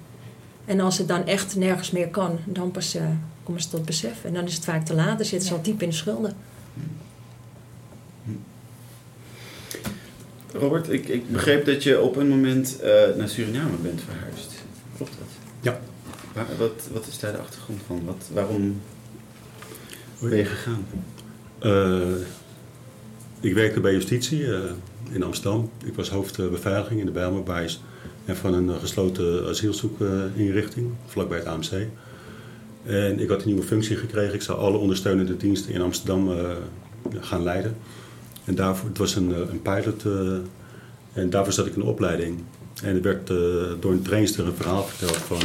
En 0.66 0.80
als 0.80 0.98
het 0.98 1.08
dan 1.08 1.26
echt 1.26 1.56
nergens 1.56 1.92
meer 1.92 2.08
kan, 2.08 2.38
dan 2.46 2.72
pas 2.72 2.96
eh, 2.96 3.04
komen 3.44 3.62
ze 3.62 3.70
tot 3.70 3.86
besef. 3.86 4.24
En 4.24 4.34
dan 4.34 4.46
is 4.46 4.54
het 4.54 4.64
vaak 4.64 4.86
te 4.86 4.94
laat, 4.94 5.18
dan 5.18 5.26
zitten 5.28 5.48
ze 5.48 5.54
Ja. 5.54 5.60
al 5.60 5.64
diep 5.66 5.82
in 5.82 5.90
de 5.90 5.96
schulden. 5.96 6.34
Robert, 10.54 10.90
ik, 10.90 11.08
ik 11.08 11.32
begreep 11.32 11.66
dat 11.66 11.84
je 11.84 12.02
op 12.02 12.16
een 12.16 12.28
moment 12.28 12.80
eh, 12.80 13.16
naar 13.18 13.30
Suriname 13.30 13.78
bent 13.82 14.02
verhuisd. 14.02 14.52
Klopt 14.98 15.12
dat? 15.18 15.28
Ja. 15.62 15.80
Waar, 16.34 16.48
wat, 16.58 16.88
wat 16.94 17.08
is 17.08 17.20
daar 17.20 17.32
de 17.32 17.38
achtergrond 17.38 17.82
van? 17.88 18.06
Wat, 18.06 18.30
waarom 18.34 18.82
ben 20.20 20.38
je 20.38 20.46
gegaan? 20.46 20.86
Eh, 21.60 22.16
ik 23.40 23.54
werkte 23.54 23.80
bij 23.80 23.92
justitie 23.92 24.54
eh, 24.54 24.60
in 25.12 25.24
Amsterdam. 25.24 25.70
Ik 25.86 25.96
was 25.96 26.10
hoofd 26.10 26.40
eh, 26.40 26.48
beveiliging 26.48 27.00
in 27.00 27.06
de 27.06 27.12
Bijlmerbaais 27.12 27.82
en 28.26 28.38
van 28.38 28.54
een 28.54 28.80
gesloten 28.80 29.48
asielzoekinrichting 29.48 30.92
vlakbij 31.06 31.38
het 31.38 31.48
AMC. 31.48 31.88
En 32.84 33.20
ik 33.20 33.30
had 33.30 33.42
een 33.42 33.48
nieuwe 33.48 33.64
functie 33.64 33.96
gekregen. 33.96 34.34
Ik 34.34 34.42
zou 34.42 34.60
alle 34.60 34.78
ondersteunende 34.78 35.38
diensten 35.38 35.74
in 35.74 35.82
Amsterdam 35.82 36.30
gaan 37.20 37.44
leiden. 37.44 37.78
En 38.46 38.56
daarvoor, 38.56 38.90
het 38.90 38.98
was 38.98 39.16
een, 39.16 39.34
eh, 39.34 39.40
een 39.40 39.62
pilot 39.62 40.06
eh, 40.06 41.22
en 41.22 41.30
daarvoor 41.30 41.54
zat 41.54 41.66
ik 41.66 41.76
in 41.76 41.82
opleiding. 41.82 42.40
En 42.84 42.96
er 42.96 43.02
werd 43.02 43.30
eh, 43.30 43.36
door 43.80 43.92
een 43.92 44.02
trainster 44.02 44.46
een 44.46 44.56
verhaal 44.56 44.84
verteld 44.84 45.18
van 45.18 45.40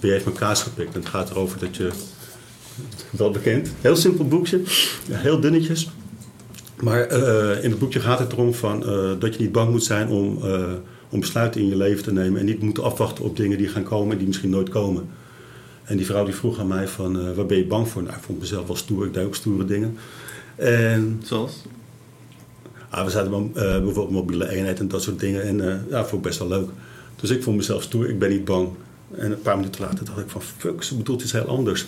wie 0.00 0.10
heeft 0.10 0.24
mijn 0.24 0.36
kaas 0.36 0.62
gepikt. 0.62 0.94
En 0.94 1.00
het 1.00 1.08
gaat 1.08 1.30
erover 1.30 1.58
dat 1.58 1.76
je, 1.76 1.90
wel 3.10 3.30
bekend, 3.30 3.72
heel 3.80 3.96
simpel 3.96 4.28
boekje, 4.28 4.60
heel 5.10 5.40
dunnetjes. 5.40 5.90
Maar 6.80 7.10
in 7.62 7.70
het 7.70 7.78
boekje 7.78 8.00
gaat 8.00 8.18
het 8.18 8.32
erom 8.32 8.54
van, 8.54 8.80
dat 9.18 9.34
je 9.34 9.40
niet 9.40 9.52
bang 9.52 9.70
moet 9.70 9.84
zijn 9.84 10.08
om, 10.08 10.38
om 11.08 11.20
besluiten 11.20 11.60
in 11.60 11.68
je 11.68 11.76
leven 11.76 12.02
te 12.02 12.12
nemen. 12.12 12.40
En 12.40 12.46
niet 12.46 12.62
moet 12.62 12.80
afwachten 12.80 13.24
op 13.24 13.36
dingen 13.36 13.58
die 13.58 13.68
gaan 13.68 13.82
komen 13.82 14.12
en 14.12 14.18
die 14.18 14.26
misschien 14.26 14.50
nooit 14.50 14.68
komen. 14.68 15.08
En 15.84 15.96
die 15.96 16.06
vrouw 16.06 16.24
die 16.24 16.34
vroeg 16.34 16.58
aan 16.58 16.66
mij 16.66 16.88
van, 16.88 17.34
waar 17.34 17.46
ben 17.46 17.56
je 17.56 17.66
bang 17.66 17.88
voor? 17.88 18.02
Nou, 18.02 18.16
ik 18.16 18.22
vond 18.22 18.40
mezelf 18.40 18.66
wel 18.66 18.76
stoer, 18.76 19.06
ik 19.06 19.14
deed 19.14 19.24
ook 19.24 19.34
stoere 19.34 19.64
dingen. 19.64 19.96
En 20.56 21.20
Zoals? 21.24 21.62
We 22.92 23.10
zaten 23.10 23.32
eh, 23.32 23.52
bijvoorbeeld 23.54 24.10
mobiele 24.10 24.48
eenheid 24.48 24.80
en 24.80 24.88
dat 24.88 25.02
soort 25.02 25.20
dingen. 25.20 25.42
En 25.42 25.70
eh 25.70 25.76
ja, 25.90 26.00
vond 26.04 26.12
ik 26.12 26.28
best 26.28 26.38
wel 26.38 26.48
leuk. 26.48 26.68
Dus 27.16 27.30
ik 27.30 27.42
vond 27.42 27.56
mezelf 27.56 27.82
stoer, 27.82 28.08
ik 28.08 28.18
ben 28.18 28.30
niet 28.30 28.44
bang. 28.44 28.68
En 29.14 29.30
een 29.30 29.42
paar 29.42 29.56
minuten 29.56 29.80
later 29.80 30.04
dacht 30.04 30.18
ik 30.18 30.30
van, 30.30 30.42
fuck, 30.42 30.82
ze 30.82 30.96
bedoelt 30.96 31.22
iets 31.22 31.32
heel 31.32 31.46
anders. 31.46 31.86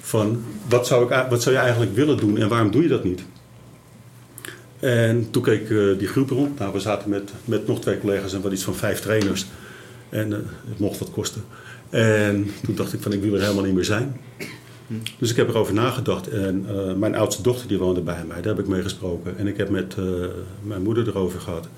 Van, 0.00 0.42
wat 0.68 0.86
zou, 0.86 1.14
ik, 1.14 1.26
wat 1.30 1.42
zou 1.42 1.54
je 1.54 1.60
eigenlijk 1.60 1.94
willen 1.94 2.16
doen 2.16 2.38
en 2.38 2.48
waarom 2.48 2.70
doe 2.70 2.82
je 2.82 2.88
dat 2.88 3.04
niet? 3.04 3.24
En 4.80 5.30
toen 5.30 5.42
keek 5.42 5.70
eh, 5.70 5.98
die 5.98 6.08
groep 6.08 6.30
rond. 6.30 6.58
Nou, 6.58 6.72
we 6.72 6.80
zaten 6.80 7.10
met, 7.10 7.30
met 7.44 7.66
nog 7.66 7.80
twee 7.80 7.98
collega's 7.98 8.32
en 8.32 8.42
wat 8.42 8.52
iets 8.52 8.64
van 8.64 8.74
vijf 8.74 9.00
trainers. 9.00 9.46
En 10.08 10.30
het 10.68 10.78
mocht 10.78 10.98
wat 10.98 11.10
kosten. 11.10 11.44
En 11.90 12.50
toen 12.62 12.74
dacht 12.74 12.92
ik 12.92 13.00
van, 13.00 13.12
ik 13.12 13.22
wil 13.22 13.34
er 13.34 13.40
helemaal 13.40 13.64
niet 13.64 13.74
meer 13.74 13.84
zijn. 13.84 14.20
Dus 15.18 15.30
ik 15.30 15.36
heb 15.36 15.48
erover 15.48 15.74
nagedacht. 15.74 16.28
En 16.28 16.66
eh, 16.68 16.94
mijn 16.94 17.14
oudste 17.14 17.42
dochter 17.42 17.68
die 17.68 17.78
woonde 17.78 18.00
bij 18.00 18.24
mij. 18.26 18.36
Daar 18.36 18.54
heb 18.54 18.64
ik 18.64 18.70
mee 18.70 18.82
gesproken. 18.82 19.38
En 19.38 19.46
ik 19.46 19.56
heb 19.56 19.68
met 19.68 19.94
eh, 19.98 20.04
mijn 20.62 20.82
moeder 20.82 21.08
erover 21.08 21.40
gehad. 21.40 21.68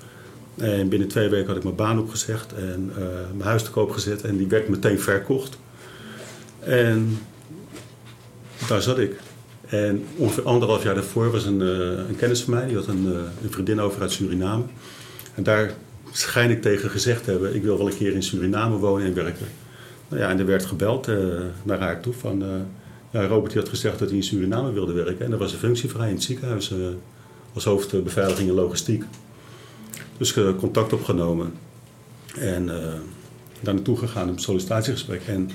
En 0.55 0.89
binnen 0.89 1.07
twee 1.07 1.29
weken 1.29 1.47
had 1.47 1.57
ik 1.57 1.63
mijn 1.63 1.75
baan 1.75 1.99
opgezegd. 1.99 2.53
En 2.53 2.91
eh, 2.95 3.03
mijn 3.33 3.49
huis 3.49 3.63
te 3.63 3.71
koop 3.71 3.91
gezet. 3.91 4.21
En 4.21 4.37
die 4.37 4.47
werd 4.47 4.69
meteen 4.69 4.99
verkocht. 4.99 5.57
En 6.59 7.19
daar 8.67 8.81
zat 8.81 8.97
ik. 8.97 9.19
En 9.65 10.05
ongeveer 10.15 10.43
anderhalf 10.43 10.83
jaar 10.83 10.95
daarvoor 10.95 11.31
was 11.31 11.45
een, 11.45 11.59
een 12.09 12.15
kennis 12.15 12.41
van 12.41 12.53
mij. 12.53 12.67
Die 12.67 12.75
had 12.75 12.87
een, 12.87 13.05
een 13.43 13.51
vriendin 13.51 13.79
over 13.79 14.01
uit 14.01 14.11
Suriname. 14.11 14.63
En 15.35 15.43
daar 15.43 15.73
schijn 16.11 16.49
ik 16.49 16.61
tegen 16.61 16.89
gezegd 16.89 17.23
te 17.23 17.31
hebben... 17.31 17.55
ik 17.55 17.63
wil 17.63 17.77
wel 17.77 17.87
een 17.87 17.97
keer 17.97 18.13
in 18.13 18.23
Suriname 18.23 18.77
wonen 18.77 19.05
en 19.05 19.13
werken. 19.13 19.47
Nou 20.07 20.21
ja, 20.21 20.29
en 20.29 20.39
er 20.39 20.45
werd 20.45 20.65
gebeld 20.65 21.07
naar 21.63 21.79
haar 21.79 21.99
toe 21.99 22.13
van... 22.13 22.43
Robert 23.25 23.51
die 23.51 23.61
had 23.61 23.69
gezegd 23.69 23.99
dat 23.99 24.07
hij 24.07 24.17
in 24.17 24.23
Suriname 24.23 24.71
wilde 24.71 24.93
werken. 24.93 25.25
En 25.25 25.31
er 25.31 25.37
was 25.37 25.53
een 25.53 25.59
functie 25.59 25.89
vrij 25.89 26.07
in 26.07 26.13
het 26.13 26.23
ziekenhuis 26.23 26.71
eh, 26.71 26.77
als 27.53 27.63
hoofd 27.63 28.03
beveiliging 28.03 28.49
en 28.49 28.55
logistiek. 28.55 29.03
Dus 30.17 30.35
eh, 30.35 30.55
contact 30.57 30.93
opgenomen. 30.93 31.53
En 32.39 32.69
eh, 32.69 32.93
daar 33.61 33.73
naartoe 33.73 33.97
gegaan, 33.97 34.27
een 34.27 34.39
sollicitatiegesprek. 34.39 35.21
En 35.27 35.49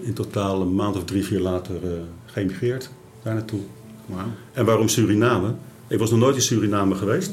in 0.00 0.14
totaal 0.14 0.60
een 0.60 0.74
maand 0.74 0.96
of 0.96 1.04
drie, 1.04 1.24
vier 1.24 1.40
later 1.40 1.74
geëmigreerd 2.26 2.90
daar 3.22 3.34
naartoe. 3.34 3.60
En 4.52 4.64
waarom 4.64 4.88
Suriname? 4.88 5.54
Ik 5.86 5.98
was 5.98 6.10
nog 6.10 6.18
nooit 6.18 6.34
in 6.34 6.42
Suriname 6.42 6.94
geweest. 6.94 7.32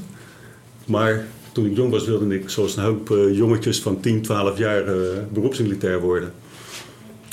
Maar 0.85 1.25
toen 1.51 1.65
ik 1.65 1.75
jong 1.75 1.91
was 1.91 2.05
wilde 2.05 2.35
ik 2.35 2.49
zoals 2.49 2.75
een 2.75 2.83
hoop 2.83 3.07
jongetjes 3.31 3.81
van 3.81 3.99
10, 3.99 4.21
12 4.21 4.57
jaar 4.57 4.83
beroepsmilitair 5.31 6.01
worden. 6.01 6.33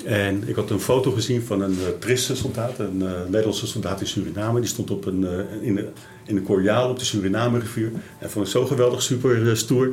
En 0.09 0.49
ik 0.49 0.55
had 0.55 0.71
een 0.71 0.81
foto 0.81 1.11
gezien 1.11 1.43
van 1.43 1.61
een 1.61 1.77
Trisse 1.99 2.37
soldaat, 2.37 2.79
een 2.79 3.03
uh, 3.03 3.11
Nederlandse 3.25 3.67
soldaat 3.67 4.01
in 4.01 4.07
Suriname. 4.07 4.61
Die 4.61 4.69
stond 4.69 4.91
op 4.91 5.07
een, 5.07 5.21
uh, 5.21 5.67
in, 5.67 5.75
de, 5.75 5.89
in 6.25 6.43
Korjaal 6.43 6.91
op 6.91 6.99
de 6.99 7.05
Suriname 7.05 7.59
rivier. 7.59 7.93
En 8.19 8.31
vond 8.31 8.47
ik 8.47 8.51
zo 8.53 8.67
geweldig 8.67 9.03
super 9.03 9.57
stoer. 9.57 9.91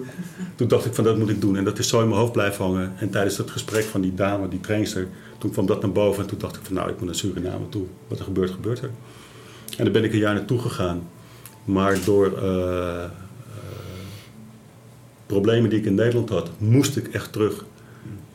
Toen 0.56 0.67
dacht 0.67 0.86
ik 0.86 0.93
van 0.93 1.04
dat 1.04 1.17
moet 1.17 1.30
ik 1.30 1.41
doen. 1.41 1.58
En 1.58 1.63
dat 1.63 1.80
is 1.80 1.88
zo 1.88 2.01
in 2.01 2.08
mijn 2.08 2.19
hoofd 2.19 2.32
blijven 2.32 2.65
hangen. 2.65 2.93
En 2.97 3.10
tijdens 3.10 3.36
dat 3.36 3.51
gesprek 3.51 3.84
van 3.84 4.01
die 4.01 4.13
dame, 4.13 4.47
die 4.47 4.60
trainster, 4.60 5.08
toen 5.38 5.51
kwam 5.51 5.65
dat 5.65 5.82
naar 5.82 5.91
boven. 5.91 6.23
En 6.23 6.30
toen 6.30 6.39
dacht 6.39 6.56
ik 6.56 6.62
van 6.63 6.73
nou, 6.73 6.89
ik 6.89 6.97
moet 6.97 7.06
naar 7.06 7.15
Suriname 7.15 7.69
toe. 7.69 7.86
Wat 8.08 8.19
er 8.19 8.25
gebeurt, 8.25 8.51
gebeurt 8.51 8.82
er. 8.82 8.89
En 9.78 9.84
daar 9.84 9.93
ben 9.93 10.04
ik 10.04 10.13
een 10.13 10.19
jaar 10.19 10.34
naartoe 10.34 10.60
gegaan. 10.60 11.10
Maar 11.65 11.97
door 12.06 12.34
problemen 15.25 15.69
die 15.69 15.80
ik 15.80 15.86
in 15.86 15.95
Nederland 15.95 16.30
had, 16.30 16.49
moest 16.58 16.97
ik 16.97 17.08
echt 17.08 17.32
terug. 17.32 17.65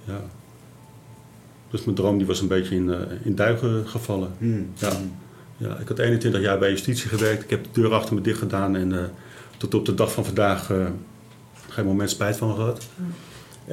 Ja. 0.04 0.20
Dus 1.70 1.84
mijn 1.84 1.96
droom 1.96 2.18
die 2.18 2.26
was 2.26 2.40
een 2.40 2.48
beetje 2.48 2.74
in, 2.74 2.88
uh, 2.88 2.96
in 3.22 3.34
duigen 3.34 3.88
gevallen. 3.88 4.30
Hmm. 4.38 4.70
Ja. 4.74 4.92
Ja, 5.56 5.76
ik 5.76 5.88
had 5.88 5.98
21 5.98 6.40
jaar 6.40 6.58
bij 6.58 6.70
justitie 6.70 7.08
gewerkt. 7.08 7.42
Ik 7.44 7.50
heb 7.50 7.64
de 7.64 7.80
deur 7.80 7.92
achter 7.92 8.14
me 8.14 8.20
dicht 8.20 8.38
gedaan. 8.38 8.76
En 8.76 8.92
uh, 8.92 9.02
tot 9.56 9.74
op 9.74 9.84
de 9.84 9.94
dag 9.94 10.12
van 10.12 10.24
vandaag 10.24 10.70
uh, 10.70 10.86
geen 11.68 11.84
moment 11.84 12.10
spijt 12.10 12.36
van 12.36 12.54
gehad. 12.54 12.86
Hmm. 12.96 13.12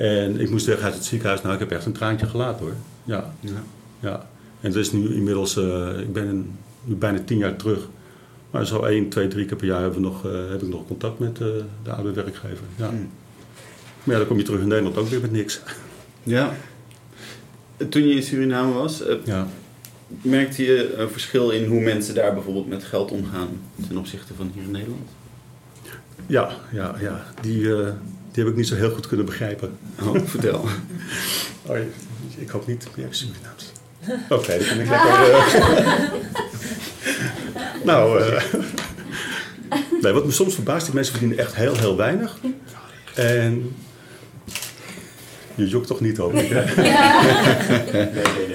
En 0.01 0.39
ik 0.39 0.49
moest 0.49 0.65
weg 0.65 0.81
uit 0.81 0.93
het 0.93 1.05
ziekenhuis. 1.05 1.41
Nou, 1.41 1.53
ik 1.53 1.60
heb 1.60 1.71
echt 1.71 1.86
een 1.86 1.91
traantje 1.91 2.27
gelaten 2.27 2.65
hoor. 2.65 2.73
Ja. 3.03 3.33
Ja. 3.39 3.63
ja. 3.99 4.29
En 4.62 4.71
dat 4.71 4.79
is 4.79 4.91
nu 4.91 5.13
inmiddels, 5.13 5.57
ik 5.99 6.13
ben 6.13 6.57
nu 6.83 6.95
bijna 6.95 7.19
10 7.25 7.38
jaar 7.38 7.55
terug. 7.55 7.88
Maar 8.51 8.65
zo 8.65 8.83
1, 8.83 9.10
2, 9.10 9.27
3 9.27 9.45
keer 9.45 9.57
per 9.57 9.67
jaar 9.67 9.81
hebben 9.81 10.01
we 10.01 10.07
nog, 10.07 10.23
heb 10.49 10.62
ik 10.62 10.67
nog 10.67 10.88
contact 10.88 11.19
met 11.19 11.36
de 11.36 11.91
oude 11.95 12.12
werkgever. 12.12 12.65
Ja. 12.75 12.89
Hmm. 12.89 13.10
Maar 14.03 14.13
ja, 14.13 14.17
dan 14.17 14.27
kom 14.27 14.38
je 14.38 14.43
terug 14.43 14.62
in 14.62 14.67
Nederland 14.67 14.97
ook 14.97 15.07
weer 15.07 15.21
met 15.21 15.31
niks. 15.31 15.62
Ja. 16.23 16.53
Toen 17.89 18.07
je 18.07 18.15
in 18.15 18.23
Suriname 18.23 18.73
was, 18.73 19.01
uh, 19.01 19.13
ja. 19.23 19.47
merkte 20.21 20.63
je 20.63 20.93
een 20.95 21.09
verschil 21.09 21.49
in 21.49 21.65
hoe 21.65 21.81
mensen 21.81 22.15
daar 22.15 22.33
bijvoorbeeld 22.33 22.67
met 22.67 22.83
geld 22.83 23.11
omgaan 23.11 23.49
ten 23.87 23.97
opzichte 23.97 24.33
van 24.33 24.51
hier 24.53 24.63
in 24.63 24.71
Nederland? 24.71 25.09
Ja, 26.27 26.49
ja, 26.71 26.95
ja. 26.99 27.25
Die, 27.41 27.59
uh, 27.59 27.87
Die 28.31 28.43
heb 28.43 28.47
ik 28.47 28.55
niet 28.55 28.67
zo 28.67 28.75
heel 28.75 28.91
goed 28.91 29.07
kunnen 29.07 29.25
begrijpen. 29.25 29.77
Oh, 30.01 30.15
vertel. 30.25 30.65
Oh, 31.69 31.77
ik 32.37 32.49
hoop 32.49 32.67
niet 32.67 32.87
meer 32.95 33.07
Surinaams. 33.09 33.71
Oké, 34.37 34.57
dan 34.57 34.67
kan 34.67 34.79
ik 34.79 34.89
lekker... 34.89 35.09
eh, 35.09 36.11
nou, 37.89 38.21
eh, 38.21 38.43
nee, 40.01 40.13
wat 40.13 40.25
me 40.25 40.31
soms 40.31 40.53
verbaast, 40.53 40.85
die 40.85 40.95
mensen 40.95 41.13
verdienen 41.13 41.37
echt 41.45 41.55
heel, 41.55 41.75
heel 41.77 41.97
weinig. 41.97 42.37
En... 43.15 43.75
Je 45.57 45.67
jokt 45.67 45.87
toch 45.87 46.01
niet, 46.01 46.17
hoop 46.17 46.33
ik, 46.33 46.49
hè? 46.49 46.61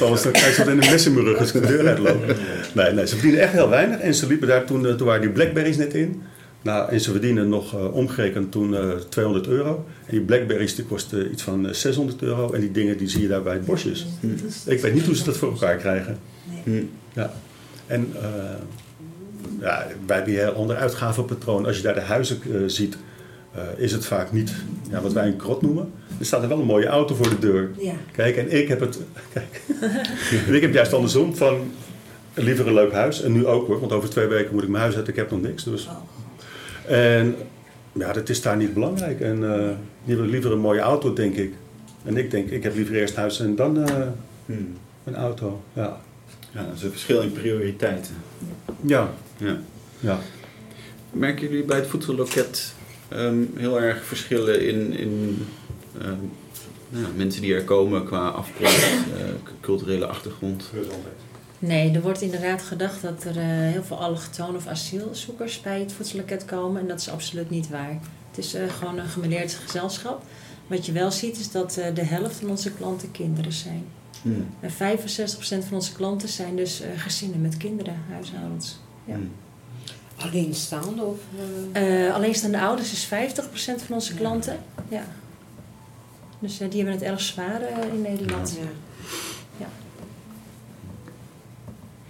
Anders 0.04 0.22
dan 0.22 0.32
krijg 0.32 0.56
je 0.56 0.64
wat 0.64 0.72
in 0.72 0.80
de 0.80 0.90
mes 0.90 1.06
in 1.06 1.14
mijn 1.14 1.24
rug 1.24 1.38
als 1.38 1.52
ik 1.52 1.62
de 1.62 1.68
deur 1.68 1.86
uitloop. 1.88 2.34
Nee, 2.74 2.92
nee, 2.92 3.06
ze 3.06 3.14
verdienen 3.14 3.40
echt 3.40 3.52
heel 3.52 3.68
weinig. 3.68 4.00
En 4.00 4.14
ze 4.14 4.26
liepen 4.26 4.48
daar 4.48 4.64
toen, 4.64 4.86
eh, 4.86 4.94
toen 4.94 5.06
waren 5.06 5.20
die 5.20 5.30
Blackberries 5.30 5.76
net 5.76 5.94
in. 5.94 6.22
Nou, 6.62 6.90
en 6.90 7.00
ze 7.00 7.10
verdienen 7.10 7.48
nog 7.48 7.74
eh, 7.74 7.94
omgerekend 7.94 8.52
toen 8.52 8.76
eh, 8.76 8.90
200 9.08 9.46
euro. 9.46 9.84
En 10.06 10.10
die 10.10 10.20
Blackberries 10.20 10.74
die 10.74 10.84
kosten 10.84 11.32
iets 11.32 11.42
van 11.42 11.66
eh, 11.66 11.72
600 11.72 12.22
euro. 12.22 12.52
En 12.52 12.60
die 12.60 12.70
dingen 12.70 12.98
die 12.98 13.08
zie 13.08 13.22
je 13.22 13.28
daar 13.28 13.42
bij 13.42 13.52
het 13.52 13.64
bosjes. 13.64 14.06
Ik 14.66 14.80
weet 14.80 14.94
niet 14.94 15.06
hoe 15.06 15.16
ze 15.16 15.24
dat 15.24 15.36
voor 15.36 15.50
elkaar 15.50 15.76
krijgen. 15.76 16.18
Hm. 16.64 16.82
Ja. 17.12 17.32
En 17.86 18.12
eh, 18.16 18.24
ja, 19.60 19.86
wij 20.06 20.16
hebben 20.16 20.34
hier 20.34 20.46
een 20.46 20.54
ander 20.54 20.76
uitgavenpatroon. 20.76 21.66
Als 21.66 21.76
je 21.76 21.82
daar 21.82 21.94
de 21.94 22.00
huizen 22.00 22.38
eh, 22.42 22.60
ziet, 22.66 22.94
eh, 22.94 23.00
is 23.76 23.92
het 23.92 24.06
vaak 24.06 24.32
niet 24.32 24.52
ja, 24.90 25.00
wat 25.00 25.12
wij 25.12 25.26
een 25.26 25.36
krot 25.36 25.62
noemen. 25.62 25.92
Er 26.18 26.26
staat 26.26 26.42
er 26.42 26.48
wel 26.48 26.58
een 26.58 26.64
mooie 26.66 26.86
auto 26.86 27.14
voor 27.14 27.28
de 27.28 27.38
deur. 27.38 27.70
Ja. 27.78 27.92
Kijk, 28.12 28.36
en 28.36 28.52
ik 28.52 28.68
heb 28.68 28.80
het. 28.80 28.98
Kijk. 29.32 29.60
En 30.46 30.54
ik 30.54 30.60
heb 30.62 30.72
juist 30.74 30.92
andersom 30.92 31.36
van 31.36 31.70
liever 32.34 32.66
een 32.66 32.74
leuk 32.74 32.92
huis. 32.92 33.22
En 33.22 33.32
nu 33.32 33.46
ook 33.46 33.66
hoor, 33.66 33.80
want 33.80 33.92
over 33.92 34.10
twee 34.10 34.26
weken 34.26 34.54
moet 34.54 34.62
ik 34.62 34.68
mijn 34.68 34.82
huis 34.82 34.96
uit. 34.96 35.08
Ik 35.08 35.16
heb 35.16 35.30
nog 35.30 35.40
niks. 35.40 35.64
Dus. 35.64 35.86
Oh. 35.86 36.92
En 36.96 37.36
ja, 37.92 38.12
dat 38.12 38.28
is 38.28 38.42
daar 38.42 38.56
niet 38.56 38.74
belangrijk. 38.74 39.20
En 39.20 39.44
eh 39.54 39.68
die 40.04 40.14
hebben 40.14 40.30
liever 40.32 40.52
een 40.52 40.58
mooie 40.58 40.80
auto, 40.80 41.12
denk 41.12 41.36
ik. 41.36 41.52
En 42.04 42.16
ik 42.16 42.30
denk, 42.30 42.50
ik 42.50 42.62
heb 42.62 42.74
liever 42.74 42.94
eerst 42.94 43.16
huis 43.16 43.40
en 43.40 43.56
dan 43.56 43.84
eh, 43.88 43.94
Hm. 44.46 44.52
een 45.04 45.14
auto. 45.14 45.62
Ja. 45.72 46.00
Ja, 46.50 46.64
dat 46.66 46.76
is 46.76 46.82
een 46.82 46.90
verschil 46.90 47.20
in 47.20 47.32
prioriteiten. 47.32 48.14
Ja. 48.80 49.10
Ja. 49.36 49.56
ja. 50.00 50.18
Merken 51.10 51.48
jullie 51.48 51.64
bij 51.64 51.76
het 51.76 51.86
voedselloket 51.86 52.74
ehm, 53.14 53.42
heel 53.57 53.81
erg 53.81 54.05
verschillen 54.05 54.66
in, 54.66 54.96
in 54.96 55.46
ehm, 56.01 56.16
nou, 56.92 57.05
ja, 57.05 57.11
mensen 57.16 57.42
die 57.42 57.55
er 57.55 57.64
komen 57.64 58.05
qua 58.05 58.29
afkomst, 58.29 58.83
eh, 59.18 59.25
culturele 59.61 60.07
achtergrond? 60.07 60.70
Nee, 61.59 61.90
er 61.94 62.03
wordt 62.03 62.20
inderdaad 62.20 62.62
gedacht 62.62 63.03
dat 63.03 63.25
er 63.25 63.37
eh, 63.37 63.44
heel 63.46 63.83
veel 63.83 64.01
allochtonen 64.01 64.57
of 64.57 64.66
asielzoekers 64.66 65.61
bij 65.61 65.81
het 65.81 65.92
voedselloket 65.92 66.44
komen. 66.44 66.81
En 66.81 66.88
dat 66.88 67.01
is 67.01 67.09
absoluut 67.09 67.51
niet 67.51 67.68
waar. 67.68 67.98
Het 68.29 68.38
is 68.38 68.55
eh, 68.55 68.68
gewoon 68.68 68.98
een 68.98 69.09
gemêleerd 69.09 69.55
gezelschap. 69.64 70.22
Wat 70.66 70.87
je 70.87 70.92
wel 70.92 71.11
ziet 71.11 71.38
is 71.38 71.51
dat 71.51 71.72
de 71.94 72.05
helft 72.05 72.37
van 72.37 72.51
onze 72.51 72.72
klanten 72.72 73.11
kinderen 73.11 73.53
zijn. 73.53 73.85
Hm. 74.22 74.29
En 74.61 74.70
65% 74.70 74.75
van 75.38 75.75
onze 75.75 75.92
klanten 75.92 76.29
zijn 76.29 76.57
dus 76.57 76.83
gezinnen 76.96 77.40
met 77.40 77.57
kinderen, 77.57 77.96
huishoudens. 78.11 78.81
Ja. 79.05 79.14
Hm. 79.14 79.20
Alleenstaande 80.16 81.03
of... 81.03 81.18
eh, 81.72 82.14
alleenstaande 82.14 82.61
ouders 82.61 82.92
is 82.92 83.07
50% 83.07 83.09
van 83.87 83.94
onze 83.94 84.14
klanten. 84.14 84.57
Ja. 84.88 85.03
Dus 86.38 86.61
eh, 86.61 86.70
die 86.70 86.83
hebben 86.83 87.01
het 87.01 87.09
erg 87.11 87.20
zwaar 87.20 87.61
eh, 87.62 87.92
in 87.94 88.03
Nederland. 88.03 88.59
ja. 89.57 89.66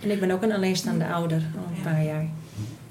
En 0.02 0.10
ik 0.10 0.20
ben 0.20 0.30
ook 0.30 0.42
een 0.42 0.52
alleenstaande 0.52 1.06
ouder, 1.06 1.36
al 1.56 1.64
een 1.70 1.76
Ja. 1.76 1.82
paar 1.90 2.04
jaar. 2.04 2.26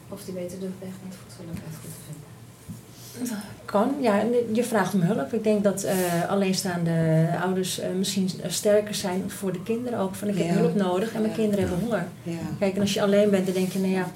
Of 0.09 0.23
die 0.23 0.33
weten 0.33 0.59
de 0.59 0.69
weg 0.79 0.89
het 1.07 1.15
voedselloket 1.21 1.61
goed 1.81 1.89
te 1.91 1.99
vinden. 2.05 3.37
Kan, 3.65 3.95
ja. 4.01 4.23
Je 4.53 4.63
vraagt 4.63 4.93
om 4.93 5.01
hulp. 5.01 5.33
Ik 5.33 5.43
denk 5.43 5.63
dat 5.63 5.87
alleenstaande 6.27 7.27
ouders 7.41 7.81
misschien 7.97 8.29
sterker 8.47 8.95
zijn 8.95 9.29
voor 9.31 9.51
de 9.53 9.63
kinderen 9.63 9.99
ook. 9.99 10.15
Van 10.15 10.27
ik 10.27 10.37
heb 10.37 10.47
Ja. 10.47 10.53
hulp 10.53 10.75
nodig 10.75 11.13
en 11.13 11.19
mijn 11.21 11.33
Ja. 11.33 11.37
kinderen 11.39 11.67
hebben 11.67 11.79
honger. 11.87 12.07
ja. 12.23 12.37
Kijk, 12.59 12.75
en 12.75 12.81
als 12.81 12.93
je 12.93 13.01
alleen 13.01 13.29
bent, 13.29 13.45
dan 13.45 13.53
denk 13.55 13.71
je, 13.71 13.79
nou 13.79 13.91
ja, 13.91 14.07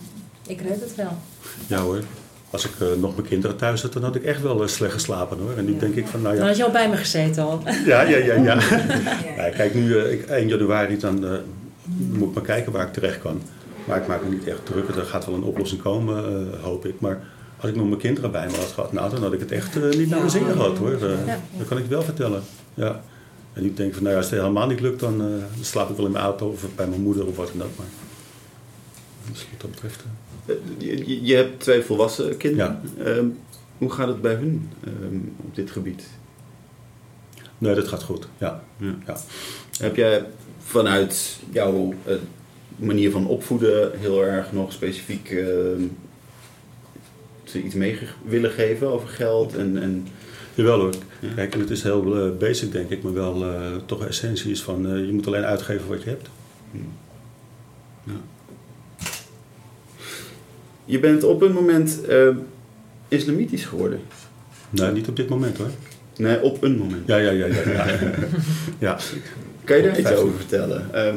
ik 0.48 0.62
red 0.62 0.80
het 0.82 0.96
wel. 0.96 1.18
Ja 1.68 1.78
hoor. 1.80 2.00
Als 2.50 2.66
ik 2.66 2.72
eh, 2.80 2.88
nog 3.00 3.16
mijn 3.16 3.28
kinderen 3.28 3.56
thuis 3.58 3.82
had, 3.82 3.94
dan 3.94 4.04
had 4.04 4.16
ik 4.16 4.24
echt 4.24 4.42
wel 4.42 4.62
eh, 4.62 4.68
slecht 4.68 4.94
geslapen 4.94 5.38
hoor. 5.40 5.54
En 5.58 5.66
nu 5.66 5.74
Ja. 5.74 5.80
denk 5.80 5.96
ik 5.96 6.08
van, 6.08 6.22
nou 6.22 6.34
Dan 6.36 6.44
ja. 6.44 6.50
had 6.50 6.58
je 6.58 6.64
al 6.66 6.72
bij 6.72 6.90
me 6.90 6.98
gezeten 6.98 7.44
al. 7.44 7.62
Ja, 7.86 8.02
ja, 8.02 8.18
ja, 8.18 8.34
ja. 8.34 8.58
Ja. 9.38 9.50
Kijk, 9.50 9.74
nu 9.74 9.98
eh, 10.00 10.12
ik, 10.12 10.26
1 10.26 10.48
januari, 10.48 10.98
dan 10.98 11.20
moet 12.12 12.28
ik 12.30 12.34
maar 12.34 12.44
kijken 12.44 12.72
waar 12.72 12.88
ik 12.88 12.94
terecht 12.94 13.20
kan. 13.20 13.42
Maar 13.86 13.98
ik 14.02 14.08
maak 14.08 14.24
me 14.24 14.30
niet 14.30 14.48
echt 14.48 14.66
druk. 14.66 14.88
Er 14.90 15.06
gaat 15.06 15.26
wel 15.26 15.36
een 15.36 15.44
oplossing 15.44 15.82
komen, 15.82 16.48
hoop 16.62 16.86
ik. 16.86 17.00
Maar 17.00 17.20
als 17.58 17.70
ik 17.70 17.76
nog 17.76 17.88
mijn 17.88 18.00
kinderen 18.00 18.32
bij 18.32 18.46
me 18.48 18.56
had 18.58 18.72
gehad, 18.74 18.94
nou, 18.94 19.10
dan 19.10 19.22
had 19.22 19.34
ik 19.34 19.40
het 19.40 19.52
echt 19.52 19.76
niet 19.76 20.10
naar 20.10 20.20
mijn 20.20 20.32
zin 20.32 20.46
gehad 20.46 20.78
hoor. 20.78 20.92
Ja. 21.08 21.40
Dat 21.58 21.68
kan 21.68 21.78
ik 21.78 21.86
wel 21.86 22.02
vertellen. 22.02 22.42
Ja. 22.74 23.02
En 23.54 23.66
ik 23.66 23.78
denk 23.78 23.94
van, 23.94 24.04
nou 24.04 24.16
ja, 24.16 24.22
als 24.22 24.30
het 24.32 24.40
helemaal 24.40 24.68
niet 24.68 24.80
lukt, 24.82 25.00
dan, 25.00 25.18
dan 25.18 25.42
slaap 25.62 25.90
ik 25.90 25.96
wel 25.96 26.06
in 26.06 26.12
mijn 26.12 26.24
auto 26.24 26.48
of 26.50 26.66
bij 26.76 26.88
mijn 26.88 27.02
moeder 27.02 27.26
of 27.28 27.36
wat 27.36 27.50
dan 27.58 27.68
ook. 27.68 27.78
Maar 27.78 27.86
dus 29.32 29.48
wat 29.52 29.62
dat 29.62 29.72
betreft. 29.72 30.04
Eh, 30.46 31.26
Je, 31.26 31.36
hebt 31.36 31.60
twee 31.60 31.82
volwassen 31.82 32.38
kinderen. 32.38 32.82
Ehm, 33.04 33.26
hoe 33.78 33.92
gaat 33.92 34.08
het 34.08 34.22
bij 34.22 34.34
hun 34.34 34.70
ehm, 34.84 35.18
op 35.46 35.56
dit 35.56 35.72
gebied? 35.72 36.08
nee, 37.58 37.76
dat 37.76 37.88
gaat 37.88 38.04
goed. 38.04 38.28
Ja. 38.38 38.64
Ja. 38.78 38.96
Ja. 39.06 39.18
Heb 39.80 39.96
jij 39.96 40.26
vanuit 40.60 41.40
jouw 41.52 41.94
eh, 42.06 42.16
manier 42.76 43.12
van 43.12 43.28
opvoeden 43.28 44.00
heel 44.00 44.24
erg 44.24 44.52
nog 44.52 44.72
specifiek 44.74 45.30
ehm, 45.30 45.82
ze 47.44 47.64
iets 47.64 47.76
mee 47.76 48.00
willen 48.26 48.52
geven 48.52 48.88
over 48.88 49.08
geld? 49.08 49.56
En, 49.56 49.82
en, 49.82 50.08
Jawel 50.54 50.80
hoor. 50.80 50.94
Ja. 51.20 51.34
Kijk, 51.36 51.54
en 51.54 51.60
het 51.60 51.70
is 51.70 51.84
heel 51.84 52.16
eh, 52.16 52.38
basic 52.38 52.72
denk 52.72 52.90
ik, 52.90 53.04
maar 53.04 53.14
wel 53.14 53.46
toch 53.86 54.06
essentie 54.06 54.52
is 54.52 54.64
van 54.64 55.06
je 55.06 55.14
moet 55.14 55.28
alleen 55.28 55.44
uitgeven 55.44 55.88
wat 55.88 56.04
je 56.04 56.10
hebt. 56.10 56.30
Je 60.86 61.00
bent 61.00 61.24
op 61.24 61.42
een 61.42 61.54
moment 61.54 62.06
ehm, 62.06 62.36
islamitisch 63.08 63.66
geworden. 63.66 64.00
Nee, 64.70 64.92
niet 64.92 65.08
op 65.08 65.16
dit 65.16 65.30
moment 65.30 65.58
hoor. 65.58 65.70
Nee, 66.18 66.42
op 66.42 66.64
een 66.64 66.78
moment. 66.78 67.08
Ja, 67.08 67.18
ja, 67.18 67.32
ja, 67.32 67.46
ja. 67.46 67.72
Ja, 67.72 67.86
ja. 68.80 68.98
Kan 69.64 69.78
je 69.78 69.84
daar 69.84 70.00
iets 70.00 70.12
over 70.16 70.34
vertellen? 70.34 70.94
Ehm, 70.94 71.16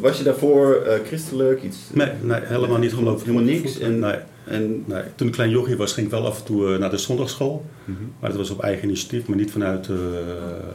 was 0.00 0.18
je 0.18 0.24
daarvoor 0.24 0.74
eh, 0.74 0.98
christelijk? 1.06 1.62
Iets, 1.62 1.76
Nee, 1.92 2.08
nee, 2.22 2.40
helemaal 2.42 2.78
niet 2.78 2.92
geloofd. 2.92 3.20
Helemaal 3.24 3.44
niks? 3.44 3.78
En, 3.78 3.92
En, 3.92 3.98
nee, 3.98 4.16
en, 4.44 4.82
nee. 4.86 5.02
Toen 5.14 5.26
ik 5.26 5.32
klein 5.32 5.50
jochie 5.50 5.76
was, 5.76 5.92
ging 5.92 6.06
ik 6.06 6.12
wel 6.12 6.26
af 6.26 6.38
en 6.38 6.44
toe 6.44 6.72
eh, 6.72 6.78
naar 6.78 6.90
de 6.90 6.96
zondagschool. 6.96 7.64
Mhm. 7.84 7.98
Maar 8.20 8.30
dat 8.30 8.38
was 8.38 8.50
op 8.50 8.62
eigen 8.62 8.84
initiatief, 8.84 9.26
maar 9.26 9.36
niet 9.36 9.50
vanuit 9.50 9.88
eh, 9.88 9.96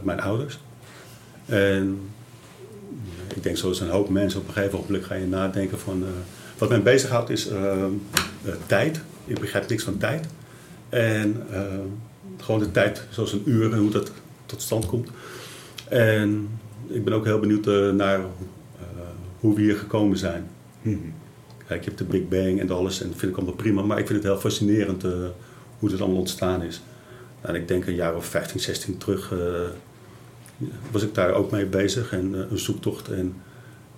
mijn 0.04 0.22
ouders. 0.22 0.60
En 1.46 2.00
ik 3.36 3.44
denk 3.44 3.58
zoals 3.58 3.80
een 3.82 3.90
hoop 3.90 4.10
mensen, 4.10 4.40
op 4.40 4.48
een 4.48 4.54
gegeven 4.54 4.80
moment 4.86 5.06
ga 5.06 5.16
je 5.16 5.26
nadenken 5.28 5.80
van... 5.80 6.04
eh, 6.04 6.10
wat 6.60 6.70
mij 6.70 6.82
bezighoudt 6.82 7.30
is 7.30 7.48
eh, 7.48 7.84
eh, 7.84 7.90
tijd. 8.66 9.02
Ik 9.26 9.40
begrijp 9.40 9.70
niks 9.70 9.84
van 9.84 9.98
tijd. 9.98 10.28
En 10.90 11.46
eh, 11.52 11.64
gewoon 12.38 12.60
de 12.60 12.72
tijd, 12.72 13.04
zoals 13.10 13.34
een 13.34 13.44
uur 13.46 13.72
en 13.72 13.80
hoe 13.80 13.92
dat 13.92 14.12
tot 14.46 14.62
stand 14.62 14.86
komt. 14.86 15.10
En 15.90 16.50
ik 16.88 17.04
ben 17.04 17.14
ook 17.14 17.26
heel 17.26 17.40
benieuwd 17.40 17.68
eh, 17.68 17.90
naar 17.90 18.20
eh, 18.20 18.26
hoe 19.40 19.56
we 19.56 19.62
hier 19.62 19.76
gekomen 19.76 20.18
zijn. 20.18 20.48
Mhm. 20.82 20.98
Kijk, 21.68 21.84
je 21.84 21.88
hebt 21.90 21.98
de 21.98 22.20
Big 22.20 22.28
Bang 22.28 22.60
en 22.60 22.72
alles 22.72 23.02
en 23.02 23.08
dat 23.08 23.18
vind 23.18 23.32
ik 23.32 23.38
allemaal 23.38 23.56
prima. 23.56 23.82
Maar 23.82 24.00
ik 24.00 24.08
vind 24.08 24.24
het 24.24 24.32
heel 24.32 24.42
fascinerend 24.42 25.04
hoe 25.80 25.90
dit 25.90 26.02
allemaal 26.02 26.20
ontstaan 26.20 26.64
is. 26.64 26.82
En 27.42 27.56
ik 27.56 27.68
denk 27.68 27.86
een 27.86 27.96
jaar 27.96 28.16
of 28.16 28.26
15, 28.26 28.60
16 28.60 28.98
terug 28.98 29.34
was 30.92 31.04
ik 31.04 31.14
daar 31.14 31.34
ook 31.34 31.52
mee 31.52 31.66
bezig 31.66 32.12
en 32.12 32.34
een 32.52 32.58
zoektocht. 32.58 33.10
En 33.10 33.36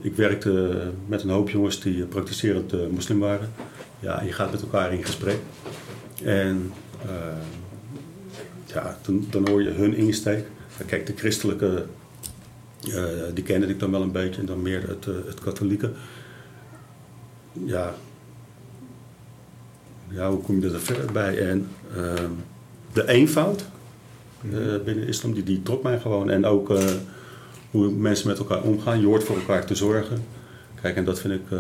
ik 0.02 0.16
werkte 0.16 0.82
met 1.06 1.24
een 1.24 1.30
hoop 1.30 1.50
jongens 1.50 1.82
die 1.82 2.06
praktiserend 2.06 2.74
eh, 2.74 2.80
moslim 2.90 3.20
waren. 3.20 3.54
Ja, 4.00 4.22
je 4.22 4.32
gaat 4.32 4.52
met 4.52 4.62
elkaar 4.62 4.94
in 4.94 5.04
gesprek. 5.04 5.38
En 6.24 6.72
eh, 7.06 7.12
ja, 8.66 8.98
toen, 9.02 9.28
dan 9.30 9.48
hoor 9.48 9.64
je 9.64 9.70
hun 9.70 9.96
insteek. 9.96 10.46
Kijk, 10.86 11.06
de 11.06 11.14
christelijke, 11.16 11.86
eh, 12.94 13.04
die 13.34 13.44
kende 13.44 13.68
ik 13.68 13.80
dan 13.80 13.92
wel 13.92 14.02
een 14.02 14.12
beetje 14.12 14.42
en 14.42 14.48
dan 14.48 14.62
meer 14.62 14.88
het, 14.88 15.06
het 15.06 15.40
katholieke 15.40 15.92
ja, 17.54 17.96
ja, 20.08 20.30
hoe 20.30 20.42
kom 20.42 20.62
je 20.62 20.72
er 20.72 20.80
verder 20.80 21.12
bij? 21.12 21.50
En 21.50 21.68
ehm, 21.96 22.30
de 22.94 23.08
eenvoud 23.08 23.66
binnen 24.86 25.08
islam, 25.08 25.34
die, 25.34 25.44
die 25.44 25.62
trok 25.62 25.84
mij 25.84 26.00
gewoon. 26.00 26.30
En 26.30 26.46
ook 26.46 26.70
hoe 27.72 27.90
mensen 27.92 28.28
met 28.28 28.38
elkaar 28.40 28.62
omgaan. 28.62 29.00
Je 29.00 29.06
hoort 29.06 29.24
voor 29.24 29.36
elkaar 29.36 29.66
te 29.66 29.76
zorgen. 29.76 30.24
Kijk, 30.82 30.96
en 30.96 31.06
dat 31.06 31.20
vind 31.20 31.34
ik, 31.34 31.52
eh, 31.52 31.60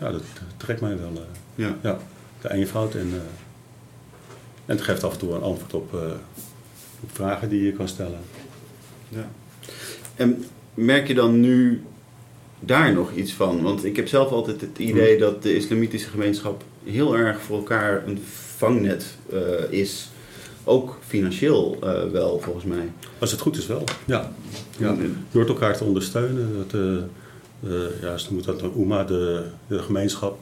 ja, 0.00 0.10
dat 0.10 0.22
trekt 0.56 0.80
mij 0.80 0.98
wel. 0.98 1.12
eh, 1.14 1.20
Ja. 1.54 1.76
ja, 1.82 1.98
de 2.40 2.52
eenvoud. 2.52 2.94
En, 2.94 3.08
eh, 3.12 3.16
en 4.66 4.76
het 4.76 4.80
geeft 4.82 5.04
af 5.04 5.12
en 5.12 5.18
toe 5.18 5.34
een 5.34 5.42
antwoord 5.42 5.74
op, 5.74 5.92
op 7.00 7.10
vragen 7.12 7.48
die 7.48 7.62
je 7.64 7.72
kan 7.72 7.88
stellen. 7.88 8.18
Ja. 9.08 9.28
En 10.16 10.44
merk 10.74 11.08
je 11.08 11.14
dan 11.14 11.40
nu 11.40 11.82
daar 12.60 12.92
nog 12.92 13.12
iets 13.14 13.32
van? 13.32 13.62
Want 13.62 13.84
ik 13.84 13.96
heb 13.96 14.08
zelf 14.08 14.30
altijd 14.30 14.60
het 14.60 14.78
idee 14.78 15.18
dat 15.18 15.42
de 15.42 15.54
islamitische 15.54 16.08
gemeenschap 16.08 16.62
heel 16.84 17.16
erg 17.16 17.40
voor 17.40 17.56
elkaar 17.56 18.06
een 18.06 18.18
vangnet 18.56 19.06
is. 19.70 20.10
Ook 20.68 20.98
financieel 21.06 21.76
eh, 21.82 22.10
wel, 22.10 22.40
volgens 22.40 22.64
mij. 22.64 22.92
Als 23.18 23.30
het 23.30 23.40
goed 23.40 23.56
is 23.56 23.66
wel, 23.66 23.84
ja. 24.04 24.32
ja. 24.78 24.96
Door 25.30 25.40
het 25.40 25.50
elkaar 25.50 25.76
te 25.76 25.84
ondersteunen. 25.84 26.56
Dat, 26.56 26.80
eh, 26.80 28.00
ja, 28.00 28.16
ze 28.16 28.26
noemen 28.28 28.46
dat 28.46 28.60
dan 28.60 28.72
OEMA, 28.76 29.04
de, 29.04 29.44
de 29.66 29.78
gemeenschap. 29.78 30.38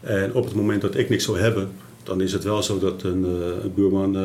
En 0.00 0.34
op 0.34 0.44
het 0.44 0.54
moment 0.54 0.80
dat 0.80 0.94
ik 0.94 1.08
niks 1.08 1.24
zou 1.24 1.38
hebben, 1.38 1.70
dan 2.02 2.20
is 2.20 2.32
het 2.32 2.44
wel 2.44 2.62
zo 2.62 2.78
dat 2.78 3.02
een, 3.02 3.24
een 3.64 3.74
buurman, 3.74 4.16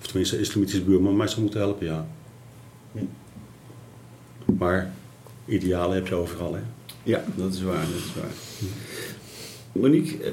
of 0.00 0.06
tenminste 0.06 0.36
een 0.36 0.42
islamitische 0.42 0.82
buurman, 0.82 1.16
mij 1.16 1.28
zou 1.28 1.40
moeten 1.40 1.60
helpen, 1.60 1.86
ja. 1.86 2.06
Hm. 2.92 2.98
Maar 4.58 4.92
idealen 5.44 5.94
heb 5.94 6.06
je 6.06 6.14
overal, 6.14 6.54
hè. 6.54 6.60
Ja, 7.02 7.24
dat 7.34 7.54
is 7.54 7.62
waar. 7.62 7.80
Dat 7.80 7.94
is 7.96 8.14
waar. 8.20 8.32
Monique, 9.72 10.32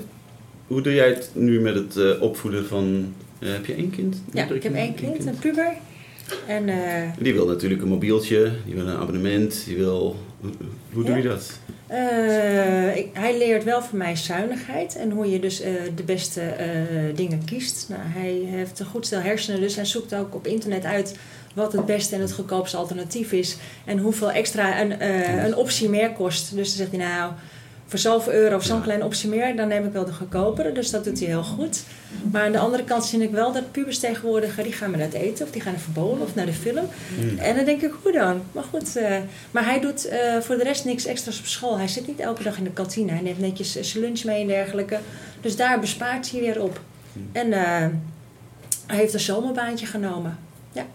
hoe 0.67 0.81
doe 0.81 0.93
jij 0.93 1.09
het 1.09 1.31
nu 1.33 1.59
met 1.59 1.75
het 1.75 2.19
opvoeden 2.19 2.65
van... 2.65 3.13
eh, 3.41 3.51
heb 3.51 3.65
je 3.65 3.73
één 3.73 3.89
kind? 3.89 4.15
Ja, 4.33 4.47
ik 4.49 4.63
heb 4.63 4.73
één 4.75 4.95
kind, 4.95 5.25
een 5.25 5.39
puber. 5.39 5.73
En 6.47 6.69
eh, 6.69 7.09
Die 7.19 7.33
wil 7.33 7.47
natuurlijk 7.47 7.81
een 7.81 7.87
mobieltje, 7.87 8.51
die 8.65 8.75
wil 8.75 8.87
een 8.87 8.97
abonnement, 8.97 9.63
die 9.65 9.77
wil... 9.77 10.15
Hoe, 10.41 10.51
hoe 10.93 11.03
doe 11.03 11.15
je 11.17 11.23
dat? 11.23 11.59
Eh, 11.87 12.95
ik- 12.97 13.09
hij 13.13 13.37
leert 13.37 13.63
wel 13.63 13.81
van 13.81 13.97
mij 13.97 14.15
zuinigheid 14.15 14.95
en 14.95 15.11
hoe 15.11 15.29
je 15.31 15.39
dus 15.39 15.61
eh, 15.61 15.71
de 15.95 16.03
beste 16.03 16.41
eh, 16.41 16.67
dingen 17.15 17.43
kiest. 17.45 17.85
Nou, 17.89 18.01
hij 18.05 18.31
heeft 18.45 18.79
een 18.79 18.85
goed 18.85 19.05
stel 19.05 19.19
hersenen, 19.21 19.59
dus 19.61 19.75
hij 19.75 19.85
zoekt 19.85 20.15
ook 20.15 20.35
op 20.35 20.47
internet 20.47 20.85
uit 20.85 21.15
wat 21.55 21.71
het 21.73 21.85
beste 21.85 22.15
en 22.15 22.21
het 22.21 22.33
goedkoopste 22.33 22.77
alternatief 22.77 23.31
is. 23.31 23.57
En 23.85 23.97
hoeveel 23.97 24.31
extra 24.31 24.81
een, 24.81 24.99
eh, 24.99 25.43
een 25.45 25.55
optie 25.55 25.89
meer 25.89 26.11
kost. 26.11 26.55
Dus 26.55 26.67
dan 26.67 26.77
zegt 26.77 26.89
hij 27.03 27.07
nou, 27.07 27.31
voor 27.91 27.99
zoveel 27.99 28.33
euro 28.33 28.55
of 28.55 28.63
zo'n 28.63 28.77
Ja. 28.77 28.83
kleine 28.83 29.03
optie 29.05 29.29
meer, 29.29 29.55
dan 29.55 29.67
neem 29.67 29.85
ik 29.85 29.91
wel 29.91 30.05
de 30.05 30.13
goedkopere. 30.13 30.71
Dus 30.71 30.89
dat 30.89 31.03
doet 31.03 31.19
hij 31.19 31.27
heel 31.27 31.43
goed. 31.43 31.83
Maar 32.31 32.45
aan 32.45 32.51
de 32.51 32.57
andere 32.59 32.83
kant 32.83 33.05
zie 33.05 33.21
ik 33.21 33.31
wel 33.31 33.51
dat 33.51 33.71
pubers 33.71 33.99
tegenwoordig, 33.99 34.55
die 34.55 34.73
gaan 34.73 34.89
maar 34.89 34.99
naar 34.99 35.07
het 35.07 35.17
eten 35.17 35.45
of 35.45 35.51
die 35.51 35.61
gaan 35.61 35.71
naar 35.71 35.81
verboden 35.81 36.21
of 36.21 36.35
naar 36.35 36.45
de 36.45 36.53
film. 36.53 36.85
En 37.37 37.55
dan 37.55 37.65
denk 37.65 37.81
ik, 37.81 37.91
hoe 38.03 38.11
dan? 38.11 38.41
Maar 38.51 38.63
goed, 38.63 38.95
eh, 38.95 39.17
maar 39.51 39.65
hij 39.65 39.79
doet 39.79 40.05
eh, 40.05 40.37
voor 40.39 40.57
de 40.57 40.63
rest 40.63 40.85
niks 40.85 41.05
extra's 41.05 41.39
op 41.39 41.45
school. 41.45 41.77
Hij 41.77 41.87
zit 41.87 42.07
niet 42.07 42.19
elke 42.19 42.43
dag 42.43 42.57
in 42.57 42.63
de 42.63 42.69
kantine. 42.71 43.11
Hij 43.11 43.21
neemt 43.21 43.39
netjes 43.39 43.75
eh, 43.75 43.83
zijn 43.83 44.03
lunch 44.03 44.23
mee 44.23 44.41
en 44.41 44.47
dergelijke. 44.47 44.99
Dus 45.41 45.55
daar 45.55 45.79
bespaart 45.79 46.31
hij 46.31 46.39
weer 46.39 46.61
op. 46.61 46.79
En 47.31 47.53
eh, 47.53 47.87
hij 48.87 48.97
heeft 48.97 49.13
een 49.13 49.19
zomerbaantje 49.19 49.85
genomen. 49.85 50.37
Ja. 50.71 50.85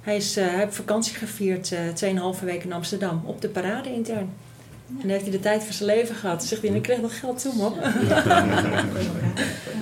Hij, 0.00 0.16
is, 0.16 0.34
hij 0.34 0.48
heeft 0.48 0.74
vakantie 0.74 1.14
gevierd, 1.14 1.72
eh 1.72 2.12
2,5 2.38 2.44
weken 2.44 2.64
in 2.68 2.72
Amsterdam, 2.72 3.22
op 3.26 3.40
de 3.40 3.48
parade 3.48 3.92
intern. 3.92 4.30
En 4.88 4.96
dan 5.00 5.10
heeft 5.10 5.22
hij 5.22 5.30
de 5.30 5.40
tijd 5.40 5.62
van 5.64 5.72
zijn 5.72 5.88
leven 5.88 6.14
gehad. 6.14 6.38
Dan 6.38 6.48
zegt 6.48 6.60
hij, 6.60 6.70
en 6.70 6.76
ik 6.76 6.82
kreeg 6.82 7.00
dat 7.00 7.10
geld 7.12 7.42
toe, 7.42 7.54
man. 7.56 7.74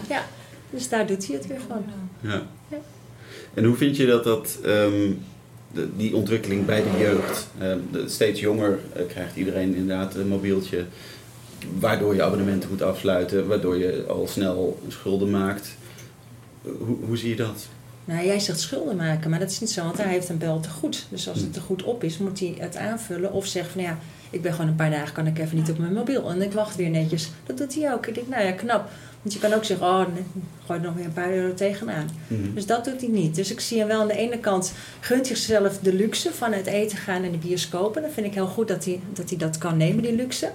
ja, 0.08 0.24
dus 0.70 0.88
daar 0.88 1.06
doet 1.06 1.26
hij 1.26 1.36
het 1.36 1.46
weer 1.46 1.60
van. 1.68 1.84
Ja. 2.20 2.42
Ja. 2.68 2.76
En 3.54 3.64
hoe 3.64 3.76
vind 3.76 3.96
je 3.96 4.06
dat, 4.06 4.24
dat 4.24 4.58
ehm, 4.64 5.10
de- 5.72 5.88
die 5.96 6.16
ontwikkeling 6.16 6.66
bij 6.66 6.82
de 6.82 6.98
jeugd, 6.98 7.46
ehm, 7.60 7.78
de- 7.92 8.08
steeds 8.08 8.40
jonger 8.40 8.78
eh, 8.92 9.02
krijgt 9.08 9.36
iedereen 9.36 9.74
inderdaad 9.74 10.14
een 10.14 10.28
mobieltje, 10.28 10.84
waardoor 11.78 12.14
je 12.14 12.22
abonnementen 12.22 12.70
moet 12.70 12.82
afsluiten, 12.82 13.46
waardoor 13.46 13.76
je 13.78 14.04
al 14.08 14.26
snel 14.28 14.80
schulden 14.88 15.30
maakt. 15.30 15.68
Hoe, 16.62 16.96
hoe 17.06 17.16
zie 17.16 17.28
je 17.28 17.36
dat? 17.36 17.66
Nou, 18.04 18.26
jij 18.26 18.38
zegt 18.40 18.60
schulden 18.60 18.96
maken, 18.96 19.30
maar 19.30 19.38
dat 19.38 19.50
is 19.50 19.60
niet 19.60 19.70
zo, 19.70 19.82
want 19.84 19.96
hij 19.96 20.12
heeft 20.12 20.28
een 20.28 20.38
bel 20.38 20.60
te 20.60 20.68
goed. 20.70 21.06
Dus 21.08 21.28
als 21.28 21.40
het 21.40 21.52
te 21.52 21.60
goed 21.60 21.82
op 21.82 22.04
is, 22.04 22.18
moet 22.18 22.38
hij 22.40 22.54
het 22.58 22.76
aanvullen 22.76 23.32
of 23.32 23.46
zeggen 23.46 23.72
van 23.72 23.82
ja, 23.82 23.98
ik 24.34 24.42
ben 24.42 24.52
gewoon 24.52 24.68
een 24.68 24.76
paar 24.76 24.90
dagen, 24.90 25.14
kan 25.14 25.26
ik 25.26 25.38
even 25.38 25.56
niet 25.56 25.70
op 25.70 25.78
mijn 25.78 25.92
mobiel. 25.92 26.30
En 26.30 26.42
ik 26.42 26.52
wacht 26.52 26.76
weer 26.76 26.90
netjes. 26.90 27.30
Dat 27.46 27.58
doet 27.58 27.74
hij 27.74 27.92
ook. 27.92 28.06
Ik 28.06 28.14
denk, 28.14 28.28
nou 28.28 28.44
ja, 28.44 28.52
knap. 28.52 28.90
Want 29.22 29.36
je 29.36 29.38
kan 29.38 29.52
ook 29.52 29.64
zeggen, 29.64 29.86
oh, 29.86 30.06
nee, 30.14 30.24
gooi 30.66 30.78
er 30.78 30.84
nog 30.84 30.94
weer 30.94 31.04
een 31.04 31.12
paar 31.12 31.32
euro 31.32 31.54
tegenaan. 31.54 32.08
Dus 32.54 32.66
dat 32.66 32.84
doet 32.84 33.00
hij 33.00 33.10
niet. 33.10 33.34
Dus 33.34 33.52
ik 33.52 33.60
zie 33.60 33.78
hem 33.78 33.88
wel 33.88 34.00
aan 34.00 34.06
de 34.06 34.16
ene 34.16 34.38
kant, 34.38 34.72
gunt 35.00 35.26
hij 35.26 35.36
zichzelf 35.36 35.78
de 35.78 35.94
luxe 35.94 36.32
van 36.32 36.52
het 36.52 36.66
eten 36.66 36.98
gaan 36.98 37.22
en 37.22 37.30
de 37.30 37.38
bioscopen. 37.38 38.02
Dat 38.02 38.12
vind 38.12 38.26
ik 38.26 38.34
heel 38.34 38.46
goed 38.46 38.68
dat 38.68 38.84
hij 38.84 39.00
dat, 39.12 39.28
hij 39.28 39.38
dat 39.38 39.58
kan 39.58 39.76
nemen, 39.76 40.02
die 40.02 40.14
luxe. 40.14 40.50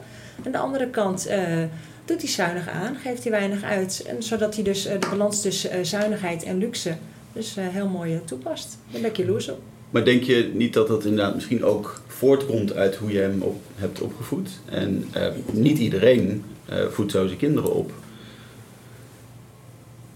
Aan 0.45 0.51
de 0.51 0.57
andere 0.57 0.89
kant 0.89 1.25
eh, 1.25 1.63
doet 2.05 2.21
hij 2.21 2.29
zuinig 2.29 2.69
aan, 2.69 2.95
geeft 2.95 3.23
hij 3.23 3.31
weinig 3.31 3.63
uit. 3.63 4.03
En 4.07 4.23
zodat 4.23 4.55
hij 4.55 4.63
dus 4.63 4.85
eh, 4.85 4.99
de 4.99 5.07
balans 5.09 5.41
tussen 5.41 5.71
eh, 5.71 5.83
zuinigheid 5.83 6.43
en 6.43 6.57
luxe 6.57 6.97
dus 7.33 7.55
heel 7.59 7.87
mooi 7.87 8.21
toepast. 8.25 8.77
Daar 8.91 9.01
ben 9.01 9.09
ik 9.09 9.17
jaloers 9.17 9.49
op. 9.49 9.61
Maar 9.89 10.05
denk 10.05 10.23
je 10.23 10.51
niet 10.53 10.73
dat 10.73 10.87
dat 10.87 11.05
inderdaad 11.05 11.35
misschien 11.35 11.63
ook 11.63 12.01
voortkomt 12.07 12.73
uit 12.73 12.95
hoe 12.95 13.11
je 13.11 13.19
hem 13.19 13.41
op, 13.41 13.61
hebt 13.75 14.01
opgevoed? 14.01 14.49
En 14.65 15.05
eh, 15.11 15.27
niet 15.51 15.77
iedereen 15.77 16.43
eh, 16.65 16.85
voedt 16.89 17.11
zo 17.11 17.25
zijn 17.25 17.39
kinderen 17.39 17.73
op. 17.73 17.91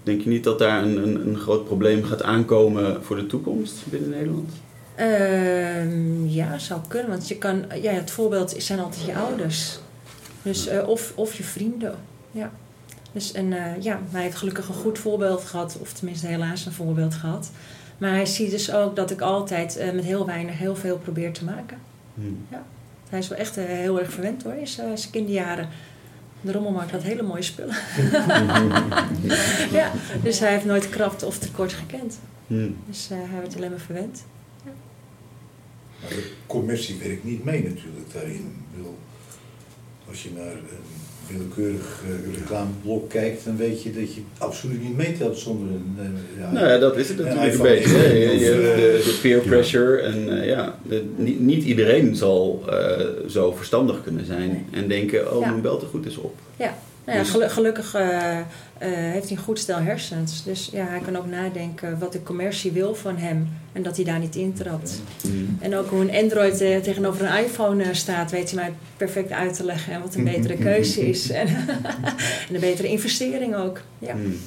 Denk 0.03 0.21
je 0.21 0.29
niet 0.29 0.43
dat 0.43 0.59
daar 0.59 0.83
een, 0.83 0.97
een, 0.97 1.27
een 1.27 1.37
groot 1.37 1.65
probleem 1.65 2.03
gaat 2.03 2.23
aankomen 2.23 3.03
voor 3.03 3.15
de 3.15 3.25
toekomst 3.25 3.75
binnen 3.89 4.09
Nederland? 4.09 4.49
Ehm, 4.95 6.27
ja, 6.27 6.57
zou 6.57 6.81
kunnen. 6.87 7.09
Want 7.09 7.27
je 7.27 7.37
kan, 7.37 7.65
ja, 7.81 7.91
het 7.91 8.11
voorbeeld 8.11 8.55
zijn 8.57 8.79
altijd 8.79 9.05
je 9.05 9.15
ouders. 9.15 9.79
Dus, 10.41 10.67
eh, 10.67 10.87
of, 10.87 11.11
of 11.15 11.33
je 11.33 11.43
vrienden. 11.43 11.95
Ja. 12.31 12.51
Dus, 13.11 13.31
en 13.31 13.53
eh, 13.53 13.81
ja, 13.81 13.99
hij 14.09 14.21
heeft 14.21 14.35
gelukkig 14.35 14.67
een 14.67 14.73
goed 14.73 14.99
voorbeeld 14.99 15.43
gehad. 15.43 15.77
Of 15.81 15.93
tenminste 15.93 16.27
helaas 16.27 16.65
een 16.65 16.71
voorbeeld 16.71 17.13
gehad. 17.13 17.51
Maar 18.03 18.13
hij 18.13 18.25
ziet 18.25 18.51
dus 18.51 18.71
ook 18.71 18.95
dat 18.95 19.11
ik 19.11 19.21
altijd 19.21 19.77
eh, 19.77 19.91
met 19.91 20.03
heel 20.03 20.25
weinig 20.25 20.57
heel 20.57 20.75
veel 20.75 20.97
probeer 20.97 21.33
te 21.33 21.43
maken. 21.43 21.77
Hmm. 22.13 22.45
Hij 23.09 23.19
is 23.19 23.27
wel 23.27 23.37
echt 23.37 23.57
eh, 23.57 23.65
heel 23.65 23.99
erg 23.99 24.11
verwend 24.11 24.43
hoor, 24.43 24.53
in 24.53 24.67
zijn 24.67 24.97
zijn 24.97 25.11
kinderjaren. 25.11 25.69
De 26.41 26.51
rommelmarkt 26.51 26.91
had 26.91 27.03
hele 27.03 27.21
mooie 27.21 27.41
spullen. 27.41 27.75
ja, 29.79 29.91
dus 30.23 30.39
hij 30.39 30.51
heeft 30.51 30.65
nooit 30.65 30.89
kracht 30.89 31.23
of 31.23 31.37
tekort 31.37 31.73
gekend. 31.73 32.19
Hmm. 32.47 32.77
Dus 32.87 33.09
eh, 33.11 33.17
hij 33.21 33.39
werd 33.39 33.55
alleen 33.55 33.69
maar 33.69 33.79
verwend. 33.79 34.25
Maar 36.01 36.09
de 36.09 36.31
commercie 36.45 36.97
werkt 36.97 37.23
niet 37.23 37.43
mee 37.43 37.63
natuurlijk 37.63 38.13
daarin. 38.13 38.33
Ik 38.33 38.77
bedoel, 38.77 38.97
als 40.07 40.23
je 40.23 40.31
naar 40.31 40.51
een 40.51 40.67
willekeurig 41.37 42.01
eh, 42.05 42.35
reclameblok 42.39 43.09
kijkt, 43.09 43.45
dan 43.45 43.57
weet 43.57 43.83
je 43.83 43.91
dat 43.93 44.13
je 44.13 44.21
absoluut 44.37 44.81
niet 44.83 44.97
meetelt 44.97 45.37
zonder 45.37 45.67
een... 45.67 45.95
eh, 45.99 46.39
ja, 46.41 46.51
Nou 46.51 46.67
ja, 46.67 46.77
dat 46.77 46.97
is 46.97 47.07
het 47.09 47.17
natuurlijk 47.17 47.53
een 47.53 47.61
beetje. 47.61 47.89
hè. 47.97 48.13
Je, 48.13 48.39
je 48.39 48.45
hebt 48.45 48.61
de, 48.75 48.97
eh, 48.97 49.05
de 49.05 49.17
peer 49.21 49.39
pressure 49.39 49.97
en 49.97 50.41
eh, 50.41 50.47
ja, 50.47 50.77
de- 50.87 51.03
niet, 51.15 51.39
niet 51.39 51.63
iedereen 51.63 52.15
zal 52.15 52.63
eh, 52.69 53.05
zo 53.27 53.51
verstandig 53.51 54.03
kunnen 54.03 54.25
zijn 54.25 54.65
en 54.71 54.87
denken, 54.87 55.33
oh 55.35 55.41
Ja. 55.41 55.49
mijn 55.49 55.61
beltegoed 55.61 56.05
is 56.05 56.17
op. 56.17 56.35
Nou 57.05 57.17
ja, 57.17 57.23
Dus- 57.23 57.31
gelu- 57.33 57.49
gelukkig 57.49 57.93
eh, 57.93 58.39
eh, 58.39 58.45
heeft 58.77 59.27
hij 59.29 59.37
een 59.37 59.43
goed 59.43 59.59
stel 59.59 59.77
hersens. 59.79 60.43
Dus 60.43 60.69
ja, 60.71 60.85
hij 60.85 60.99
kan 60.99 61.15
ook 61.15 61.25
nadenken 61.25 61.99
wat 61.99 62.11
de 62.11 62.23
commercie 62.23 62.71
wil 62.71 62.95
van 62.95 63.17
hem. 63.17 63.49
En 63.71 63.83
dat 63.83 63.95
hij 63.95 64.05
daar 64.05 64.19
niet 64.19 64.35
intrapt. 64.35 65.01
Hmm. 65.21 65.57
En 65.61 65.75
ook 65.75 65.89
hoe 65.89 66.01
een 66.01 66.23
Android 66.23 66.61
eh, 66.61 66.77
tegenover 66.77 67.25
een 67.25 67.43
iPhone 67.43 67.93
staat, 67.93 68.31
weet 68.31 68.51
hij 68.51 68.59
mij 68.63 68.73
perfect 68.97 69.31
uit 69.31 69.53
te 69.55 69.65
leggen. 69.65 69.93
En 69.93 70.01
wat 70.01 70.15
een 70.15 70.23
betere 70.23 70.55
keuze 70.57 71.09
is. 71.09 71.29
En, 71.41 71.47
en 72.47 72.53
een 72.53 72.59
betere 72.59 72.87
investering 72.87 73.55
ook. 73.55 73.81
Ja. 73.99 74.11
Hmm. 74.13 74.39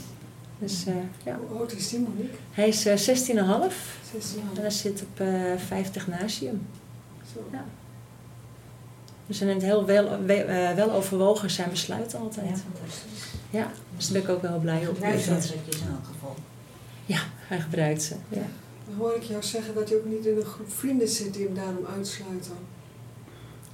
Dus 0.58 0.84
eh, 0.86 0.94
ja. 1.24 1.38
Hoe 1.48 1.58
oud 1.58 1.72
is 1.72 1.88
die 1.88 1.98
Monique? 1.98 2.36
Hij 2.52 2.68
is 2.68 2.86
eh 2.86 2.92
16,5 2.96 3.02
16 3.06 3.38
en 3.38 4.60
hij 4.60 4.70
zit 4.70 5.02
op 5.02 5.20
eh 5.20 5.26
50 5.66 6.06
nasium. 6.06 6.66
Zo. 7.34 7.40
Ja. 7.52 7.64
Dus 9.26 9.38
hij 9.38 9.48
neemt 9.48 9.62
heel 9.62 9.84
wel, 9.84 10.22
we- 10.26 10.32
eh, 10.34 10.74
wel 10.74 10.92
overwogen 10.92 11.50
zijn 11.50 11.70
besluit 11.70 12.14
altijd. 12.14 12.46
Ja, 12.48 12.54
fantastisch. 12.56 13.24
Ja, 13.50 13.70
dus 13.96 14.08
daar 14.08 14.22
ben 14.22 14.30
ik 14.30 14.36
ook 14.36 14.42
wel 14.42 14.58
blij 14.58 14.86
op. 14.88 14.94
Gebruiksdrukjes 14.94 15.80
in 15.80 15.86
elk 15.90 16.06
geval. 16.14 16.34
Ja, 17.06 17.18
hij 17.46 17.60
gebruikt 17.60 18.02
ze. 18.02 18.14
Ja. 18.28 18.36
Dan 18.88 18.96
hoor 18.98 19.14
ik 19.16 19.22
jou 19.22 19.42
zeggen 19.42 19.74
dat 19.74 19.88
je 19.88 19.94
ook 19.96 20.04
niet 20.04 20.26
in 20.26 20.36
een 20.36 20.44
groep 20.44 20.72
vrienden 20.72 21.08
zit 21.08 21.34
die 21.34 21.44
hem 21.44 21.54
daarom 21.54 21.86
uitsluiten. 21.96 22.52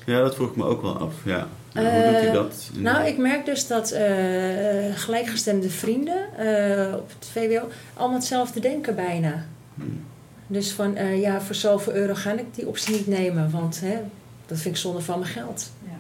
Ja, 0.07 0.21
dat 0.23 0.35
vroeg 0.35 0.51
ik 0.51 0.57
me 0.57 0.65
ook 0.65 0.83
wel 0.83 0.97
af. 0.99 1.15
Ja. 1.25 1.49
Hoe 1.73 1.83
doet 1.83 1.91
hij 1.93 2.27
Eh, 2.27 2.33
dat? 2.33 2.71
Nou, 2.75 3.07
ik 3.07 3.19
merk 3.19 3.45
dus 3.45 3.67
dat 3.67 3.91
eh, 3.91 4.05
gelijkgestemde 4.95 5.71
vrienden 5.71 6.37
eh, 6.37 6.95
op 6.95 7.09
het 7.19 7.29
VWO 7.33 7.69
allemaal 7.95 8.17
hetzelfde 8.19 8.61
denken 8.61 8.95
bijna. 8.95 9.47
Hmm. 9.75 10.05
Dus 10.47 10.73
van, 10.73 10.97
eh, 10.97 11.21
ja, 11.21 11.41
voor 11.41 11.55
zoveel 11.55 11.93
euro 11.93 12.15
ga 12.15 12.33
ik 12.33 12.55
die 12.55 12.67
optie 12.69 12.95
niet 12.95 13.07
nemen, 13.07 13.51
want 13.51 13.81
hè, 13.81 13.99
dat 14.47 14.59
vind 14.59 14.75
ik 14.75 14.81
zonde 14.81 15.01
van 15.01 15.19
mijn 15.19 15.31
geld. 15.31 15.71
Ja. 15.85 15.99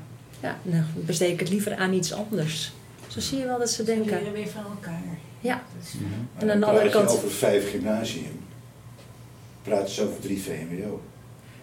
Ja, 0.48 0.58
dan 0.62 0.84
besteed 0.94 1.32
ik 1.32 1.40
het 1.40 1.48
liever 1.50 1.76
aan 1.76 1.92
iets 1.92 2.12
anders. 2.12 2.72
Zo 3.06 3.20
zie 3.20 3.38
je 3.38 3.46
wel 3.46 3.58
dat 3.58 3.68
ze 3.70 3.74
Ze 3.74 3.82
denken. 3.84 4.18
leren 4.18 4.32
weer 4.32 4.48
van 4.48 4.64
elkaar. 4.64 5.02
Ja. 5.40 5.54
Maar 5.54 6.02
En 6.02 6.40
aan 6.40 6.46
de 6.46 6.46
dan 6.46 6.68
andere 6.68 6.72
praat 6.90 7.00
je 7.00 7.06
kant- 7.06 7.10
over 7.18 7.30
vijf 7.30 7.70
gymnasium. 7.70 8.40
Praten 9.62 9.88
ze 9.94 10.02
over 10.02 10.20
drie 10.20 10.40
VMBO. 10.42 11.00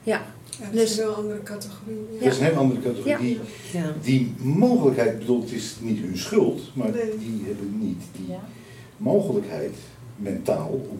Ja, 0.03 0.21
Ja, 0.59 0.65
dat 0.65 0.73
Dus- 0.73 0.83
is 0.91 0.97
een 0.97 1.03
heel 1.03 1.15
andere 1.15 1.43
categorie. 1.43 1.97
Ja. 2.11 2.23
Dat 2.23 2.33
is 2.33 2.39
een 2.39 2.45
heel 2.45 2.55
andere 2.55 2.81
categorie. 2.81 3.39
Ja. 3.73 3.81
Die, 4.01 4.33
die 4.37 4.45
mogelijkheid, 4.47 5.19
bedoel, 5.19 5.41
het 5.41 5.51
is 5.51 5.75
niet 5.79 5.99
hun 5.99 6.17
schuld, 6.17 6.75
maar 6.75 6.89
Nee. 6.89 7.17
die 7.17 7.43
hebben 7.45 7.79
niet 7.79 8.01
die 8.17 8.27
Ja. 8.27 8.39
mogelijkheid 8.97 9.75
mentaal 10.15 10.67
om, 10.91 10.99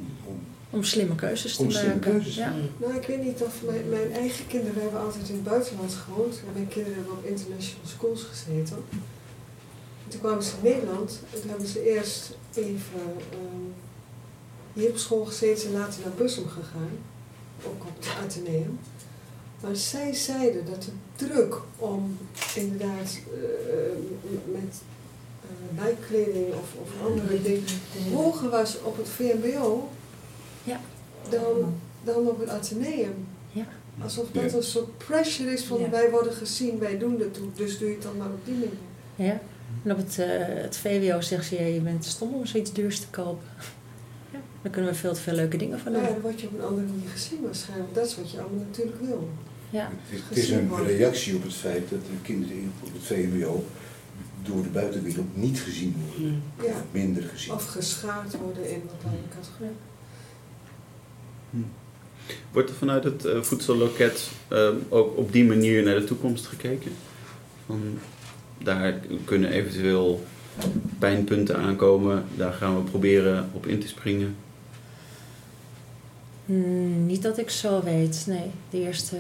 om 0.69 0.83
slimme 0.83 1.15
keuzes 1.15 1.55
te 1.55 1.61
Om 1.61 1.71
slimme 1.71 1.93
maken. 1.93 2.11
keuzes. 2.11 2.35
Ja. 2.35 2.53
Nou, 2.77 2.95
ik 2.95 3.07
weet 3.07 3.23
niet 3.23 3.41
of 3.41 3.61
mijn, 3.65 3.89
mijn 3.89 4.11
eigen 4.11 4.47
kinderen 4.47 4.81
hebben 4.81 5.01
altijd 5.01 5.29
in 5.29 5.35
het 5.35 5.43
buitenland 5.43 5.93
gewoond. 5.93 6.35
En 6.47 6.53
mijn 6.53 6.67
kinderen 6.67 6.97
hebben 6.97 7.13
op 7.13 7.25
international 7.25 7.87
schools 7.87 8.23
gezeten. 8.23 8.75
En 10.03 10.09
toen 10.09 10.19
kwamen 10.19 10.43
ze 10.43 10.51
in 10.61 10.69
Nederland 10.71 11.19
en 11.33 11.41
toen 11.41 11.49
hebben 11.49 11.67
ze 11.67 11.93
eerst 11.93 12.37
even 12.53 13.01
ehm, 13.31 13.65
hier 14.73 14.89
op 14.89 14.97
school 14.97 15.25
gezeten 15.25 15.67
en 15.67 15.73
later 15.73 16.01
naar 16.03 16.13
Bussum 16.13 16.47
gegaan. 16.47 16.91
Ook 17.65 17.83
op 17.83 17.95
het 17.99 18.07
Atheneum. 18.23 18.79
Maar 19.61 19.75
zij 19.75 20.13
zeiden 20.13 20.65
dat 20.65 20.83
de 20.83 20.91
druk 21.25 21.55
om 21.77 22.17
inderdaad 22.55 23.19
eh, 23.33 23.41
met 24.45 24.81
eh, 25.41 25.83
bijkleding 25.83 26.53
of, 26.53 26.73
of 26.81 27.07
andere 27.07 27.41
dingen 27.41 27.63
hoger 28.13 28.49
was 28.49 28.81
op 28.81 28.97
het 28.97 29.09
VMBO 29.09 29.89
Ja. 30.69 30.79
dan, 31.29 31.73
dan 32.03 32.27
op 32.27 32.39
het 32.39 32.49
Atheneum. 32.49 33.27
Ja. 33.51 33.65
Alsof 34.03 34.25
dat 34.31 34.51
Ja. 34.51 34.57
een 34.57 34.63
soort 34.63 34.97
pressure 34.97 35.51
is 35.51 35.63
van 35.63 35.79
Ja. 35.79 35.89
wij 35.89 36.09
worden 36.09 36.33
gezien, 36.33 36.79
wij 36.79 36.97
doen 36.97 37.17
dat 37.17 37.33
toe, 37.33 37.47
dus 37.55 37.77
doe 37.77 37.87
je 37.87 37.93
het 37.93 38.03
dan 38.03 38.17
maar 38.17 38.27
op 38.27 38.45
die 38.45 38.53
manier. 38.53 38.69
Ja. 39.15 39.39
En 39.83 39.91
op 39.91 39.97
het, 39.97 40.19
eh, 40.19 40.27
het 40.63 40.77
VWO 40.77 41.21
zegt 41.21 41.45
ze, 41.45 41.55
ja, 41.55 41.65
je 41.65 41.79
bent 41.79 42.05
stom 42.05 42.33
om 42.33 42.45
zoiets 42.45 42.73
duurs 42.73 42.99
te 42.99 43.07
kopen. 43.07 43.45
Ja. 44.31 44.39
Daar 44.61 44.71
kunnen 44.71 44.91
we 44.91 44.97
veel 44.97 45.13
te 45.13 45.19
veel 45.21 45.33
leuke 45.33 45.57
dingen 45.57 45.79
van 45.79 45.93
doen. 45.93 46.01
ja, 46.01 46.07
dan 46.07 46.21
word 46.21 46.41
je 46.41 46.47
op 46.47 46.53
een 46.59 46.65
andere 46.65 46.87
manier 46.87 47.09
gezien 47.09 47.41
waarschijnlijk. 47.43 47.93
Dat 47.93 48.05
is 48.05 48.15
wat 48.15 48.31
je 48.31 48.39
allemaal 48.39 48.65
natuurlijk 48.69 48.97
wil. 49.01 49.29
Ja. 49.69 49.89
Het 50.05 50.17
is, 50.19 50.21
het 50.29 50.37
is 50.37 50.49
een 50.49 50.85
reactie 50.85 51.35
op 51.35 51.43
het 51.43 51.53
feit 51.53 51.89
dat 51.89 51.99
de 51.99 52.11
kinderen 52.21 52.55
in- 52.55 52.71
op 52.83 52.93
het 52.93 53.03
VMBO 53.03 53.63
door 54.43 54.63
de 54.63 54.69
buitenwereld 54.69 55.37
niet 55.37 55.59
gezien 55.59 55.95
worden. 56.07 56.43
Ja. 56.63 56.73
Minder 56.91 57.23
gezien. 57.23 57.53
Of 57.53 57.65
geschaard 57.65 58.37
worden 58.37 58.69
in 58.69 58.81
bepaalde 58.81 59.17
categorieën. 59.35 59.75
Wordt 62.51 62.69
er 62.69 62.75
vanuit 62.75 63.03
het 63.03 63.25
eh, 63.25 63.41
voedselloket 63.41 64.29
eh, 64.47 64.69
ook 64.89 65.17
op 65.17 65.31
die 65.31 65.45
manier 65.45 65.83
naar 65.83 65.95
de 65.95 66.03
toekomst 66.03 66.45
gekeken? 66.45 66.91
Van, 67.65 67.99
daar 68.57 68.99
kunnen 69.25 69.51
eventueel 69.51 70.23
pijnpunten 70.99 71.57
aankomen, 71.57 72.25
daar 72.35 72.53
gaan 72.53 72.75
we 72.75 72.89
proberen 72.89 73.49
op 73.53 73.67
in 73.67 73.79
te 73.79 73.87
springen. 73.87 74.35
Hmm, 76.45 77.05
niet 77.05 77.21
dat 77.21 77.37
ik 77.37 77.49
zo 77.49 77.83
weet, 77.83 78.23
nee. 78.27 78.51
De 78.69 78.79
eerste, 78.79 79.17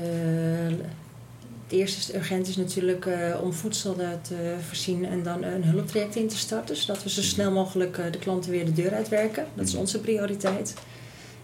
de 1.67 1.75
eerste 1.75 2.15
urgent 2.15 2.47
is 2.47 2.57
natuurlijk 2.57 3.05
eh, 3.05 3.41
om 3.41 3.53
voedsel 3.53 3.95
te 4.21 4.55
voorzien 4.67 5.05
en 5.05 5.23
dan 5.23 5.43
een 5.43 5.63
hulptraject 5.63 6.15
in 6.15 6.27
te 6.27 6.37
starten. 6.37 6.75
Zodat 6.75 7.03
we 7.03 7.09
zo 7.09 7.21
snel 7.21 7.51
mogelijk 7.51 7.99
de 8.11 8.19
klanten 8.19 8.51
weer 8.51 8.65
de 8.65 8.73
deur 8.73 8.93
uitwerken. 8.93 9.45
Dat 9.53 9.67
is 9.67 9.75
onze 9.75 9.99
prioriteit. 9.99 10.73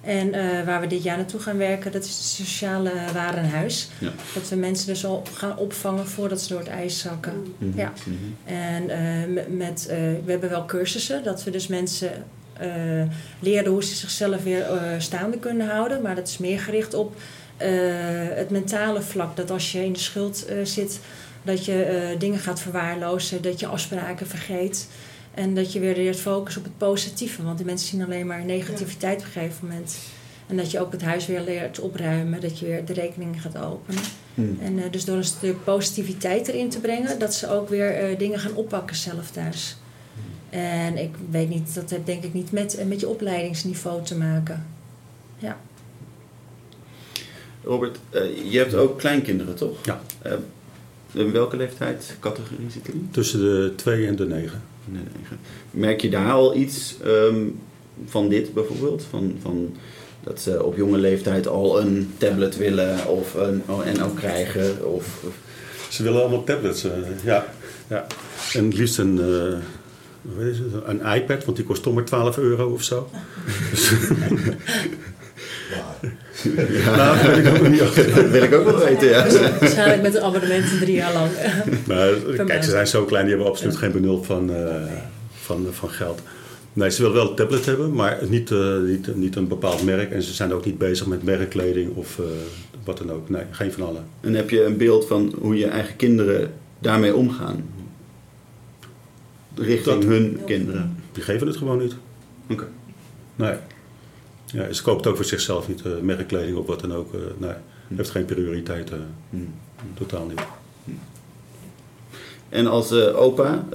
En 0.06 0.34
eh, 0.34 0.66
waar 0.66 0.82
we 0.82 0.88
dit 0.88 1.03
jaar 1.03 1.18
naartoe 1.18 1.39
gaan 1.39 1.58
werken, 1.58 1.91
dat 1.91 2.03
is 2.03 2.10
het 2.10 2.26
sociale 2.26 2.91
warenhuis. 3.14 3.89
Ja. 3.97 4.12
Dat 4.34 4.49
we 4.49 4.56
mensen 4.56 4.88
dus 4.88 5.06
al 5.06 5.24
gaan 5.34 5.58
opvangen 5.58 6.08
voordat 6.08 6.41
ze 6.41 6.47
door 6.49 6.60
het 6.60 6.68
ijs 6.68 6.99
zakken. 6.99 7.56
Mhm, 7.58 7.78
Ja. 7.80 7.93
mhm. 8.06 8.56
En 8.58 8.89
eh, 8.89 9.43
met, 9.49 9.88
eh, 9.88 9.97
we 9.97 10.32
hebben 10.32 10.49
wel 10.49 10.66
cursussen, 10.66 11.24
dat 11.24 11.43
we 11.43 11.51
dus 11.51 11.68
mensen 11.68 12.12
leren 13.39 13.72
hoe 13.72 13.84
ze 13.84 13.95
zichzelf 13.95 14.43
weer 14.43 14.66
staande 14.97 15.38
kunnen 15.38 15.68
houden. 15.68 16.01
Maar 16.01 16.16
dat 16.16 16.28
is 16.28 16.38
meer 16.38 16.60
gericht 16.60 16.93
op 16.93 17.16
het 18.36 18.49
mentale 18.49 19.01
vlak. 19.01 19.36
Dat 19.36 19.51
als 19.51 19.72
je 19.72 19.86
in 19.86 19.93
de 19.93 19.99
schuld 19.99 20.45
zit, 20.64 20.99
dat 21.43 21.66
je 21.66 22.16
dingen 22.20 22.39
gaat 22.39 22.60
verwaarlozen, 22.62 23.41
dat 23.41 23.60
je 23.60 23.68
afspraken 23.68 24.28
vergeet. 24.28 24.88
En 25.36 25.55
dat 25.55 25.73
je 25.73 25.79
weer 25.79 25.95
leert 25.95 26.19
focussen 26.19 26.61
op 26.61 26.67
het 26.67 26.77
positieve. 26.77 27.43
Want 27.43 27.57
de 27.57 27.65
mensen 27.65 27.88
zien 27.88 28.03
alleen 28.03 28.27
maar 28.27 28.45
negativiteit 28.45 29.19
op 29.19 29.25
een 29.25 29.31
gegeven 29.31 29.67
moment. 29.67 29.97
En 30.47 30.57
dat 30.57 30.71
je 30.71 30.79
ook 30.79 30.91
het 30.91 31.01
huis 31.01 31.25
weer 31.27 31.41
leert 31.41 31.79
opruimen, 31.79 32.41
dat 32.41 32.59
je 32.59 32.65
weer 32.65 32.86
de 32.86 32.93
rekening 32.93 33.41
gaat 33.41 33.57
openen. 33.57 34.01
Mhm. 34.33 34.61
En 34.61 34.83
eh, 34.83 34.91
dus 34.91 35.05
door 35.05 35.17
een 35.17 35.23
stuk 35.23 35.63
positiviteit 35.63 36.47
erin 36.47 36.69
te 36.69 36.79
brengen, 36.79 37.19
dat 37.19 37.33
ze 37.33 37.49
ook 37.49 37.69
weer 37.69 37.95
eh, 37.95 38.17
dingen 38.17 38.39
gaan 38.39 38.55
oppakken 38.55 38.95
zelf 38.95 39.31
thuis. 39.31 39.77
En 40.49 40.97
ik 40.97 41.15
weet 41.29 41.49
niet, 41.49 41.75
dat 41.75 41.89
heeft 41.89 42.05
denk 42.05 42.23
ik 42.23 42.33
niet 42.33 42.51
met, 42.51 42.75
eh, 42.75 42.86
met 42.86 42.99
je 42.99 43.07
opleidingsniveau 43.07 44.03
te 44.03 44.17
maken. 44.17 44.65
Ja. 45.38 45.57
Robert, 47.63 47.99
je 48.49 48.57
hebt 48.57 48.75
ook 48.75 48.99
kleinkinderen, 48.99 49.55
toch? 49.55 49.86
Ja. 49.86 50.01
Eh, 50.21 50.33
in 51.11 51.31
welke 51.31 51.57
leeftijdscategorie 51.57 52.69
zitten 52.69 52.93
die? 52.93 53.07
Tussen 53.11 53.39
de 53.39 53.73
2 53.75 54.07
en 54.07 54.15
de 54.15 54.25
9. 54.25 54.61
Nee. 54.86 55.01
Merk 55.71 56.01
je 56.01 56.09
daar 56.09 56.31
al 56.31 56.55
iets 56.55 56.95
ehm, 57.03 57.43
van 58.05 58.29
dit 58.29 58.53
bijvoorbeeld? 58.53 59.03
Van, 59.09 59.36
van 59.41 59.75
dat 60.23 60.39
ze 60.41 60.63
op 60.63 60.75
jonge 60.75 60.97
leeftijd 60.97 61.47
al 61.47 61.81
een 61.81 62.13
tablet 62.17 62.57
willen 62.57 63.07
of 63.07 63.33
een, 63.33 63.63
en 63.86 64.01
ook 64.03 64.15
krijgen? 64.15 64.93
Of, 64.93 65.23
of- 65.27 65.38
Ze 65.89 66.03
willen 66.03 66.19
allemaal 66.21 66.43
tablets, 66.43 66.83
eh, 66.83 66.91
ja. 67.23 67.45
ja. 67.88 68.05
En 68.53 68.65
het 68.65 68.73
liefst 68.77 68.97
een, 68.97 69.19
eh, 69.19 69.57
hoe 70.36 70.43
heet 70.43 70.57
het, 70.57 70.83
een 70.86 71.15
iPad, 71.15 71.45
want 71.45 71.57
die 71.57 71.65
kost 71.65 71.83
toch 71.83 71.93
maar 71.93 72.05
12 72.05 72.38
euro 72.38 72.69
of 72.71 72.83
zo. 72.83 73.09
Waar. 75.71 76.11
Nou, 76.97 77.27
dat 77.27 77.37
ik 77.37 77.47
ook 77.47 78.27
wil 78.31 78.43
ik 78.43 78.53
ook 78.53 78.63
wel 78.65 78.79
weten, 78.79 79.09
ja. 79.09 79.27
Waarschijnlijk 79.59 80.01
met 80.01 80.15
een 80.15 80.21
abonnement 80.21 80.79
drie 80.79 80.95
jaar 80.95 81.13
lang. 81.13 81.29
Maar 81.87 82.09
kijk, 82.45 82.63
ze 82.63 82.69
zijn 82.69 82.87
zo 82.87 83.05
klein, 83.05 83.25
die 83.25 83.33
hebben 83.33 83.51
absoluut 83.51 83.75
geen 83.77 83.91
benul 83.91 84.23
van, 84.23 84.53
eh, 84.53 84.75
van, 85.33 85.67
van 85.71 85.89
geld. 85.89 86.21
Nee, 86.73 86.91
ze 86.91 87.01
willen 87.01 87.15
wel 87.17 87.29
een 87.29 87.35
tablet 87.35 87.65
hebben, 87.65 87.93
maar 87.93 88.17
niet, 88.29 88.51
eh, 88.51 88.77
niet, 88.79 89.15
niet 89.15 89.35
een 89.35 89.47
bepaald 89.47 89.83
merk. 89.83 90.11
En 90.11 90.21
ze 90.23 90.33
zijn 90.33 90.53
ook 90.53 90.65
niet 90.65 90.77
bezig 90.77 91.05
met 91.07 91.23
merkkleding 91.23 91.95
of 91.95 92.19
eh, 92.19 92.25
wat 92.83 92.97
dan 92.97 93.11
ook. 93.11 93.29
Nee, 93.29 93.43
geen 93.51 93.71
van 93.71 93.83
allen. 93.87 94.05
En 94.21 94.33
heb 94.33 94.49
je 94.49 94.63
een 94.63 94.77
beeld 94.77 95.07
van 95.07 95.35
hoe 95.39 95.57
je 95.57 95.67
eigen 95.67 95.95
kinderen 95.95 96.51
daarmee 96.79 97.15
omgaan? 97.15 97.65
Richting 99.55 99.95
Dat- 100.01 100.03
hun 100.11 100.39
kinderen. 100.45 100.95
Die 101.11 101.23
geven 101.23 101.47
het 101.47 101.57
gewoon 101.57 101.77
niet. 101.77 101.95
Oké. 102.49 102.67
Nee. 103.35 103.53
Ja, 104.45 104.73
ze 104.73 104.81
koopt 104.83 105.07
ook 105.07 105.15
voor 105.15 105.25
zichzelf 105.25 105.67
niet 105.67 105.81
eh, 105.81 105.91
merkkleding 106.01 106.57
of 106.57 106.65
wat 106.65 106.79
dan 106.79 106.93
ook. 106.93 107.13
eh, 107.13 107.19
nee, 107.37 107.51
heeft 107.95 108.09
geen 108.09 108.25
prioriteit. 108.25 108.91
eh, 108.91 108.97
Hm. 109.29 109.37
totaal 109.93 110.25
niet. 110.25 110.41
En 112.49 112.67
als 112.67 112.91
opa, 112.93 113.65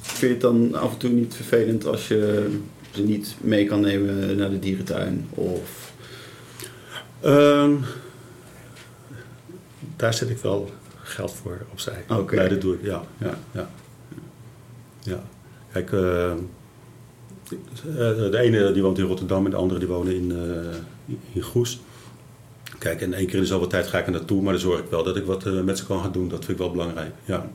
vind 0.00 0.18
je 0.20 0.26
het 0.28 0.40
dan 0.40 0.74
af 0.74 0.92
en 0.92 0.98
toe 0.98 1.10
niet 1.10 1.34
vervelend 1.34 1.86
als 1.86 2.08
je 2.08 2.50
ze 2.90 3.02
niet 3.02 3.34
mee 3.40 3.64
kan 3.66 3.80
nemen 3.80 4.36
naar 4.36 4.50
de 4.50 4.58
dierentuin? 4.58 5.26
Of 5.30 5.92
Ehm, 7.20 7.72
daar 9.96 10.14
zet 10.14 10.30
ik 10.30 10.38
wel 10.38 10.70
geld 11.02 11.32
voor 11.32 11.58
opzij. 11.70 12.04
Oké. 12.08 12.34
Nee, 12.36 12.48
dat 12.48 12.60
doe 12.60 12.74
ik, 12.74 12.82
ja. 12.82 13.02
ja, 13.18 13.38
ja. 13.52 13.70
ja. 15.02 15.22
Kijk, 15.72 15.92
eh, 15.92 16.30
eh, 16.30 16.36
de 18.30 18.38
ene 18.38 18.72
die 18.72 18.82
woont 18.82 18.98
in 18.98 19.04
Rotterdam 19.06 19.44
en 19.44 19.50
de 19.50 19.56
andere 19.56 19.78
die 19.78 19.88
wonen 19.88 20.14
in, 20.14 20.32
eh, 20.32 21.16
in 21.32 21.42
Goes. 21.42 21.80
Kijk, 22.78 23.00
en 23.00 23.12
één 23.14 23.26
keer 23.26 23.34
in 23.34 23.40
de 23.40 23.46
zoveel 23.46 23.66
tijd 23.66 23.86
ga 23.86 23.98
ik 23.98 24.06
er 24.06 24.12
naartoe, 24.12 24.42
maar 24.42 24.52
dan 24.52 24.60
zorg 24.62 24.80
ik 24.80 24.90
wel 24.90 25.02
dat 25.04 25.16
ik 25.16 25.24
wat 25.24 25.46
eh, 25.46 25.60
met 25.60 25.78
ze 25.78 25.86
kan 25.86 26.00
gaan 26.00 26.12
doen. 26.12 26.28
Dat 26.28 26.38
vind 26.44 26.50
ik 26.50 26.64
wel 26.64 26.70
belangrijk, 26.72 27.12
ja. 27.24 27.50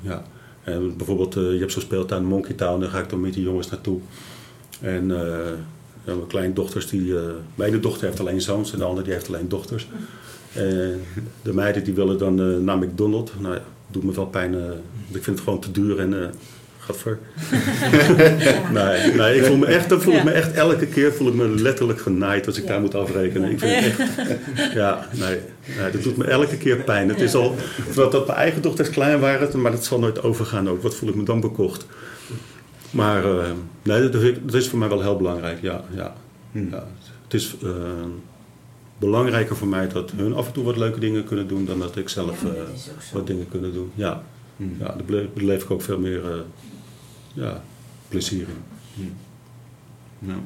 ja. 0.00 0.22
En 0.64 0.96
bijvoorbeeld, 0.96 1.36
eh, 1.36 1.52
je 1.52 1.58
hebt 1.58 1.72
zo'n 1.72 1.82
speeltuin 1.82 2.24
Monkey 2.24 2.54
Town, 2.54 2.80
daar 2.80 2.90
ga 2.90 2.98
ik 2.98 3.08
dan 3.10 3.20
met 3.20 3.34
die 3.34 3.42
jongens 3.42 3.70
naartoe. 3.70 3.98
En 4.80 5.10
eh, 5.10 5.52
mijn 6.04 6.26
kleindochters, 6.26 6.86
die, 6.86 7.16
eh, 7.18 7.22
mijn 7.54 7.70
ene 7.70 7.80
dochter 7.80 8.06
heeft 8.06 8.20
alleen 8.20 8.40
zoons 8.40 8.72
en 8.72 8.78
de 8.78 8.84
andere 8.84 9.04
die 9.04 9.12
heeft 9.12 9.28
alleen 9.28 9.48
dochters. 9.48 9.88
En 10.54 11.00
de 11.42 11.52
meiden 11.52 11.84
die 11.84 11.94
willen 11.94 12.18
dan 12.18 12.40
eh, 12.40 12.56
naar 12.58 12.78
McDonald's. 12.78 13.32
Nou 13.38 13.54
ja, 13.54 13.62
doet 13.90 14.04
me 14.04 14.12
wel 14.12 14.26
pijn. 14.26 14.54
eh, 14.54 14.60
ik 15.08 15.22
vind 15.22 15.26
het 15.26 15.40
gewoon 15.40 15.60
te 15.60 15.70
duur 15.70 15.98
en 15.98 16.34
ver. 16.88 17.18
nee, 18.72 19.12
nee, 19.14 19.36
ik 19.36 19.44
voel 19.44 19.56
me 19.56 19.66
echt, 19.66 19.88
dan 19.88 20.00
voel 20.00 20.14
ik 20.14 20.24
me 20.24 20.30
echt 20.30 20.52
elke 20.52 20.86
keer 20.86 21.12
voel 21.12 21.28
ik 21.28 21.34
me 21.34 21.48
letterlijk 21.48 22.00
genaaid 22.00 22.46
als 22.46 22.58
ik 22.58 22.66
daar 22.66 22.80
moet 22.80 22.94
afrekenen. 22.94 23.50
Ik 23.50 23.58
vind 23.58 23.84
het 23.84 23.98
echt, 23.98 24.72
ja, 24.82 25.08
nee, 25.18 25.38
nee, 25.78 25.90
dat 25.90 26.02
doet 26.02 26.16
me 26.16 26.24
elke 26.24 26.56
keer 26.56 26.76
pijn. 26.76 27.08
Het 27.08 27.20
is 27.20 27.34
al, 27.34 27.54
dat, 27.94 28.12
dat 28.12 28.26
mijn 28.26 28.38
eigen 28.38 28.62
dochters 28.62 28.90
klein 28.90 29.20
waren, 29.20 29.60
maar 29.60 29.70
dat 29.70 29.84
zal 29.84 29.98
nooit 29.98 30.22
overgaan 30.22 30.68
ook. 30.68 30.82
Wat 30.82 30.94
voel 30.94 31.08
ik 31.08 31.14
me 31.14 31.22
dan 31.22 31.40
bekocht? 31.40 31.86
Maar 32.90 33.24
eh, 33.24 33.50
nee, 33.82 34.08
dat, 34.08 34.54
is 34.54 34.68
voor 34.68 34.78
mij 34.78 34.88
wel 34.88 35.02
heel 35.02 35.16
belangrijk, 35.16 35.62
ja. 35.62 35.84
ja, 35.94 36.14
ja. 36.52 36.86
Het 37.24 37.34
is 37.34 37.56
eh, 37.62 37.70
belangrijker 38.98 39.56
voor 39.56 39.68
mij 39.68 39.88
dat 39.88 40.12
hun 40.16 40.34
af 40.34 40.46
en 40.46 40.52
toe 40.52 40.64
wat 40.64 40.76
leuke 40.76 41.00
dingen 41.00 41.24
kunnen 41.24 41.48
doen 41.48 41.64
dan 41.64 41.78
dat 41.78 41.96
ik 41.96 42.08
zelf 42.08 42.42
Ja, 42.42 42.48
eh, 42.48 43.12
wat 43.12 43.26
dingen 43.26 43.48
kunnen 43.48 43.72
doen. 43.72 43.90
Ja, 43.94 44.22
Hmm. 44.56 44.76
ja 44.78 44.86
daar 44.86 45.04
bele- 45.06 45.28
beleef 45.34 45.62
ik 45.62 45.70
ook 45.70 45.82
veel 45.82 45.98
meer 45.98 46.24
eh, 46.24 46.38
ja, 47.32 47.62
plezier 48.08 48.46
in. 48.96 49.16
Nou. 50.18 50.38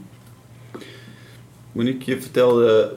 Monique, 1.72 2.10
je 2.10 2.20
vertelde 2.20 2.96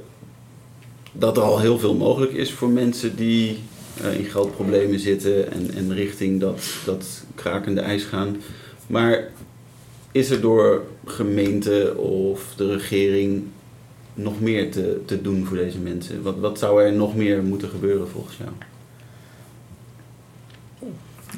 dat 1.11 1.37
er 1.37 1.43
al 1.43 1.59
heel 1.59 1.79
veel 1.79 1.95
mogelijk 1.95 2.31
is 2.31 2.53
voor 2.53 2.69
mensen 2.69 3.15
die 3.15 3.59
eh, 4.01 4.19
in 4.19 4.25
geldproblemen 4.25 4.99
zitten 4.99 5.51
en, 5.51 5.73
en 5.73 5.93
richting 5.93 6.39
dat, 6.39 6.61
dat 6.85 7.25
krakende 7.35 7.81
ijs 7.81 8.03
gaan. 8.03 8.41
Maar 8.87 9.31
is 10.11 10.29
er 10.29 10.41
door 10.41 10.83
gemeente 11.05 11.97
of 11.97 12.53
de 12.55 12.73
regering 12.73 13.43
nog 14.13 14.41
meer 14.41 14.71
te, 14.71 15.01
te 15.05 15.21
doen 15.21 15.45
voor 15.45 15.57
deze 15.57 15.79
mensen? 15.79 16.21
Wat, 16.21 16.39
wat 16.39 16.59
zou 16.59 16.83
er 16.83 16.93
nog 16.93 17.15
meer 17.15 17.43
moeten 17.43 17.69
gebeuren 17.69 18.07
volgens 18.07 18.37
jou? 18.37 18.49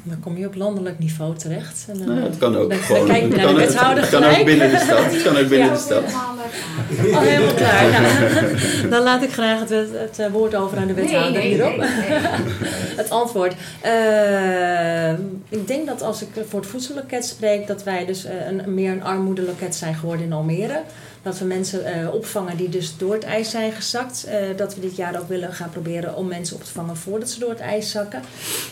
Dan 0.04 0.20
kom 0.20 0.38
je 0.38 0.46
op 0.48 0.56
landelijk 0.56 1.00
niveau 1.00 1.36
terecht. 1.36 1.86
En 1.88 1.98
dan, 1.98 2.08
Nou, 2.08 2.22
het 2.22 2.38
kan 2.38 2.58
ook 2.58 2.70
dan, 2.70 2.80
gewoon. 2.80 3.08
Dan 3.08 3.16
kijk 3.16 3.22
je 3.32 3.36
naar 3.38 3.48
de 3.48 3.62
het- 3.62 3.74
wethouder 3.74 4.02
het 4.04 4.12
kan 4.12 4.24
ook 4.24 4.46
binnen 4.46 4.70
de 4.70 4.78
stad. 4.80 4.98
Het 5.14 5.22
kan 5.24 5.38
ook 5.38 5.48
binnen 5.50 5.68
Ja. 5.68 5.74
de 5.74 5.80
stad. 5.80 6.04
Oh, 6.04 7.20
helemaal 7.22 7.54
klaar. 7.54 7.92
Nou, 7.92 8.90
dan 8.94 9.04
laat 9.04 9.24
ik 9.24 9.32
graag 9.32 9.60
het, 9.60 9.70
het, 9.70 10.20
eh, 10.20 10.32
woord 10.32 10.56
over 10.56 10.78
aan 10.78 10.88
de 10.88 10.94
wethouder 10.94 11.32
nee, 11.32 11.48
hierop. 11.54 11.78
nee, 11.78 11.88
nee. 11.88 12.20
Het 13.00 13.10
antwoord. 13.10 13.54
Eh, 13.82 15.12
ik 15.50 15.68
denk 15.68 15.88
dat 15.88 16.02
als 16.02 16.22
ik 16.22 16.28
voor 16.50 16.60
het 16.60 16.70
voedselloket 16.70 17.26
spreek, 17.26 17.68
dat 17.68 17.84
wij 17.84 18.06
dus 18.06 18.26
eh, 18.26 18.34
een, 18.50 18.74
meer 18.74 18.92
een 18.92 19.04
armoedeloket 19.04 19.76
zijn 19.76 19.96
geworden 19.96 20.26
in 20.26 20.34
Almere. 20.34 20.82
Dat 21.30 21.40
we 21.40 21.46
mensen 21.46 21.86
eh, 21.86 22.14
opvangen 22.14 22.58
die 22.58 22.70
dus 22.70 22.98
door 22.98 23.14
het 23.14 23.24
ijs 23.24 23.50
zijn 23.50 23.72
gezakt. 23.72 24.24
Eh, 24.24 24.38
dat 24.56 24.76
we 24.76 24.82
dit 24.82 24.96
jaar 24.96 25.20
ook 25.20 25.28
willen 25.28 25.54
gaan 25.54 25.70
proberen 25.70 26.16
om 26.16 26.28
mensen 26.28 26.56
op 26.56 26.64
te 26.64 26.72
vangen 26.72 26.98
voordat 26.98 27.30
ze 27.30 27.40
door 27.40 27.50
het 27.50 27.60
ijs 27.60 27.92
zakken. 27.92 28.22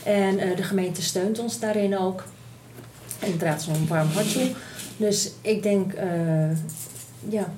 En 0.03 0.39
eh, 0.39 0.55
de 0.55 0.63
gemeente 0.63 1.01
steunt 1.01 1.39
ons 1.39 1.59
daarin 1.59 1.97
ook. 1.97 2.23
En 3.19 3.37
draagt 3.37 3.61
ze 3.61 3.71
een 3.71 3.87
warm 3.87 4.07
hart 4.07 4.31
toe. 4.33 4.51
Dus 4.97 5.31
ik 5.41 5.63
denk, 5.63 5.93
ja, 7.29 7.53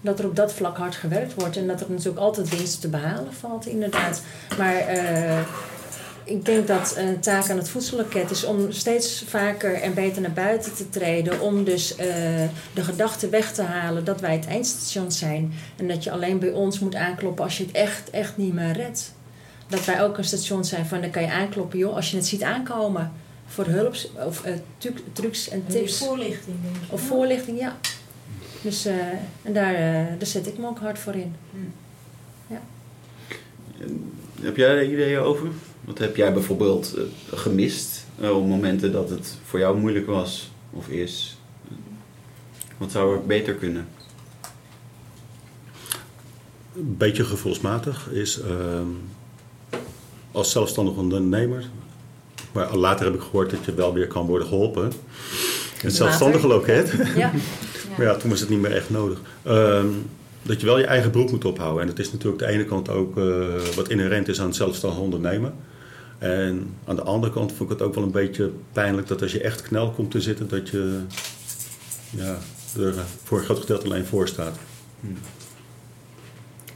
dat 0.00 0.18
er 0.18 0.26
op 0.26 0.36
dat 0.36 0.52
vlak 0.52 0.76
hard 0.76 0.94
gewerkt 0.94 1.34
wordt. 1.34 1.56
En 1.56 1.66
dat 1.66 1.80
er 1.80 1.90
natuurlijk 1.90 2.18
altijd 2.18 2.56
winst 2.56 2.80
te 2.80 2.88
behalen 2.88 3.32
valt, 3.32 3.66
inderdaad. 3.66 4.22
Maar 4.58 4.76
ik 6.24 6.44
denk 6.44 6.66
dat 6.66 6.94
een 6.96 7.20
taak 7.20 7.50
aan 7.50 7.56
het 7.56 7.68
voedselloket 7.68 8.30
is 8.30 8.44
om 8.44 8.72
steeds 8.72 9.24
vaker 9.26 9.74
en 9.74 9.94
beter 9.94 10.22
naar 10.22 10.32
buiten 10.32 10.74
te 10.74 10.90
treden. 10.90 11.40
Om 11.40 11.64
dus 11.64 11.96
eh, 11.96 12.06
de 12.74 12.84
gedachte 12.84 13.28
weg 13.28 13.52
te 13.52 13.62
halen 13.62 14.04
dat 14.04 14.20
wij 14.20 14.32
het 14.32 14.46
eindstation 14.46 15.12
zijn. 15.12 15.52
En 15.76 15.88
dat 15.88 16.04
je 16.04 16.10
alleen 16.10 16.38
bij 16.38 16.50
ons 16.50 16.78
moet 16.78 16.94
aankloppen 16.94 17.44
als 17.44 17.58
je 17.58 17.64
het 17.64 17.72
echt, 17.74 18.10
echt 18.10 18.36
niet 18.36 18.54
meer 18.54 18.72
redt. 18.72 19.12
Dat 19.68 19.84
wij 19.84 20.02
ook 20.02 20.18
een 20.18 20.24
station 20.24 20.64
zijn 20.64 20.86
van 20.86 21.00
dan 21.00 21.10
kan 21.10 21.22
je 21.22 21.30
aankloppen, 21.30 21.78
joh, 21.78 21.94
als 21.94 22.10
je 22.10 22.16
het 22.16 22.26
ziet 22.26 22.42
aankomen. 22.42 23.12
Voor 23.46 23.66
hulp 23.66 23.96
of 24.26 24.44
eh, 24.44 24.52
trucs 25.12 25.48
en 25.48 25.64
Die 25.66 25.78
tips. 25.78 25.98
voorlichting. 25.98 26.56
denk 26.62 26.76
ik. 26.76 26.92
Of 26.92 27.00
voorlichting, 27.00 27.58
ja. 27.58 27.76
Dus 28.62 28.84
eh, 28.86 28.94
en 29.42 29.52
daar, 29.52 29.72
daar 30.18 30.26
zet 30.26 30.46
ik 30.46 30.58
me 30.58 30.66
ook 30.66 30.78
hard 30.78 30.98
voor 30.98 31.14
in. 31.14 31.34
Heb 34.42 34.56
jij 34.56 34.74
daar 34.74 34.84
ideeën 34.84 35.18
over? 35.18 35.48
Wat 35.84 35.98
heb 35.98 36.16
jij 36.16 36.32
bijvoorbeeld 36.32 36.94
eh, 36.96 37.02
gemist 37.38 38.04
eh, 38.20 38.36
op 38.36 38.46
momenten 38.46 38.92
dat 38.92 39.10
het 39.10 39.38
voor 39.44 39.58
jou 39.58 39.78
moeilijk 39.78 40.06
was 40.06 40.50
of 40.70 40.88
is? 40.88 41.38
Wat 42.78 42.90
zou 42.90 43.16
er 43.16 43.26
beter 43.26 43.54
kunnen? 43.54 43.88
Een 46.76 46.96
beetje 46.96 47.24
gevoelsmatig 47.24 48.08
is 48.10 48.40
ehm, 48.40 48.88
als 50.32 50.50
zelfstandig 50.50 50.94
ondernemer. 50.94 51.64
Maar 52.52 52.76
later 52.76 53.04
heb 53.04 53.14
ik 53.14 53.20
gehoord 53.20 53.50
dat 53.50 53.64
je 53.64 53.74
wel 53.74 53.92
weer 53.92 54.06
kan 54.06 54.26
worden 54.26 54.48
geholpen. 54.48 54.92
Het 55.76 55.94
zelfstandige 55.94 56.46
loket. 56.46 56.92
Ja. 57.16 57.32
Maar 57.96 58.06
ja, 58.06 58.16
toen 58.16 58.30
was 58.30 58.40
het 58.40 58.48
niet 58.48 58.60
meer 58.60 58.72
echt 58.72 58.90
nodig. 58.90 59.20
Ehm, 59.42 59.86
dat 60.42 60.60
je 60.60 60.66
wel 60.66 60.78
je 60.78 60.86
eigen 60.86 61.10
broek 61.10 61.30
moet 61.30 61.44
ophouden. 61.44 61.80
En 61.80 61.86
dat 61.86 61.98
is 61.98 62.12
natuurlijk 62.12 62.42
de 62.42 62.48
ene 62.48 62.64
kant 62.64 62.88
ook 62.88 63.18
eh, 63.18 63.24
wat 63.76 63.88
inherent 63.88 64.28
is 64.28 64.40
aan 64.40 64.46
het 64.46 64.56
zelfstandig 64.56 65.00
ondernemen. 65.00 65.54
En 66.24 66.76
aan 66.84 66.96
de 66.96 67.02
andere 67.02 67.32
kant 67.32 67.52
vond 67.52 67.70
ik 67.70 67.78
het 67.78 67.86
ook 67.88 67.94
wel 67.94 68.04
een 68.04 68.10
beetje 68.10 68.52
pijnlijk 68.72 69.06
dat 69.06 69.22
als 69.22 69.32
je 69.32 69.40
echt 69.40 69.62
knel 69.62 69.90
komt 69.90 70.10
te 70.10 70.20
zitten, 70.20 70.48
dat 70.48 70.68
je 70.68 71.00
ja, 72.10 72.38
er 72.78 72.94
voor 73.22 73.38
een 73.38 73.44
groot 73.44 73.58
gedeelte 73.58 73.84
alleen 73.84 74.04
voor 74.04 74.28
staat. 74.28 74.58
Hm. 75.00 75.06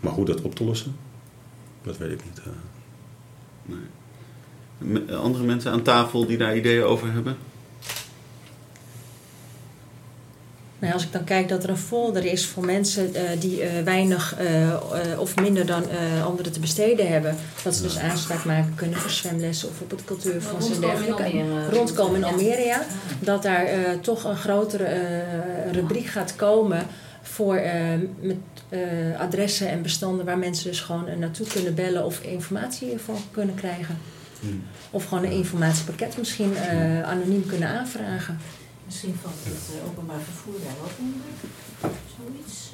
Maar 0.00 0.12
hoe 0.12 0.24
dat 0.24 0.42
op 0.42 0.54
te 0.54 0.64
lossen, 0.64 0.96
dat 1.82 1.96
weet 1.98 2.10
ik 2.10 2.24
niet. 2.24 2.38
eh. 2.38 2.52
Nee. 4.78 5.16
Andere 5.16 5.44
mensen 5.44 5.72
aan 5.72 5.82
tafel 5.82 6.26
die 6.26 6.36
daar 6.38 6.56
ideeën 6.56 6.82
over 6.82 7.12
hebben? 7.12 7.36
Nou, 10.88 11.00
ja, 11.00 11.04
als 11.04 11.04
ik 11.04 11.12
dan 11.12 11.24
kijk 11.24 11.48
dat 11.48 11.64
er 11.64 11.70
een 11.70 11.76
folder 11.76 12.24
is 12.24 12.46
voor 12.46 12.64
mensen 12.64 13.14
eh, 13.14 13.22
die 13.40 13.62
eh, 13.62 13.82
weinig 13.84 14.36
eh, 14.36 15.20
of 15.20 15.36
minder 15.36 15.66
dan 15.66 15.82
eh, 15.90 16.26
anderen 16.26 16.52
te 16.52 16.60
besteden 16.60 17.08
hebben. 17.08 17.36
Dat 17.62 17.74
ze 17.74 17.82
dus 17.82 17.98
aanspraak 17.98 18.44
maken 18.44 18.72
kunnen 18.74 18.98
voor 18.98 19.10
zwemlessen 19.10 19.68
of 19.68 19.80
op 19.80 19.90
het 19.90 20.04
cultuurfonds 20.04 20.70
en 20.70 20.80
dergelijke. 20.80 21.44
Rondkomen 21.70 22.16
in. 22.16 22.24
Almere, 22.24 22.62
ja. 22.62 22.82
Dat 23.20 23.42
daar 23.42 23.64
eh, 23.64 23.78
toch 24.00 24.24
een 24.24 24.36
grotere 24.36 24.84
eh, 24.84 25.72
rubriek 25.72 26.06
gaat 26.06 26.36
komen 26.36 26.86
voor 27.22 27.56
eh, 27.56 27.72
met, 28.20 28.36
eh, 28.68 28.80
adressen 29.20 29.68
en 29.68 29.82
bestanden 29.82 30.26
waar 30.26 30.38
mensen 30.38 30.70
dus 30.70 30.80
gewoon 30.80 31.18
naartoe 31.18 31.46
kunnen 31.46 31.74
bellen 31.74 32.04
of 32.04 32.20
informatie 32.20 32.88
hiervoor 32.88 33.18
kunnen 33.30 33.54
krijgen. 33.54 33.98
Hm. 34.40 34.46
Of 34.90 35.04
gewoon 35.04 35.24
een 35.24 35.30
informatiepakket 35.32 36.18
misschien 36.18 36.56
eh, 36.56 37.02
anoniem 37.02 37.46
kunnen 37.46 37.68
aanvragen. 37.68 38.38
Misschien 38.88 39.14
valt 39.22 39.34
het 39.44 39.80
eh, 39.82 39.88
openbaar 39.90 40.20
vervoer 40.20 40.54
daar 40.64 40.76
ook 40.84 40.98
onder. 40.98 41.30
Zoiets. 42.16 42.72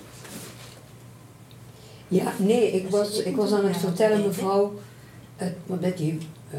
Ja, 2.09 2.33
nee, 2.39 2.71
ik 2.73 2.91
was, 2.91 3.19
ik 3.19 3.37
was 3.37 3.53
aan 3.53 3.65
het 3.65 3.77
vertellen, 3.77 4.27
mevrouw, 4.27 4.75
eh, 5.37 5.47
met 5.67 5.97
die 5.97 6.19
uh, 6.55 6.59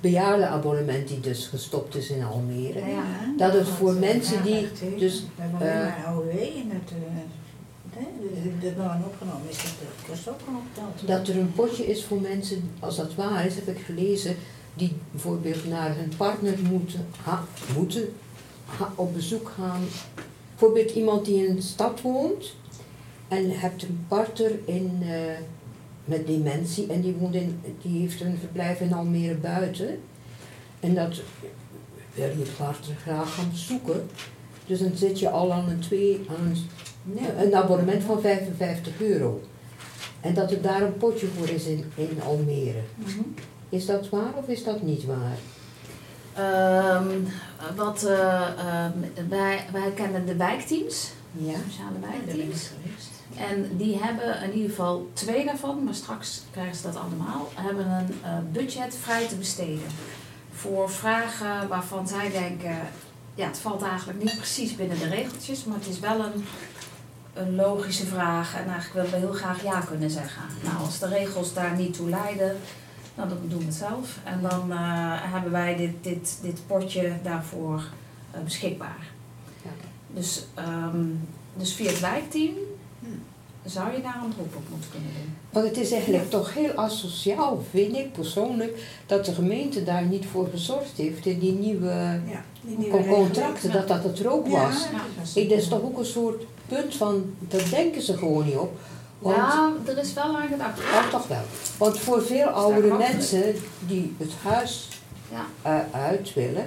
bejaardenabonnement 0.00 1.08
die 1.08 1.20
dus 1.20 1.46
gestopt 1.46 1.94
is 1.94 2.08
in 2.10 2.22
Almere. 2.24 2.78
Ja, 2.90 3.02
Dat 3.36 3.52
het 3.52 3.68
voor 3.68 3.92
eh, 3.94 4.00
mensen 4.00 4.36
ja, 4.36 4.42
die 4.42 4.68
dus, 4.98 5.20
We 5.20 5.42
hebben 5.42 5.60
alleen 5.60 5.78
maar 5.82 6.04
AOW 6.06 6.28
en 6.30 6.70
het... 6.70 6.90
hè, 7.94 8.06
de- 8.60 8.72
loon 8.76 9.04
opgenomen 9.04 9.48
is, 9.50 9.56
dat 9.56 9.64
dat 9.64 10.08
kost 10.08 10.28
ook 10.28 10.38
gewoon 10.44 10.60
opgeteld. 10.60 11.08
dat 11.08 11.28
er 11.28 11.40
een 11.40 11.52
potje 11.52 11.86
is 11.86 12.04
voor 12.04 12.20
mensen, 12.20 12.70
als 12.80 12.96
dat 12.96 13.14
waar 13.14 13.46
is, 13.46 13.54
heb 13.54 13.68
ik 13.68 13.78
gelezen, 13.84 14.36
die 14.74 14.92
bijvoorbeeld 15.10 15.68
naar 15.68 15.96
hun 15.96 16.12
partner 16.16 16.58
moeten, 16.70 17.06
ha- 17.22 17.46
moeten 17.76 18.12
op 18.94 19.14
bezoek 19.14 19.52
gaan. 19.56 19.80
Bijvoorbeeld 20.48 20.90
iemand 20.90 21.24
die 21.24 21.46
in 21.46 21.56
een 21.56 21.62
stad 21.62 22.00
woont 22.00 22.54
en 23.28 23.50
hebt 23.50 23.82
een 23.82 24.04
partner 24.08 24.50
in, 24.64 24.98
eh, 25.02 25.10
met 26.04 26.26
dementie 26.26 26.86
en 26.86 27.00
die, 27.00 27.12
woont 27.12 27.34
in, 27.34 27.60
die 27.82 28.00
heeft 28.00 28.20
een 28.20 28.38
verblijf 28.38 28.80
in 28.80 28.92
Almere 28.92 29.34
buiten. 29.34 29.98
En 30.80 30.94
dat 30.94 31.20
wil 32.14 32.28
je 32.28 32.46
partner 32.56 32.96
graag 32.96 33.34
gaan 33.34 33.50
bezoeken. 33.50 34.06
Dus 34.66 34.78
dan 34.78 34.92
zit 34.94 35.18
je 35.18 35.30
al 35.30 35.52
aan 35.52 35.68
een, 35.68 35.80
twee, 35.80 36.20
aan 36.28 36.46
een 36.46 36.56
een 37.38 37.54
abonnement 37.54 38.02
van 38.02 38.20
55 38.20 39.00
euro. 39.00 39.40
En 40.20 40.34
dat 40.34 40.50
er 40.50 40.62
daar 40.62 40.82
een 40.82 40.96
potje 40.96 41.26
voor 41.26 41.48
is 41.48 41.64
in, 41.66 41.84
in 41.94 42.18
Almere. 42.26 42.80
Mhm. 42.94 43.20
Is 43.72 43.86
dat 43.86 44.08
waar 44.08 44.34
of 44.34 44.48
is 44.48 44.64
dat 44.64 44.82
niet 44.82 45.04
waar? 45.04 45.36
Ehm, 46.34 47.18
wat, 47.76 48.02
eh, 48.04 48.42
ehm, 48.58 49.28
wij, 49.28 49.64
wij 49.72 49.90
kennen 49.94 50.26
de 50.26 50.36
wijkteams, 50.36 51.10
Ja. 51.32 51.52
sociale 51.68 51.98
wijkteams. 52.00 52.70
En 53.36 53.76
die 53.76 53.98
hebben 54.02 54.42
in 54.42 54.52
ieder 54.52 54.70
geval 54.70 55.08
twee 55.12 55.44
daarvan, 55.44 55.84
maar 55.84 55.94
straks 55.94 56.42
krijgen 56.50 56.76
ze 56.76 56.82
dat 56.82 56.96
allemaal, 56.96 57.48
hebben 57.54 57.86
een 57.90 58.14
eh, 58.22 58.36
budget 58.52 58.96
vrij 59.00 59.26
te 59.28 59.34
besteden. 59.36 59.88
Voor 60.52 60.90
vragen 60.90 61.68
waarvan 61.68 62.08
zij 62.08 62.30
denken, 62.30 62.76
ja 63.34 63.46
het 63.46 63.58
valt 63.58 63.82
eigenlijk 63.82 64.22
niet 64.22 64.36
precies 64.36 64.76
binnen 64.76 64.98
de 64.98 65.08
regeltjes, 65.08 65.64
maar 65.64 65.78
het 65.78 65.88
is 65.88 66.00
wel 66.00 66.18
een, 66.20 66.44
een 67.34 67.54
logische 67.54 68.06
vraag 68.06 68.54
en 68.56 68.68
eigenlijk 68.70 68.92
willen 68.92 69.10
we 69.10 69.26
heel 69.26 69.38
graag 69.38 69.62
ja 69.62 69.80
kunnen 69.80 70.10
zeggen. 70.10 70.42
Nou, 70.62 70.76
als 70.76 70.98
de 70.98 71.08
regels 71.08 71.54
daar 71.54 71.76
niet 71.76 71.94
toe 71.94 72.08
leiden, 72.08 72.56
nou, 73.14 73.28
dan 73.28 73.38
doen 73.48 73.66
we 73.66 73.72
zelf. 73.72 74.18
En 74.24 74.40
dan 74.42 74.70
eh, 74.72 74.78
hebben 75.32 75.52
wij 75.52 75.76
dit, 75.76 75.92
dit, 76.00 76.38
dit 76.42 76.60
potje 76.66 77.12
daarvoor 77.22 77.82
eh, 78.30 78.40
beschikbaar. 78.44 79.10
Ja. 79.62 79.70
Dus, 80.14 80.44
ehm, 80.54 81.04
dus 81.56 81.74
via 81.74 81.86
het 81.90 82.00
wijkteam 82.00 82.54
Hm. 83.00 83.08
zou 83.68 83.92
je 83.92 84.02
daar 84.02 84.20
een 84.24 84.30
beroep 84.30 84.56
op 84.56 84.68
moeten 84.70 84.90
kunnen 84.90 85.08
doen. 85.14 85.34
Want 85.50 85.66
het 85.66 85.76
is 85.76 85.90
eigenlijk 85.92 86.30
toch 86.30 86.54
heel 86.54 86.72
asociaal, 86.72 87.64
vind 87.70 87.96
ik 87.96 88.12
persoonlijk, 88.12 88.82
dat 89.06 89.24
de 89.24 89.32
gemeente 89.34 89.84
daar 89.84 90.02
niet 90.04 90.26
voor 90.26 90.48
gezorgd 90.50 90.96
heeft 90.96 91.26
in 91.26 91.38
die 91.38 91.52
nieuwe 91.52 92.20
Ja, 92.26 92.44
die 92.60 92.78
nieuwe 92.78 92.90
con- 92.96 93.06
contracten, 93.06 93.72
dat 93.72 93.88
dat 93.88 94.02
het 94.04 94.26
ook 94.26 94.46
Ja, 94.46 94.52
was. 94.66 94.74
dat 94.90 95.30
Ik, 95.42 95.48
dat 95.48 95.58
is 95.58 95.68
toch 95.68 95.82
ook 95.82 95.98
een 95.98 96.04
soort 96.04 96.42
punt 96.66 96.94
van, 96.94 97.34
daar 97.38 97.68
denken 97.70 98.02
ze 98.02 98.16
gewoon 98.16 98.44
niet 98.44 98.56
op. 98.56 98.78
Want, 99.22 99.36
Ja, 99.36 99.72
er 99.86 99.98
is 99.98 100.12
wel 100.12 100.36
aan 100.36 100.48
gedacht. 100.48 100.78
Oh, 100.80 101.08
toch 101.10 101.26
wel. 101.26 101.42
Want 101.78 101.98
voor 101.98 102.22
veel 102.22 102.46
oudere 102.48 102.96
mensen 102.98 103.54
die 103.86 104.14
het 104.18 104.32
huis 104.42 104.88
Ja. 105.30 105.46
eh, 105.62 106.00
uit 106.00 106.34
willen, 106.34 106.66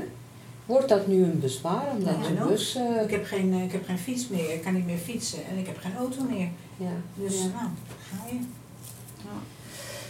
wordt 0.65 0.89
dat 0.89 1.07
nu 1.07 1.23
een 1.23 1.39
bezwaar 1.39 1.85
omdat 1.97 2.13
Ja, 2.21 2.27
de 2.41 2.47
bus... 2.47 2.75
eh, 2.75 3.01
Ik 3.03 3.11
heb, 3.11 3.25
geen, 3.25 3.53
eh, 3.53 3.63
ik 3.63 3.71
heb 3.71 3.85
geen 3.85 3.97
fiets 3.99 4.27
meer, 4.27 4.53
ik 4.53 4.61
kan 4.63 4.73
niet 4.73 4.85
meer 4.85 4.97
fietsen 4.97 5.39
en 5.51 5.57
ik 5.57 5.65
heb 5.67 5.77
geen 5.79 5.95
auto 5.97 6.21
meer. 6.29 6.47
ja. 6.77 6.91
Dus 7.15 7.33
Ja. 7.35 7.41
nou, 7.47 7.67
ga 8.11 8.25
je. 8.31 8.39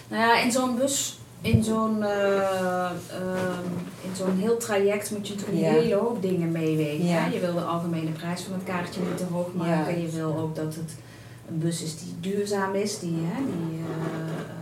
Nou 0.08 0.22
ja, 0.22 0.40
in 0.40 0.52
zo'n 0.52 0.76
bus, 0.76 1.20
in 1.42 1.64
zo'n 1.64 2.04
eh, 2.04 2.86
ehm, 2.90 3.64
in 4.02 4.16
zo'n 4.18 4.38
heel 4.38 4.58
traject 4.58 5.12
moet 5.12 5.28
je 5.28 5.34
natuurlijk 5.36 5.62
Ja. 5.62 5.68
een 5.70 5.74
hele 5.82 5.96
hoop 5.96 6.22
dingen 6.22 6.52
meewegen. 6.52 7.32
Je 7.32 7.40
wil 7.40 7.54
de 7.54 7.62
algemene 7.62 8.10
prijs 8.12 8.42
van 8.42 8.54
het 8.54 8.64
kaartje 8.64 9.02
niet 9.02 9.18
te 9.18 9.24
hoog 9.32 9.54
maken. 9.54 9.94
Ja. 9.98 10.02
Je 10.02 10.10
wil 10.10 10.38
ook 10.38 10.56
dat 10.56 10.76
het 10.76 10.96
een 11.50 11.60
bus 11.60 11.82
is 11.82 11.98
die 12.00 12.14
duurzaam 12.20 12.74
is, 12.76 13.00
die, 13.00 13.18
hè, 13.22 13.46
die 13.46 13.80
eh, 13.80 13.86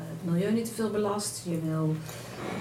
het 0.09 0.31
milieu 0.31 0.51
niet 0.51 0.65
te 0.65 0.73
veel 0.73 0.89
belast. 0.91 1.41
Je 1.45 1.59
wil 1.69 1.95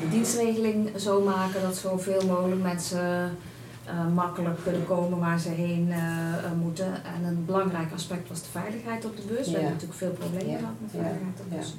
de 0.01 0.09
dienstregeling 0.09 0.91
zo 1.01 1.21
maken 1.23 1.63
dat 1.63 1.77
zoveel 1.77 2.27
mogelijk 2.27 2.63
mensen 2.63 3.37
eh, 3.85 4.07
makkelijk 4.15 4.63
kunnen 4.63 4.87
komen 4.87 5.19
waar 5.19 5.39
ze 5.41 5.49
heen 5.49 5.91
eh, 5.93 6.53
moeten. 6.61 7.05
En 7.05 7.25
een 7.25 7.45
belangrijk 7.45 7.93
aspect 7.93 8.29
was 8.29 8.41
de 8.43 8.49
veiligheid 8.51 9.05
op 9.05 9.17
de 9.17 9.23
bus. 9.23 9.47
We 9.47 9.53
hebben 9.53 9.71
natuurlijk 9.73 9.99
veel 9.99 10.11
problemen 10.11 10.51
Ja. 10.51 10.59
gehad 10.59 10.75
met 10.81 10.91
Ja. 10.93 10.99
veiligheid 11.01 11.41
op 11.41 11.49
de 11.51 11.55
Ja. 11.55 11.61
bus. 11.61 11.75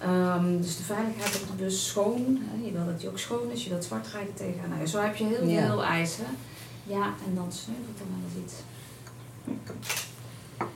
Ehm, 0.00 0.56
dus 0.60 0.76
de 0.76 0.82
veiligheid 0.82 1.40
op 1.42 1.46
de 1.56 1.62
bus 1.64 1.86
schoon. 1.86 2.38
Hè, 2.50 2.64
je 2.66 2.72
wil 2.72 2.84
dat 2.84 3.00
die 3.00 3.08
ook 3.08 3.18
schoon 3.18 3.50
is, 3.50 3.64
je 3.64 3.70
wilt 3.70 3.84
zwart 3.84 4.06
rijden 4.12 4.34
tegen. 4.34 4.68
Nou, 4.70 4.86
zo 4.86 5.00
heb 5.00 5.16
je 5.16 5.24
heel 5.24 5.48
Ja. 5.48 5.66
veel 5.66 5.84
eisen. 5.84 6.24
Ja, 6.86 7.04
en 7.26 7.34
dan 7.34 7.52
sneuvelt 7.52 7.98
er 7.98 8.06
wel 8.12 8.22
eens 8.26 8.44
iets. 8.44 8.54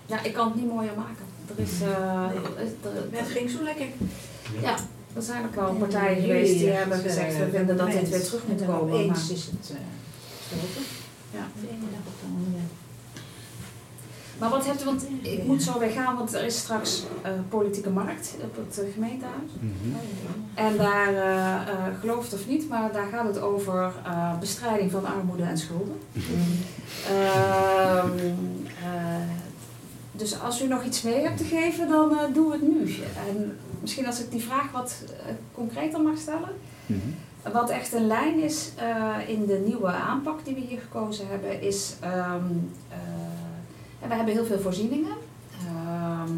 Ja, 0.06 0.22
ik 0.22 0.32
kan 0.32 0.46
het 0.46 0.56
niet 0.56 0.66
mooier 0.72 0.92
maken. 0.96 1.24
Er 1.56 1.62
is, 1.62 1.80
eh, 1.80 2.26
Nee. 2.28 2.36
er- 2.36 2.90
er- 3.12 3.18
Het 3.18 3.28
ging 3.28 3.50
zo 3.50 3.62
lekker. 3.62 3.86
ja, 4.62 4.74
er 5.16 5.22
zijn 5.22 5.44
ook 5.44 5.54
wel 5.54 5.68
En 5.68 5.76
partijen 5.78 6.22
geweest 6.22 6.52
die 6.58 6.68
hebben 6.70 6.96
eh, 6.98 7.02
gezegd, 7.04 7.38
we 7.38 7.48
vinden 7.50 7.76
dat 7.76 7.90
dit 7.92 8.08
weer 8.08 8.24
terug 8.24 8.42
moet 8.46 8.64
komen. 8.66 9.06
Maar- 9.06 9.16
is 9.16 9.28
het 9.28 9.70
eh 9.70 9.76
gestoten. 10.48 10.82
Ja. 11.30 11.44
De 11.60 11.68
ene 11.68 11.78
dag 11.90 12.06
op 12.06 12.20
de 12.20 12.26
andere. 12.36 12.62
Maar 14.38 14.50
wat 14.50 14.66
hebt 14.66 14.82
u, 14.82 14.84
want 14.84 15.04
ik 15.22 15.44
moet 15.44 15.62
zo 15.62 15.78
weer 15.78 15.90
gaan, 15.90 16.16
want 16.16 16.34
er 16.34 16.44
is 16.44 16.58
straks 16.58 17.02
eh, 17.22 17.30
politieke 17.48 17.90
markt 17.90 18.34
op 18.42 18.56
het 18.56 18.78
eh, 18.78 18.92
gemeentehuis. 18.94 19.50
En 20.54 20.76
daar, 20.76 21.08
eh 21.14 21.68
eh, 21.68 22.00
geloof 22.00 22.24
het 22.24 22.34
of 22.34 22.46
niet, 22.46 22.68
maar 22.68 22.92
daar 22.92 23.06
gaat 23.12 23.26
het 23.26 23.40
over 23.40 23.92
eh, 24.04 24.38
bestrijding 24.38 24.90
van 24.90 25.06
armoede 25.06 25.42
en 25.42 25.58
schulden. 25.58 25.98
Ehm, 27.08 28.18
eh, 28.84 29.45
dus 30.16 30.40
als 30.40 30.62
u 30.62 30.66
nog 30.66 30.84
iets 30.84 31.02
mee 31.02 31.20
hebt 31.20 31.38
te 31.38 31.44
geven, 31.44 31.88
dan 31.88 32.18
eh 32.18 32.34
doe 32.34 32.52
het 32.52 32.62
nu. 32.62 32.94
En 33.28 33.58
misschien 33.80 34.06
als 34.06 34.20
ik 34.20 34.30
die 34.30 34.42
vraag 34.42 34.72
wat 34.72 35.02
eh, 35.06 35.32
concreter 35.54 36.00
mag 36.00 36.18
stellen. 36.18 36.50
Wat 37.52 37.70
echt 37.70 37.92
een 37.92 38.06
lijn 38.06 38.42
is 38.42 38.70
eh, 38.76 39.28
in 39.28 39.46
de 39.46 39.62
nieuwe 39.66 39.92
aanpak 39.92 40.44
die 40.44 40.54
we 40.54 40.60
hier 40.60 40.80
gekozen 40.80 41.28
hebben, 41.28 41.62
is. 41.62 41.94
ehm, 42.00 42.44
eh, 42.88 44.08
we 44.08 44.14
hebben 44.14 44.34
heel 44.34 44.44
veel 44.44 44.60
voorzieningen, 44.60 45.16
ehm, 45.66 46.30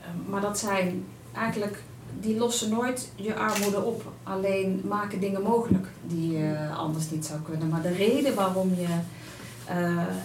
eh, 0.00 0.30
maar 0.30 0.40
dat 0.40 0.58
zijn 0.58 1.04
eigenlijk. 1.32 1.82
Die 2.20 2.38
lossen 2.38 2.70
nooit 2.70 3.12
je 3.14 3.34
armoede 3.34 3.82
op, 3.82 4.12
alleen 4.22 4.82
maken 4.84 5.20
dingen 5.20 5.42
mogelijk 5.42 5.86
die 6.06 6.32
je 6.32 6.68
anders 6.76 7.10
niet 7.10 7.26
zou 7.26 7.40
kunnen. 7.40 7.68
Maar 7.68 7.82
de 7.82 7.92
reden 7.92 8.34
waarom 8.34 8.74
je 8.74 8.88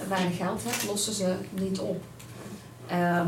weinig 0.08 0.38
geld 0.38 0.64
hebt, 0.64 0.86
lossen 0.86 1.14
ze 1.14 1.36
niet 1.60 1.80
op. 1.80 2.03
Ehm, 2.88 3.28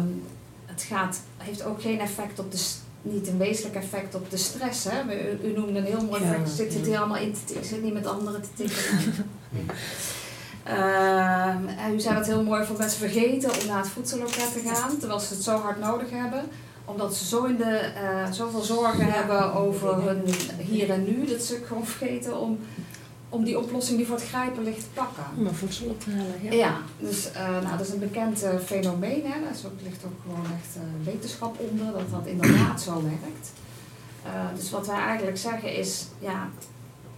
het 0.66 0.82
gaat, 0.82 1.20
heeft 1.38 1.64
ook 1.64 1.82
geen 1.82 1.99
effect 1.99 2.39
op 2.39 2.51
de, 2.51 2.66
niet 3.01 3.28
een 3.28 3.38
wezenlijk 3.38 3.76
effect 3.76 4.16
op 4.16 4.30
de 4.32 4.38
stress. 4.38 4.84
Hè? 4.89 5.01
U, 5.43 5.47
u 5.49 5.53
noemde 5.53 5.80
een 5.80 5.86
heel 5.86 6.03
mooi 6.05 6.22
Ja. 6.24 6.28
effect, 6.34 6.49
zit 6.49 6.74
het 6.74 6.86
hier 6.86 6.97
allemaal 6.97 7.18
in 7.18 7.34
te 7.45 7.57
zit 7.62 7.84
niet 7.84 7.93
met 7.93 8.07
anderen 8.07 8.41
te 8.41 8.47
tikken. 8.55 9.26
En 11.78 11.93
u 11.93 11.99
zei 11.99 12.16
dat 12.16 12.26
heel 12.26 12.43
mooi 12.43 12.66
voor 12.66 12.78
mensen 12.78 12.99
vergeten 12.99 13.49
om 13.62 13.68
naar 13.68 13.78
het 13.78 13.88
voedselloket 13.88 14.53
te 14.53 14.62
gaan, 14.66 14.97
terwijl 14.97 15.20
ze 15.20 15.34
het 15.34 15.43
zo 15.43 15.57
hard 15.57 15.80
nodig 15.80 16.10
hebben. 16.10 16.43
Omdat 16.86 17.16
ze 17.16 17.26
zo 17.26 17.43
in 17.43 17.55
de, 17.57 17.78
eh, 17.78 18.32
zoveel 18.32 18.62
zorgen 18.62 19.05
Ja. 19.05 19.12
hebben 19.12 19.53
over 19.53 20.03
hun 20.03 20.22
hier 20.57 20.89
en 20.89 21.03
nu, 21.03 21.26
dat 21.26 21.41
ze 21.41 21.62
gewoon 21.68 21.86
vergeten 21.86 22.39
om, 22.39 22.60
om 23.30 23.43
die 23.43 23.59
oplossing 23.59 23.97
die 23.97 24.07
voor 24.07 24.15
het 24.15 24.27
grijpen 24.27 24.63
ligt 24.63 24.80
te 24.80 24.86
pakken. 24.93 25.23
Om 25.38 25.47
een 25.47 25.55
voedsel 25.55 25.88
op 25.88 25.99
te 26.01 26.09
halen, 26.11 26.36
ja. 26.43 26.51
Ja, 26.51 26.77
dus 26.97 27.32
eh, 27.32 27.49
nou, 27.49 27.77
dat 27.77 27.88
is 27.88 27.93
een 27.93 27.99
bekend 27.99 28.43
eh, 28.43 28.59
fenomeen. 28.59 29.21
Hè. 29.25 29.39
Daar 29.41 29.71
ligt 29.84 30.05
ook 30.05 30.21
gewoon 30.21 30.45
echt 30.45 30.75
eh, 30.75 30.82
wetenschap 31.05 31.59
onder, 31.59 31.91
dat 31.91 32.11
dat 32.11 32.25
inderdaad 32.25 32.82
zo 32.82 33.03
werkt. 33.03 33.51
Dus 34.55 34.71
wat 34.71 34.88
wij 34.88 34.97
eigenlijk 34.99 35.38
zeggen 35.38 35.75
is, 35.77 36.05
ja, 36.19 36.49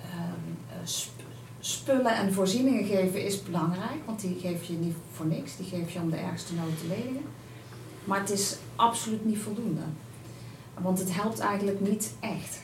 ehm, 0.02 0.50
eh, 0.70 0.76
sp- 0.84 1.20
spullen 1.60 2.16
en 2.16 2.34
voorzieningen 2.34 2.86
geven 2.86 3.26
is 3.26 3.44
belangrijk, 3.44 4.00
want 4.06 4.20
die 4.22 4.38
geef 4.42 4.64
je 4.64 4.74
niet 4.74 4.96
voor 5.12 5.26
niks, 5.26 5.58
die 5.58 5.66
geef 5.66 5.92
je 5.94 6.00
om 6.00 6.10
de 6.10 6.18
ergste 6.18 6.54
nood 6.54 6.78
te. 6.80 7.20
Maar 8.04 8.20
het 8.20 8.30
is 8.30 8.56
absoluut 8.76 9.26
niet 9.26 9.38
voldoende. 9.38 9.82
Want 10.80 11.00
het 11.00 11.16
helpt 11.16 11.40
eigenlijk 11.40 11.80
niet 11.80 12.14
echt 12.20 12.60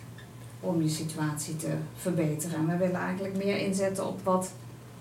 om 0.59 0.81
je 0.81 0.89
situatie 0.89 1.55
te 1.55 1.71
verbeteren. 1.97 2.55
En 2.57 2.67
we 2.67 2.77
willen 2.77 2.95
eigenlijk 3.01 3.35
meer 3.43 3.57
inzetten 3.57 4.07
op 4.07 4.19
wat 4.23 4.51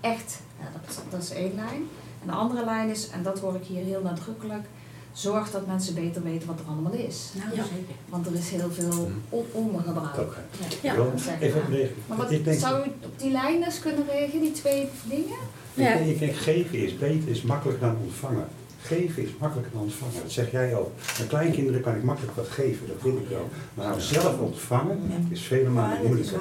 echt, 0.01 0.39
ja, 0.59 0.65
dat, 0.73 1.01
dat 1.09 1.21
is 1.21 1.31
één 1.31 1.55
lijn. 1.55 1.81
En 2.21 2.27
de 2.27 2.31
andere 2.31 2.65
lijn 2.65 2.89
is, 2.89 3.09
en 3.09 3.23
dat 3.23 3.39
hoor 3.39 3.55
ik 3.55 3.63
hier 3.63 3.83
heel 3.83 4.01
nadrukkelijk, 4.01 4.65
zorg 5.13 5.51
dat 5.51 5.67
mensen 5.67 5.93
beter 5.95 6.23
weten 6.23 6.47
wat 6.47 6.59
er 6.59 6.65
allemaal 6.67 6.91
is. 6.91 7.31
Nou, 7.33 7.49
Ja. 7.55 7.63
zeker. 7.63 7.95
Want 8.09 8.25
er 8.25 8.33
is 8.33 8.49
heel 8.49 8.71
veel 8.71 9.11
on- 9.29 9.45
ondergebruik. 9.51 10.17
Oké. 10.17 10.43
Ja. 10.81 10.95
Even 11.39 11.61
maar. 12.07 12.17
wat 12.17 12.33
zou 12.57 12.85
u 12.87 12.91
op 13.03 13.19
die 13.19 13.31
lijn 13.31 13.63
eens 13.63 13.79
kunnen 13.79 14.05
reageren, 14.07 14.41
die 14.41 14.51
twee 14.51 14.89
dingen? 15.09 15.37
Ja. 15.73 15.93
ik, 15.93 15.97
denk, 15.97 16.09
ik 16.09 16.19
denk 16.19 16.35
geven 16.35 16.77
is 16.79 16.97
beter, 16.97 17.29
is 17.29 17.41
makkelijker 17.41 17.87
dan 17.87 17.97
ontvangen. 18.03 18.47
Geven 18.81 19.23
is 19.23 19.29
makkelijker 19.39 19.73
dan 19.73 19.81
ontvangen. 19.81 20.13
Dat 20.21 20.31
zeg 20.31 20.51
jij 20.51 20.75
ook. 20.75 20.91
Mijn 21.17 21.29
kleinkinderen 21.29 21.81
kan 21.81 21.95
ik 21.95 22.03
makkelijk 22.03 22.35
wat 22.35 22.47
geven, 22.47 22.87
dat 22.87 23.01
wil 23.01 23.17
ik 23.17 23.27
wel. 23.29 23.49
Maar 23.73 24.01
zelf 24.01 24.39
ontvangen 24.39 24.99
is 25.29 25.41
vele 25.41 25.69
malen 25.69 25.97
moeilijker. 26.05 26.39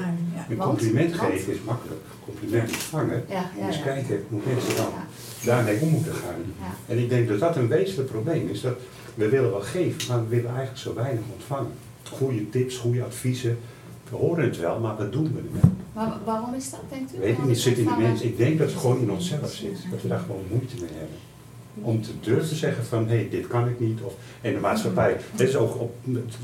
Een 0.51 0.57
compliment 0.57 1.14
geven 1.14 1.53
is 1.53 1.59
makkelijk. 1.64 2.01
Compliment 2.24 2.70
ontvangen, 2.70 3.24
ja. 3.28 3.51
kijken 3.84 4.24
hoe 4.28 4.41
mensen 4.47 4.76
dan 4.76 4.89
daarmee 5.45 5.80
om 5.80 5.89
moeten 5.89 6.12
gaan. 6.14 6.41
En 6.87 6.99
ik 6.99 7.09
denk 7.09 7.28
dat 7.28 7.39
dat 7.41 7.57
een 7.57 7.68
wezenlijk 7.68 8.11
probleem 8.11 8.49
is. 8.49 8.61
Dat 8.61 8.78
we 9.14 9.28
willen 9.28 9.51
wel 9.51 9.61
geven, 9.61 10.09
maar 10.09 10.22
we 10.22 10.28
willen 10.28 10.51
eigenlijk 10.51 10.78
zo 10.78 10.95
weinig 10.95 11.22
ontvangen. 11.34 11.70
Goede 12.03 12.49
tips, 12.51 12.76
goede 12.76 13.05
adviezen. 13.05 13.59
We 14.11 14.16
horen 14.16 14.45
het 14.45 14.59
wel, 14.59 14.78
maar 14.80 14.97
wat 14.97 15.12
doen 15.12 15.32
we 15.32 15.39
ermee? 15.39 15.72
Maar 15.95 16.09
wa- 16.09 16.20
waarom 16.24 16.55
is 16.55 16.70
dat, 16.70 16.80
denkt 16.89 17.14
u? 17.14 17.18
Weet 17.18 17.39
ik 17.39 17.45
niet, 17.45 17.59
zit 17.59 17.78
in 17.78 17.84
de 17.84 17.95
mensen. 17.99 18.26
Ik 18.26 18.37
denk 18.37 18.59
dat 18.59 18.70
het 18.70 18.78
gewoon 18.80 19.01
in 19.01 19.11
onszelf 19.11 19.53
zit. 19.53 19.87
Dat 19.91 20.03
we 20.03 20.09
daar 20.09 20.18
gewoon 20.20 20.43
moeite 20.51 20.74
mee 20.80 20.91
hebben. 20.93 21.16
Om 21.81 22.03
te 22.03 22.11
durven 22.20 22.57
zeggen 22.57 22.85
van, 22.85 23.09
hé, 23.09 23.14
hey, 23.16 23.29
dit 23.31 23.47
kan 23.47 23.68
ik 23.68 23.81
niet. 23.81 24.01
Of, 24.03 24.14
en 24.41 24.53
de 24.55 24.61
maatschappij, 24.61 25.16
dat, 25.37 25.49
is 25.49 25.57
ook 25.57 25.81
op, 25.81 25.95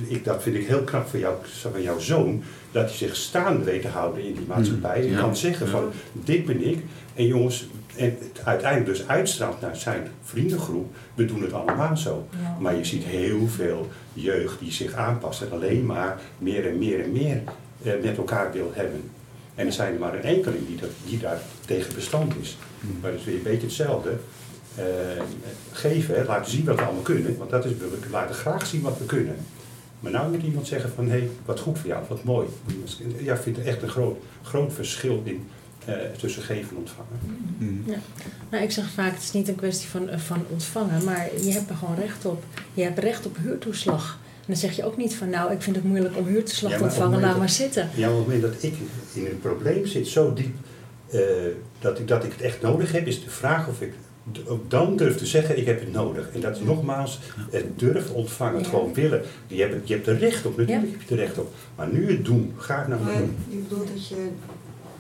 ik, 0.07 0.25
dat 0.25 0.43
vind 0.43 0.57
ik 0.57 0.67
heel 0.67 0.83
knap 0.83 1.07
van, 1.09 1.19
jou, 1.19 1.35
van 1.73 1.83
jouw 1.83 1.99
zoon, 1.99 2.43
dat 2.73 2.85
hij 2.89 2.97
zich 2.97 3.17
staande 3.17 3.65
weet 3.65 3.83
te 3.83 3.89
houden 3.89 4.25
in 4.25 4.35
die 4.35 4.47
maatschappij. 4.47 5.01
En 5.01 5.11
Ja. 5.11 5.21
kan 5.21 5.37
zeggen 5.37 5.69
van, 5.69 5.91
dit 6.13 6.45
ben 6.47 6.67
ik. 6.69 6.79
En 7.15 7.27
jongens, 7.27 7.69
en 7.97 8.17
het 8.19 8.41
uiteindelijk 8.45 8.99
dus 8.99 9.09
uitstraalt 9.09 9.61
naar 9.61 9.77
zijn 9.77 10.07
vriendengroep, 10.23 10.95
we 11.15 11.25
doen 11.25 11.43
het 11.43 11.53
allemaal 11.53 11.97
zo. 11.97 12.27
Ja. 12.43 12.57
Maar 12.61 12.77
je 12.77 12.85
ziet 12.85 13.05
heel 13.05 13.49
veel 13.49 13.89
jeugd 14.13 14.59
die 14.59 14.73
zich 14.73 14.93
aanpast 14.93 15.43
en 15.43 15.53
alleen 15.53 15.87
maar 15.87 16.21
meer 16.39 16.67
en 16.69 16.79
meer 16.79 17.03
en 17.03 17.13
meer 17.13 17.43
eh, 17.83 17.93
met 18.03 18.17
elkaar 18.17 18.53
wil 18.53 18.71
hebben. 18.75 19.01
En 19.55 19.67
er 19.67 19.73
zijn 19.73 19.93
er 19.95 20.01
maar 20.01 20.15
een 20.15 20.23
enkeling 20.23 20.67
die, 20.67 20.77
dat, 20.77 20.91
die 21.07 21.19
daar 21.19 21.41
tegen 21.67 21.95
bestand 21.95 22.33
is. 22.41 22.57
Maar 23.01 23.11
dat 23.11 23.21
is 23.21 23.27
weer 23.27 23.35
een 23.37 23.43
beetje 23.43 23.67
hetzelfde. 23.67 24.11
Eh, 24.75 24.85
geven, 25.73 26.15
hè, 26.15 26.25
laten 26.25 26.51
zien 26.51 26.65
wat 26.65 26.77
we 26.77 26.83
allemaal 26.83 27.03
kunnen, 27.03 27.37
want 27.39 27.51
dat 27.51 27.65
is, 27.65 27.73
we 27.77 28.11
laten 28.11 28.35
graag 28.35 28.67
zien 28.67 28.81
wat 28.81 28.99
we 28.99 29.05
kunnen. 29.05 29.37
Maar 30.01 30.13
nou 30.13 30.31
moet 30.31 30.43
iemand 30.43 30.67
zeggen 30.67 30.91
van, 30.95 31.05
hé, 31.05 31.19
hey, 31.19 31.29
wat 31.45 31.61
goed 31.61 31.79
voor 31.79 31.89
jou, 31.89 32.05
wat 32.09 32.25
mooi. 32.25 32.49
Ja, 33.19 33.35
ik 33.35 33.41
vind 33.41 33.57
er 33.57 33.67
echt 33.67 33.83
een 33.83 33.89
groot, 33.89 34.19
groot 34.43 34.73
verschil 34.73 35.23
in 35.25 35.49
eh, 35.85 35.95
tussen 36.19 36.43
geven 36.43 36.71
en 36.71 36.77
ontvangen. 36.77 37.85
Nou, 38.51 38.65
ik 38.65 38.71
zeg 38.71 38.91
vaak, 38.91 39.13
het 39.13 39.23
is 39.23 39.33
niet 39.33 39.49
een 39.49 39.55
kwestie 39.55 39.89
van, 39.89 40.09
eh, 40.09 40.19
van 40.19 40.45
ontvangen, 40.51 41.05
maar 41.05 41.29
je 41.41 41.53
hebt 41.53 41.71
er 41.71 41.77
gewoon 41.77 41.97
recht 41.97 42.25
op. 42.25 42.45
Je 42.75 42.83
hebt 42.83 42.99
recht 42.99 43.27
op 43.27 43.37
huurtoeslag. 43.37 44.19
En 44.23 44.47
dan 44.47 44.57
zeg 44.57 44.77
je 44.77 44.85
ook 44.85 44.97
niet 44.97 45.15
van, 45.15 45.31
nou, 45.31 45.53
ik 45.53 45.63
vind 45.63 45.77
het 45.77 45.85
moeilijk 45.85 46.17
om 46.17 46.27
huurtoeslag 46.27 46.73
Ja, 46.73 46.79
te 46.79 46.85
ontvangen, 46.85 47.21
laat 47.21 47.39
maar 47.39 47.49
zitten. 47.49 47.89
Ja, 47.95 48.11
op 48.11 48.17
het 48.17 48.27
moment 48.27 48.43
dat 48.43 48.63
ik 48.63 48.75
in 49.13 49.27
een 49.27 49.41
probleem 49.41 49.87
zit, 49.87 50.09
zo 50.09 50.33
diep, 50.33 50.55
eh, 51.11 51.21
dat, 51.79 51.99
ik, 51.99 52.09
dat 52.09 52.25
ik 52.25 52.33
het 52.33 52.41
echt 52.41 52.63
nodig 52.63 52.93
heb, 52.93 53.07
is 53.07 53.25
de 53.25 53.31
vraag 53.31 53.69
of 53.69 53.81
ik 53.81 53.93
ook 54.47 54.71
dan 54.71 54.97
durf 54.97 55.17
te 55.17 55.27
zeggen, 55.27 55.59
ik 55.59 55.67
heb 55.67 55.81
het 55.81 55.93
nodig. 55.93 56.31
En 56.35 56.41
dat 56.41 56.57
is 56.57 56.63
nogmaals, 56.63 57.21
het 57.51 57.79
durven 57.79 58.15
ontvangen, 58.15 58.55
het 58.55 58.65
Ja. 58.65 58.71
gewoon 58.71 58.95
willen. 58.95 59.23
Je 59.47 59.61
hebt, 59.61 59.75
het- 59.75 59.89
je 59.89 59.95
hebt 59.95 60.07
er 60.07 60.19
recht 60.19 60.47
op, 60.47 60.57
natuurlijk 60.57 60.87
Ja. 60.87 60.93
heb 60.99 61.09
je 61.09 61.15
er 61.15 61.21
recht 61.21 61.39
op. 61.39 61.53
Maar 61.77 61.89
nu 61.93 62.11
het 62.11 62.25
doen, 62.25 62.53
ga 62.57 62.79
het 62.79 62.89
nou 62.89 63.03
maar 63.03 63.17
doen. 63.19 63.37
je 63.49 63.57
bedoelt 63.57 63.89
dat 63.89 64.09
je, 64.09 64.29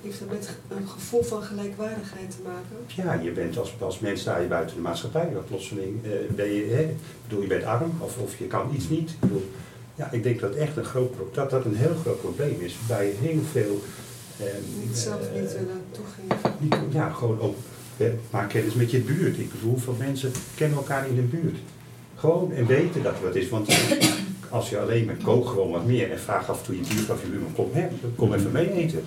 heeft 0.02 0.18
dat 0.18 0.28
met 0.30 0.56
een 0.78 0.88
gevoel 0.88 1.22
van 1.22 1.42
gelijkwaardigheid 1.42 2.30
te 2.30 2.36
maken? 2.44 2.76
Ja, 3.06 3.22
je 3.24 3.30
bent 3.30 3.58
als, 3.58 3.72
als 3.80 3.98
mens 3.98 4.20
sta 4.20 4.38
je 4.38 4.46
buiten 4.46 4.76
de 4.76 4.82
maatschappij. 4.82 5.30
Want 5.34 5.46
plotseling 5.46 6.04
eh, 6.04 6.10
ben 6.34 6.52
je, 6.52 6.64
hè, 6.70 6.80
ik 6.82 6.96
bedoel, 7.28 7.42
je 7.42 7.48
bent 7.48 7.64
arm 7.64 7.92
of, 7.98 8.18
of 8.18 8.38
je 8.38 8.44
kan 8.46 8.70
iets 8.74 8.88
niet. 8.88 9.10
Ik 9.10 9.20
bedoel, 9.20 9.50
ja, 9.94 10.10
ik 10.12 10.22
denk 10.22 10.40
dat 10.40 10.54
echt 10.54 10.76
een 10.76 10.84
groot, 10.84 11.14
dat 11.32 11.50
dat 11.50 11.64
een 11.64 11.76
heel 11.76 11.94
groot 12.02 12.20
probleem 12.20 12.60
is. 12.60 12.76
Bij 12.88 13.12
heel 13.20 13.40
veel... 13.52 13.80
eh, 14.38 14.46
Niet 14.86 14.96
zelf 14.98 15.20
eh, 15.34 15.40
niet 15.40 15.52
willen 15.52 15.80
toegeven. 15.90 16.54
Niet, 16.58 16.76
ja, 16.94 17.10
gewoon 17.10 17.40
ook 17.40 17.56
maak 18.30 18.49
kennis 18.49 18.74
met 18.74 18.90
je 18.90 18.99
buurt. 18.99 19.38
Ik 19.38 19.53
bedoel, 19.53 19.70
hoeveel 19.70 19.97
mensen 19.99 20.32
kennen 20.55 20.78
elkaar 20.78 21.09
in 21.09 21.14
de 21.14 21.22
buurt? 21.22 21.59
Gewoon 22.16 22.53
en 22.53 22.66
weten 22.66 23.03
dat 23.03 23.14
er 23.14 23.22
wat 23.22 23.34
is. 23.34 23.49
Want 23.49 23.74
als 24.49 24.70
je 24.70 24.78
alleen 24.78 25.05
maar 25.05 25.16
kook 25.22 25.49
gewoon 25.49 25.70
wat 25.70 25.86
meer 25.86 26.11
en 26.11 26.20
vraag 26.20 26.49
af 26.49 26.59
en 26.59 26.64
toe 26.64 26.76
je 26.76 26.95
buurt 26.95 27.11
of 27.11 27.22
je 27.22 27.28
buurman 27.28 27.53
kom, 27.55 27.68
hè, 27.72 27.88
kom 28.16 28.34
even 28.34 28.53
mee 28.53 28.72
eten. 28.72 29.05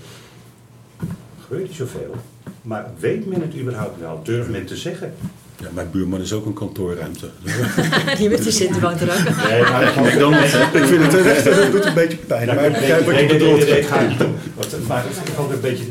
Gebeurt 1.41 1.67
niet 1.67 1.75
zoveel. 1.75 2.15
Maar 2.61 2.91
weet 2.99 3.25
men 3.25 3.41
het 3.41 3.55
überhaupt 3.55 3.99
wel? 3.99 4.19
Durft 4.23 4.49
men 4.49 4.65
te 4.65 4.75
zeggen? 4.75 5.13
Ja, 5.61 5.67
mijn 5.73 5.91
buurman 5.91 6.21
is 6.21 6.33
ook 6.33 6.45
een 6.45 6.53
kantoorruimte. 6.53 7.29
Die 8.17 8.29
met 8.29 8.43
die 8.43 8.51
zittenbank 8.51 8.99
er 8.99 9.09
ook. 9.09 9.47
Nee, 9.49 9.61
maar 9.61 9.83
ik 9.83 10.73
ik 10.73 10.83
vind 10.83 11.11
het 11.11 11.25
echt, 11.25 11.43
het 11.43 11.71
doet 11.71 11.85
een 11.85 11.93
beetje 11.93 12.17
pijn. 12.17 12.47
Maar 12.47 12.65
ik 12.65 12.71
begrijp 12.71 13.05
wat 13.05 13.15
je 13.15 13.21
nee, 13.21 13.29
nee, 13.29 13.39
nee, 13.39 13.39
bedoelt. 13.39 13.69
nee, 13.69 13.81
het 13.81 13.85
gaat 13.85 14.09
niet 14.09 14.23
om. 14.23 14.35
Want, 14.55 14.87
maar 14.87 15.03
het 15.03 15.11
is 15.11 15.37
ook 15.37 15.51
een 15.51 15.59
beetje 15.59 15.85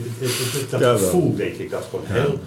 dat 0.71 1.01
gevoel, 1.01 1.37
denk 1.37 1.55
ik, 1.55 1.71
dat 1.71 1.87
gewoon 1.91 2.05
heel 2.09 2.41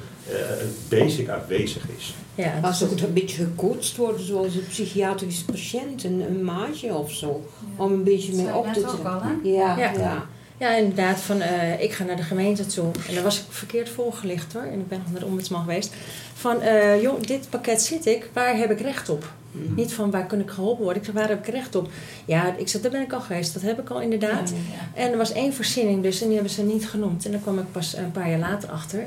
basic 0.89 1.30
aanwezig 1.30 1.84
is. 1.97 2.13
Ja, 2.36 2.59
Als 2.61 2.80
het 2.80 3.01
een 3.01 3.13
beetje 3.13 3.43
gecoacht 3.43 3.95
wordt, 3.95 4.21
zoals 4.21 4.55
een 4.55 4.67
psychiatrische 4.67 5.45
patiënt, 5.45 6.03
een, 6.03 6.21
een 6.30 6.43
maatje 6.43 6.93
of 6.93 7.11
zo. 7.11 7.45
Om 7.75 7.91
een 7.91 8.03
beetje 8.03 8.36
mee 8.36 8.55
op 8.55 8.73
te 8.73 8.80
ook 8.80 8.88
trekken. 8.89 9.21
hè? 9.21 9.49
Ja, 9.49 9.78
Ja. 9.78 9.91
ja. 9.97 10.25
Ja, 10.59 10.75
inderdaad. 10.75 11.19
Van, 11.19 11.41
eh, 11.41 11.82
ik 11.82 11.91
ga 11.93 12.03
naar 12.03 12.15
de 12.15 12.21
gemeente 12.23 12.65
toe. 12.65 12.86
En 13.07 13.13
daar 13.13 13.23
was 13.23 13.38
ik 13.39 13.43
verkeerd 13.49 13.89
voorgelicht 13.89 14.53
hoor. 14.53 14.61
En 14.61 14.80
ik 14.80 14.88
ben 14.88 14.97
nog 15.03 15.11
naar 15.11 15.19
de 15.19 15.25
ombudsman 15.25 15.61
geweest. 15.61 15.93
Van, 16.34 16.61
eh, 16.61 17.01
joh, 17.01 17.21
dit 17.21 17.49
pakket 17.49 17.82
zit 17.82 18.05
ik. 18.05 18.30
Waar 18.34 18.57
heb 18.57 18.71
ik 18.71 18.80
recht 18.80 19.09
op? 19.09 19.32
Mhm. 19.51 19.73
Niet 19.75 19.93
van, 19.93 20.11
waar 20.11 20.25
kan 20.28 20.39
ik 20.39 20.49
geholpen 20.49 20.84
worden? 20.84 21.01
Ik 21.01 21.05
zeg, 21.07 21.15
waar 21.15 21.30
heb 21.30 21.47
ik 21.47 21.53
recht 21.53 21.75
op? 21.75 21.89
Ja, 22.25 22.55
ik 22.57 22.67
zeg, 22.67 22.82
daar 22.82 22.91
ben 22.91 23.01
ik 23.01 23.13
al 23.13 23.21
geweest. 23.21 23.53
Dat 23.53 23.61
heb 23.63 23.80
ik 23.80 23.89
al 23.89 24.01
inderdaad. 24.01 24.53
En 24.93 25.11
er 25.11 25.17
was 25.17 25.32
één 25.34 25.53
voorziening 25.53 26.03
dus. 26.03 26.19
En 26.21 26.25
die 26.25 26.36
hebben 26.36 26.53
ze 26.53 26.63
niet 26.63 26.89
genoemd. 26.89 27.25
En 27.25 27.32
daar 27.32 27.39
kwam 27.41 27.59
ik 27.59 27.71
pas 27.71 27.95
een 27.95 28.11
paar 28.11 28.30
jaar 28.30 28.39
later 28.39 28.69
achter. 28.69 29.03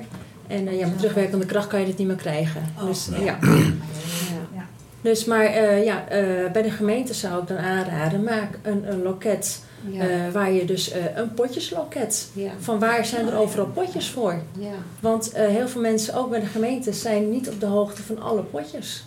En 0.50 0.68
eh, 0.68 0.78
ja, 0.78 0.86
met 0.86 0.96
terugwerkende 0.98 1.46
kracht 1.46 1.66
kan 1.68 1.80
je 1.80 1.86
dit 1.86 1.98
niet 1.98 2.06
meer 2.06 2.16
krijgen. 2.16 2.62
Oh, 2.78 2.86
dus 2.86 3.08
ja. 3.18 3.38
ja. 3.42 4.40
Ja. 4.54 4.66
Dus, 5.00 5.24
maar 5.24 5.44
eh, 5.44 5.84
ja, 5.84 6.08
eh, 6.08 6.50
bij 6.52 6.62
de 6.62 6.70
gemeente 6.70 7.14
zou 7.14 7.42
ik 7.42 7.48
dan 7.48 7.56
aanraden, 7.58 8.22
maak 8.24 8.58
een, 8.62 8.92
een 8.92 9.02
loket 9.02 9.60
Ja. 9.90 10.02
eh, 10.08 10.32
waar 10.32 10.52
je 10.52 10.64
dus 10.64 10.90
eh, 10.90 11.00
een 11.14 11.34
potjesloket. 11.34 12.28
ja. 12.32 12.50
Van 12.60 12.78
waar 12.78 13.04
zijn 13.04 13.26
er 13.28 13.36
overal 13.38 13.66
potjes 13.66 14.10
voor? 14.10 14.34
ja. 14.58 14.70
Want 15.00 15.32
eh, 15.32 15.46
heel 15.46 15.68
veel 15.68 15.80
mensen, 15.80 16.14
ook 16.14 16.30
bij 16.30 16.40
de 16.40 16.46
gemeente, 16.46 16.92
zijn 16.92 17.30
niet 17.30 17.48
op 17.48 17.60
de 17.60 17.66
hoogte 17.66 18.02
van 18.02 18.22
alle 18.22 18.42
potjes. 18.42 19.04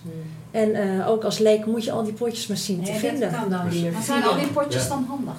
En 0.51 0.75
eh, 0.75 1.09
ook 1.09 1.23
als 1.23 1.37
leek 1.37 1.65
moet 1.65 1.83
je 1.83 1.91
al 1.91 2.03
die 2.03 2.13
potjes 2.13 2.47
maar 2.47 2.57
zien 2.57 2.83
te 2.83 2.93
vinden. 2.93 3.31
dat 3.31 3.39
kan 3.39 3.49
dan 3.49 3.69
weer. 3.69 3.91
Maar 3.91 4.03
zijn 4.03 4.23
al 4.23 4.35
die 4.37 4.47
potjes 4.47 4.83
Ja. 4.83 4.89
dan 4.89 5.05
handig? 5.09 5.35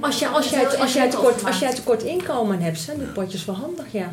Als, 0.00 0.18
je, 0.18 0.28
als, 0.28 0.50
jij, 0.50 0.78
als, 0.78 0.92
jij 0.92 1.10
tekort, 1.10 1.44
als 1.44 1.58
jij 1.58 1.74
tekort 1.74 2.02
inkomen 2.02 2.60
hebt, 2.60 2.78
zijn 2.80 2.98
die 2.98 3.06
potjes 3.06 3.44
wel 3.44 3.54
handig, 3.54 3.84
ja. 3.90 4.12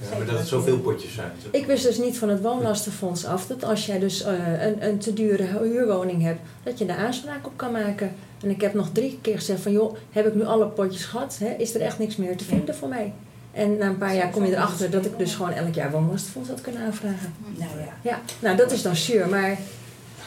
Ja, 0.00 0.16
maar 0.16 0.26
dat 0.26 0.38
het 0.38 0.48
zoveel 0.48 0.78
potjes 0.78 1.14
zijn. 1.14 1.32
Ik 1.50 1.66
wist 1.66 1.84
dus 1.84 1.98
niet 1.98 2.18
van 2.18 2.28
het 2.28 2.42
woonlastenfonds 2.42 3.24
af 3.24 3.46
dat 3.46 3.64
als 3.64 3.86
jij 3.86 3.98
dus 3.98 4.22
eh, 4.22 4.62
een, 4.62 4.86
een 4.86 4.98
te 4.98 5.12
dure 5.12 5.44
huurwoning 5.44 6.22
hebt, 6.22 6.40
dat 6.62 6.78
je 6.78 6.86
daar 6.86 6.96
aanspraak 6.96 7.46
op 7.46 7.52
kan 7.56 7.72
maken. 7.72 8.14
En 8.42 8.50
ik 8.50 8.60
heb 8.60 8.74
nog 8.74 8.90
drie 8.92 9.18
keer 9.20 9.36
gezegd 9.36 9.60
van 9.60 9.72
joh, 9.72 9.96
heb 10.10 10.26
ik 10.26 10.34
nu 10.34 10.44
alle 10.44 10.66
potjes 10.66 11.04
gehad? 11.04 11.36
Hè? 11.40 11.54
Is 11.58 11.74
er 11.74 11.80
echt 11.80 11.98
niks 11.98 12.16
meer 12.16 12.36
te 12.36 12.44
vinden 12.44 12.74
voor 12.74 12.88
mij? 12.88 13.12
En 13.52 13.76
na 13.76 13.86
een 13.86 13.98
paar 13.98 14.14
jaar 14.14 14.30
kom 14.30 14.44
je 14.44 14.52
erachter 14.52 14.90
dat 14.90 15.04
ik 15.04 15.18
dus 15.18 15.34
gewoon 15.34 15.52
elk 15.52 15.74
jaar 15.74 15.90
woonlastenfonds 15.90 16.48
had 16.48 16.60
kunnen 16.60 16.82
aanvragen. 16.82 17.34
Nou 17.56 17.70
ja. 17.78 18.10
Ja, 18.10 18.20
nou 18.38 18.56
dat 18.56 18.72
is 18.72 18.82
dan 18.82 18.96
zuur, 18.96 19.28
maar 19.28 19.58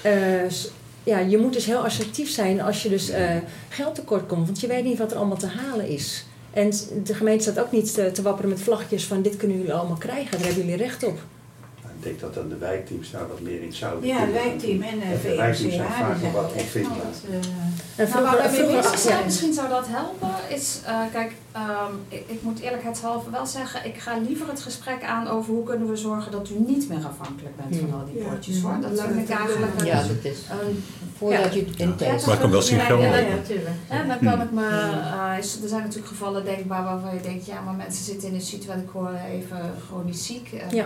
eh, 0.01 0.49
ja, 1.03 1.19
je 1.19 1.37
moet 1.37 1.53
dus 1.53 1.65
heel 1.65 1.85
assertief 1.85 2.29
zijn 2.29 2.61
als 2.61 2.83
je 2.83 2.89
dus 2.89 3.09
eh, 3.09 3.35
geld 3.69 3.95
tekort 3.95 4.27
komt, 4.27 4.45
want 4.45 4.59
je 4.59 4.67
weet 4.67 4.83
niet 4.83 4.97
wat 4.97 5.11
er 5.11 5.17
allemaal 5.17 5.37
te 5.37 5.47
halen 5.47 5.87
is. 5.87 6.25
En 6.53 6.69
de 7.03 7.13
gemeente 7.13 7.43
staat 7.43 7.59
ook 7.65 7.71
niet 7.71 7.93
te, 7.93 8.11
te 8.11 8.21
wapperen 8.21 8.49
met 8.49 8.61
vlaggetjes 8.61 9.05
van 9.05 9.21
dit 9.21 9.37
kunnen 9.37 9.57
jullie 9.57 9.73
allemaal 9.73 9.97
krijgen, 9.97 10.31
daar 10.37 10.45
hebben 10.47 10.65
jullie 10.65 10.77
recht 10.83 11.03
op. 11.03 11.17
Nou, 11.83 11.93
Ik 11.97 12.03
denk 12.03 12.19
dat 12.19 12.33
dan 12.33 12.49
de 12.49 12.57
wijkteams 12.57 13.11
daar 13.11 13.27
wat 13.27 13.39
meer 13.41 13.61
in 13.61 13.73
zouden 13.73 14.07
Ja, 14.09 14.15
kunnen. 14.17 14.33
wijkteam 14.33 14.81
en 14.81 14.97
uh, 14.97 15.03
De 15.23 15.35
wijkteams 15.35 15.75
zijn 15.75 15.89
vaak 15.89 16.21
nog 16.21 16.31
wat 16.31 16.53
wel 16.53 16.83
wat, 16.83 17.21
eh, 17.95 18.13
Nou, 18.13 18.49
vroeger- 18.49 19.09
ja. 19.09 19.21
misschien 19.25 19.53
zou 19.53 19.69
dat 19.69 19.85
helpen, 19.87 20.29
is, 20.55 20.79
eh, 20.85 20.99
kijk, 21.11 21.31
ehm, 21.51 21.93
ik, 22.07 22.23
ik 22.27 22.41
moet 22.41 22.59
eerlijkheidshalve 22.59 23.29
wel 23.31 23.45
zeggen, 23.45 23.85
ik 23.85 23.97
ga 23.97 24.17
liever 24.17 24.47
het 24.47 24.61
gesprek 24.61 25.03
aan 25.03 25.27
over 25.27 25.53
hoe 25.53 25.63
kunnen 25.63 25.89
we 25.89 25.95
zorgen 25.95 26.31
dat 26.31 26.49
u 26.49 26.53
niet 26.67 26.89
meer 26.89 27.05
afhankelijk 27.05 27.55
bent 27.55 27.75
van 27.89 27.99
al 27.99 28.05
die 28.05 28.23
Ja. 28.23 28.29
potjes 28.29 28.61
hoor. 28.61 28.77
Dat 28.81 29.01
vind 29.01 29.13
ik 29.13 29.27
het 29.27 29.29
eigenlijk 29.37 29.83
Ja, 29.85 29.95
dat 30.03 30.23
is 30.23 30.39
een 30.49 30.83
voordat 31.17 31.53
je 31.53 31.59
het 31.59 31.67
in 31.79 31.95
prettige- 31.95 32.25
Maar 32.25 32.35
ik 32.35 32.41
kan 32.41 32.51
wel 32.51 32.61
zien 32.61 32.77
Ja, 32.77 32.83
gelden. 32.85 33.09
ja, 33.09 33.15
ja, 33.17 33.21
dat- 33.21 33.29
ja, 33.29 33.35
natuurlijk. 33.35 33.75
En 33.87 34.07
dan 34.07 34.19
kan 34.19 34.41
ik 34.41 34.51
me, 34.51 34.67
eh, 34.69 35.37
is- 35.39 35.61
er 35.61 35.69
zijn 35.69 35.81
natuurlijk 35.81 36.07
gevallen 36.07 36.45
denkbaar 36.45 36.83
waarvan 36.83 37.13
je 37.13 37.21
denkt, 37.21 37.45
ja, 37.45 37.61
maar 37.61 37.73
mensen 37.75 38.03
zitten 38.03 38.27
in 38.27 38.33
een 38.35 38.41
situatie, 38.41 38.83
ik 38.83 38.89
hoor 38.89 39.11
even 39.31 39.73
chronisch 39.87 40.25
ziek. 40.25 40.51
En, 40.51 40.75
Ja. 40.75 40.83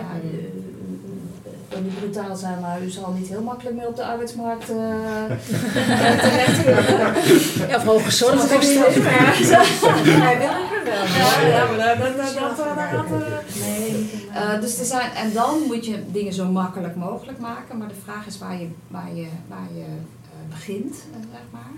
Niet 1.82 1.98
brutaal 1.98 2.36
zijn, 2.36 2.60
maar 2.60 2.82
u 2.82 2.88
zal 2.90 3.12
niet 3.12 3.28
heel 3.28 3.42
makkelijk 3.42 3.76
meer 3.76 3.86
op 3.86 3.96
de 3.96 4.04
arbeidsmarkt 4.04 4.70
eh 4.70 4.76
terechtkomen. 6.24 7.68
Ja, 7.68 7.76
of 7.76 7.84
hooggezorgd 7.84 8.50
Dat 8.50 8.62
is 8.62 8.74
toestand. 8.74 8.94
niet 8.94 9.04
meer. 9.04 10.22
Hij 10.26 10.38
wil 10.38 10.48
er 10.48 10.84
wel. 10.84 11.04
Ja, 11.04 11.46
ja, 11.56 11.64
maar 11.66 11.98
dat, 11.98 12.16
dat, 12.16 12.56
dat, 12.56 12.66
eh, 12.66 13.66
Nee. 13.66 14.10
eh, 14.34 14.60
dus 14.60 14.78
er 14.78 14.84
zijn, 14.84 15.10
en 15.12 15.32
dan 15.32 15.58
moet 15.66 15.86
je 15.86 16.02
dingen 16.12 16.32
zo 16.32 16.46
makkelijk 16.50 16.96
mogelijk 16.96 17.38
maken, 17.38 17.78
maar 17.78 17.88
de 17.88 17.94
vraag 18.04 18.26
is 18.26 18.38
waar 18.38 18.60
je, 18.60 18.68
waar 18.88 19.14
je, 19.14 19.26
waar 19.48 19.68
je 19.74 19.84
eh, 19.84 20.48
begint, 20.50 20.94
zeg 21.32 21.40
maar. 21.50 21.72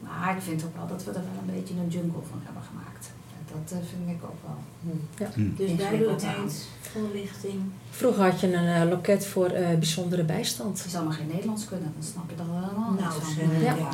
Maar 0.00 0.36
ik 0.36 0.42
vind 0.42 0.64
ook 0.64 0.76
wel 0.76 0.86
dat 0.86 1.04
we 1.04 1.10
er 1.10 1.16
wel 1.32 1.42
een 1.46 1.54
beetje 1.54 1.74
een 1.74 1.88
jungle 1.88 2.22
van 2.30 2.40
hebben 2.44 2.62
gemaakt. 2.70 3.10
Dat 3.52 3.72
eh, 3.72 3.78
vind 3.88 4.08
ik 4.08 4.24
ook 4.24 4.38
wel. 4.46 4.58
Dus 5.56 5.76
duidelijkheid, 5.76 6.66
voorlichting. 6.80 7.62
Vroeger 7.90 8.22
had 8.22 8.40
je 8.40 8.54
een 8.54 8.66
eh, 8.66 8.88
loket 8.88 9.26
voor 9.26 9.46
eh, 9.46 9.68
bijzondere 9.68 10.24
bijstand. 10.24 10.82
Die 10.82 10.90
zal 10.90 11.04
maar 11.04 11.12
geen 11.12 11.26
Nederlands 11.26 11.64
kunnen, 11.64 11.92
dan 11.94 12.02
snap 12.04 12.30
je 12.30 12.42
er 12.42 12.50
wel 12.50 12.62
helemaal 12.62 12.92
Nou, 12.92 13.64
ja. 13.64 13.74
Ja. 13.74 13.88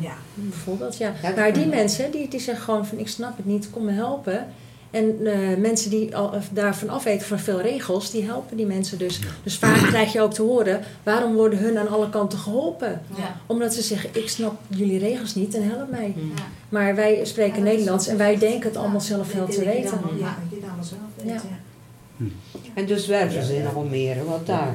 Ja. 0.00 0.14
Bijvoorbeeld, 0.34 0.96
ja. 0.96 1.12
Ja, 1.22 1.28
dat 1.28 1.36
Maar 1.36 1.52
die 1.52 1.66
mensen, 1.66 2.10
die, 2.10 2.28
die 2.28 2.40
zeggen 2.40 2.64
gewoon 2.64 2.86
van 2.86 2.98
ik 2.98 3.08
snap 3.08 3.36
het 3.36 3.46
niet, 3.46 3.70
kom 3.70 3.84
me 3.84 3.92
helpen. 3.92 4.46
En 4.94 5.26
eh, 5.26 5.56
mensen 5.56 5.90
die 5.90 6.16
al, 6.16 6.26
of 6.28 6.48
daarvan 6.52 6.88
afweten 6.88 7.26
van 7.26 7.38
veel 7.38 7.60
regels, 7.60 8.10
die 8.10 8.24
helpen 8.24 8.56
die 8.56 8.66
mensen 8.66 8.98
dus. 8.98 9.20
Dus 9.42 9.58
vaak 9.58 9.86
krijg 9.86 10.12
je 10.12 10.20
ook 10.20 10.34
te 10.34 10.42
horen, 10.42 10.80
waarom 11.02 11.34
worden 11.34 11.58
hun 11.58 11.78
aan 11.78 11.88
alle 11.88 12.10
kanten 12.10 12.38
geholpen? 12.38 13.02
Ja. 13.16 13.40
Omdat 13.46 13.74
ze 13.74 13.82
zeggen, 13.82 14.10
ik 14.12 14.28
snap 14.28 14.60
jullie 14.68 14.98
regels 14.98 15.34
niet 15.34 15.54
en 15.54 15.68
help 15.68 15.90
mij. 15.90 16.14
Ja. 16.16 16.42
Maar 16.68 16.94
wij 16.94 17.24
spreken 17.24 17.62
Nederlands 17.62 18.06
en 18.06 18.16
wij 18.16 18.38
denken 18.38 18.68
het 18.68 18.76
allemaal 18.76 19.00
zelf 19.00 19.32
wel 19.32 19.46
te 19.46 19.64
weten. 19.64 20.00
Ja, 20.18 20.36
je 20.50 20.56
het 20.56 20.64
allemaal 20.64 20.84
zelf. 20.84 21.00
Ja. 21.24 21.40
En 22.74 22.86
de 22.86 22.98
zwervers 22.98 23.48
in 23.48 23.66
Almere, 23.66 24.24
wat 24.24 24.46
daar? 24.46 24.74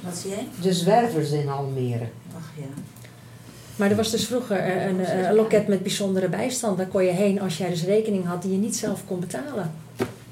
Wat 0.00 0.16
zie 0.16 0.30
jij? 0.30 0.48
De 0.62 0.72
zwervers 0.72 1.30
in 1.30 1.48
Almere. 1.48 2.08
Ach 2.36 2.50
ja. 2.56 2.82
Maar 3.80 3.90
er 3.90 3.96
was 3.96 4.10
dus 4.10 4.26
vroeger 4.26 4.56
eh, 4.56 4.86
een, 4.86 5.04
eh, 5.04 5.28
een 5.28 5.34
loket 5.34 5.68
met 5.68 5.82
bijzondere 5.82 6.28
bijstand. 6.28 6.76
Daar 6.78 6.86
kon 6.86 7.04
je 7.04 7.10
heen 7.10 7.40
als 7.40 7.58
jij 7.58 7.68
dus 7.68 7.84
rekening 7.84 8.26
had 8.26 8.42
die 8.42 8.52
je 8.52 8.58
niet 8.58 8.76
zelf 8.76 9.02
kon 9.06 9.20
betalen. 9.20 9.72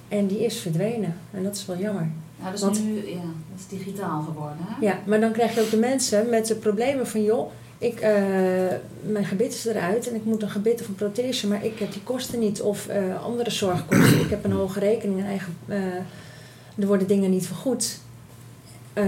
En 0.08 0.26
die 0.26 0.44
is 0.44 0.58
verdwenen. 0.58 1.14
En 1.30 1.42
dat 1.42 1.54
is 1.56 1.66
wel 1.66 1.78
jammer. 1.78 2.08
Nou, 2.42 2.56
Want- 2.60 2.84
nu 2.84 2.94
ja, 2.94 3.14
dat 3.50 3.58
is 3.58 3.78
digitaal 3.78 4.22
geworden. 4.22 4.56
Hè? 4.60 4.86
Ja, 4.86 4.98
maar 5.06 5.20
dan 5.20 5.32
krijg 5.32 5.54
je 5.54 5.60
ook 5.60 5.70
de 5.70 5.76
mensen 5.76 6.28
met 6.28 6.46
de 6.46 6.54
problemen 6.54 7.06
van... 7.06 7.22
joh, 7.22 7.50
ik, 7.78 8.00
eh, 8.00 8.12
mijn 9.00 9.24
gebit 9.24 9.52
is 9.52 9.64
eruit 9.64 10.08
en 10.08 10.14
ik 10.14 10.24
moet 10.24 10.42
een 10.42 10.50
gebit 10.50 10.80
of 10.80 10.88
een 10.88 10.94
prothese... 10.94 11.46
maar 11.46 11.64
ik 11.64 11.78
heb 11.78 11.92
die 11.92 12.02
kosten 12.02 12.38
niet 12.38 12.62
of 12.62 12.88
andere 13.24 13.50
zorgkosten. 13.50 14.20
Ik 14.20 14.30
heb 14.30 14.44
een 14.44 14.52
hoge 14.52 14.78
rekening 14.78 15.18
en 15.18 15.26
eigen... 15.26 15.56
er 16.78 16.86
worden 16.86 17.06
dingen 17.06 17.30
niet 17.30 17.46
vergoed. 17.46 17.98
Eh, 18.92 19.04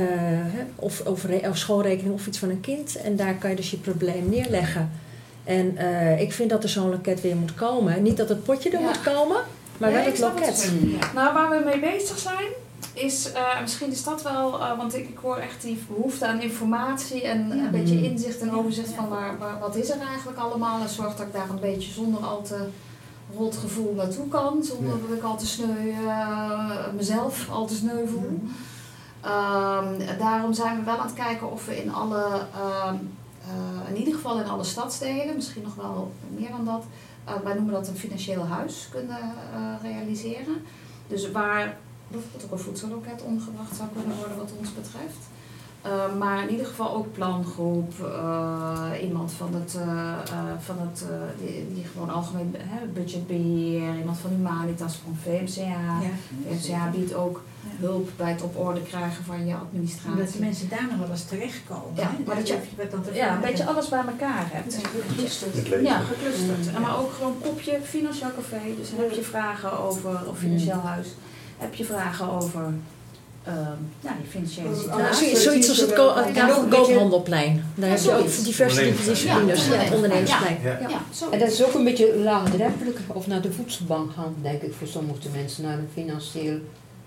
of, 0.77 1.01
of, 1.01 1.25
re- 1.25 1.49
of 1.49 1.57
schoolrekening 1.57 2.15
of 2.15 2.27
iets 2.27 2.39
van 2.39 2.49
een 2.51 2.61
kind. 2.61 2.97
En 2.97 3.17
daar 3.17 3.35
kan 3.35 3.51
je 3.51 3.57
dus 3.57 3.71
je 3.71 3.77
probleem 3.77 4.29
neerleggen. 4.29 4.91
En 5.45 5.77
eh, 5.77 6.21
ik 6.21 6.33
vind 6.33 6.51
dat 6.51 6.63
er 6.63 6.69
zo'n 6.69 6.91
loket 6.91 7.21
weer 7.21 7.37
moet 7.37 7.55
komen. 7.55 8.03
Niet 8.03 8.17
dat 8.17 8.29
het 8.29 8.45
potje 8.45 8.71
er 8.71 8.81
Ja. 8.81 8.87
moet 8.87 9.01
komen, 9.03 9.37
maar 9.79 9.91
Nee, 9.91 9.99
wel 10.03 10.11
het 10.13 10.19
loket. 10.19 10.71
Nou, 11.15 11.35
waar 11.35 11.51
we 11.51 11.63
mee 11.65 11.81
bezig 11.81 12.19
zijn, 12.19 12.47
is 12.95 13.33
eh, 13.33 13.61
misschien 13.61 13.91
is 13.91 14.05
dat 14.05 14.23
wel, 14.23 14.61
eh, 14.61 14.77
want 14.77 14.95
ik, 14.97 15.09
ik 15.09 15.19
hoor 15.23 15.37
echt 15.37 15.63
die 15.63 15.83
behoefte 15.89 16.27
aan 16.27 16.41
informatie 16.43 17.23
en 17.23 17.49
Ja. 17.49 17.55
een 17.65 17.71
beetje 17.71 17.95
Mm. 17.95 18.05
inzicht 18.05 18.41
en 18.41 18.53
overzicht 18.55 18.93
van 18.93 19.09
waar, 19.09 19.39
waar, 19.39 19.59
wat 19.59 19.77
is 19.77 19.91
er 19.91 20.01
eigenlijk 20.09 20.39
allemaal. 20.39 20.81
En 20.81 20.89
zorg 20.89 21.17
dat 21.17 21.27
ik 21.27 21.33
daar 21.33 21.51
een 21.51 21.61
beetje 21.61 21.93
zonder 21.93 22.21
al 22.21 22.43
te 22.43 22.59
rot 23.37 23.57
gevoel 23.57 23.95
naartoe 23.95 24.29
kan, 24.29 24.65
zonder 24.65 24.95
dat 25.09 25.17
ik 25.19 25.23
al 25.25 25.37
te 25.37 25.47
sneu, 25.47 25.91
eh, 26.07 26.71
mezelf 26.97 27.49
al 27.51 27.67
te 27.67 27.75
sneu 27.75 28.07
voel. 28.07 28.41
Ehm, 29.21 30.19
daarom 30.19 30.53
zijn 30.53 30.79
we 30.79 30.85
wel 30.85 30.97
aan 30.97 31.07
het 31.07 31.15
kijken 31.15 31.53
of 31.53 31.67
we 31.67 31.83
in 31.83 31.93
alle, 31.93 32.25
ehm, 32.55 32.95
eh, 33.45 33.89
in 33.89 33.97
ieder 33.97 34.15
geval 34.15 34.41
in 34.41 34.49
alle 34.49 34.65
stadsdelen, 34.65 35.35
misschien 35.35 35.63
nog 35.63 35.75
wel 35.75 36.13
meer 36.37 36.51
dan 36.51 36.65
dat, 36.65 36.85
eh, 37.25 37.35
wij 37.45 37.55
noemen 37.55 37.73
dat 37.73 37.89
een 37.89 37.97
financieel 37.97 38.47
huis 38.47 38.89
kunnen 38.91 39.19
eh, 39.55 39.61
realiseren. 39.83 40.63
Dus 41.07 41.31
waar 41.31 41.77
bijvoorbeeld 42.09 42.45
ook 42.45 42.53
een 42.53 42.59
voedselloket 42.59 43.23
ondergebracht 43.23 43.77
zou 43.77 43.89
kunnen 43.99 44.17
worden 44.17 44.37
wat 44.37 44.53
ons 44.59 44.75
betreft. 44.75 45.29
Eh, 45.83 46.17
maar 46.19 46.43
in 46.43 46.51
ieder 46.51 46.67
geval 46.67 46.95
ook 46.95 47.13
plangroep, 47.13 47.93
eh, 48.01 48.91
iemand 49.03 49.33
van 49.33 49.55
het, 49.55 49.79
van 50.59 50.79
het 50.79 51.05
die, 51.45 51.75
die 51.75 51.85
gewoon 51.85 52.11
algemeen 52.11 52.55
hè, 52.59 52.87
budgetbeheer, 52.87 53.97
iemand 53.99 54.19
van 54.19 54.31
Humanitas, 54.31 54.97
van 54.97 55.17
VMCA. 55.23 56.01
Ja. 56.01 56.11
VMCA 56.47 56.91
biedt 56.91 57.15
ook 57.15 57.43
hulp 57.81 58.11
bij 58.17 58.31
het 58.31 58.43
op 58.43 58.57
orde 58.59 58.83
krijgen 58.83 59.25
van 59.25 59.47
je 59.47 59.55
administratie. 59.55 60.11
Omdat 60.11 60.33
de 60.33 60.39
mensen 60.41 60.69
daar 60.69 60.87
nog 60.91 60.99
wel 60.99 61.11
eens 61.11 61.25
terechtkomen. 61.25 61.93
Ja, 61.97 62.11
maar 62.27 62.37
dat 62.37 62.49
je- 62.49 62.55
Ja, 63.15 63.35
een 63.35 63.41
beetje 63.41 63.67
alles 63.67 63.89
bij 63.89 64.03
elkaar 64.07 64.45
hebt. 64.53 64.77
Leven. 65.69 65.83
Ja, 65.85 65.99
geclusterd. 65.99 66.75
En 66.75 66.81
maar 66.83 66.99
ook 66.99 67.13
gewoon 67.13 67.37
kopje 67.43 67.79
financieel 67.85 68.31
café. 68.37 68.61
Dus 68.79 68.89
heb 68.97 69.11
je 69.13 69.23
vragen 69.23 69.79
over 69.79 70.11
of 70.29 70.39
financieel 70.39 70.81
huis. 70.81 71.07
Heb 71.59 71.75
je 71.75 71.85
vragen 71.85 72.31
over 72.31 72.73
ehm, 73.45 73.57
ja, 74.01 74.15
die 74.21 74.31
financiële 74.31 74.75
situatie. 74.77 75.37
Zo- 75.37 75.43
Zoiets 75.43 75.69
als 75.69 75.79
het, 75.79 75.93
ko- 75.93 76.15
Koophandelplein. 76.69 77.65
Daar 77.75 77.89
heb 77.91 77.99
je 77.99 78.11
ook 78.11 78.17
zoiets. 78.19 78.43
diverse 78.45 78.81
disciplines. 79.07 79.67
Ja, 79.67 79.73
het 79.73 79.95
ondernemersplein. 79.95 80.59
Ja. 80.63 81.01
En 81.31 81.39
dat 81.39 81.49
is 81.51 81.65
ook 81.65 81.75
een 81.75 81.85
beetje 81.85 82.17
laagdrempelig, 82.19 82.95
of 83.07 83.27
naar 83.27 83.41
de 83.41 83.53
voedselbank 83.53 84.13
gaan, 84.13 84.35
denk 84.43 84.63
ik, 84.63 84.75
voor 84.79 84.87
sommige 84.87 85.29
mensen, 85.35 85.63
naar 85.63 85.79
een 85.79 85.89
financieel 85.93 86.59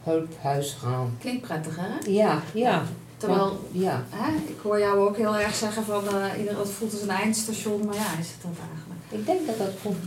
hulphuis 0.03 0.77
gaan. 0.81 1.17
Klinkt 1.19 1.41
prettig, 1.41 1.75
hè? 1.75 2.11
Ja, 2.11 2.41
ja. 2.53 2.83
Terwijl, 3.17 3.59
ja. 3.71 4.03
hè, 4.09 4.35
ik 4.35 4.59
hoor 4.61 4.79
jou 4.79 4.99
ook 4.99 5.17
heel 5.17 5.35
erg 5.35 5.55
zeggen 5.55 5.83
van 5.83 6.07
eh 6.07 6.39
ieder 6.39 6.59
het 6.59 6.69
voelt 6.69 6.91
als 6.91 7.01
een 7.01 7.09
eindstation, 7.09 7.85
maar 7.85 7.95
ja, 7.95 8.19
is 8.19 8.31
het 8.31 8.41
dat 8.41 8.51
eigenlijk? 8.71 9.01
Ik 9.09 9.25
denk 9.25 9.47
dat 9.47 9.57
dat 9.57 9.81
gewoon, 9.81 9.97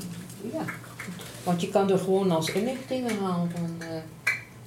ja. 0.52 0.64
Want 1.44 1.60
je 1.60 1.68
kan 1.68 1.90
er 1.90 1.98
gewoon 1.98 2.30
als 2.30 2.50
inlichtingen 2.50 3.18
halen 3.18 3.50
van, 3.50 3.88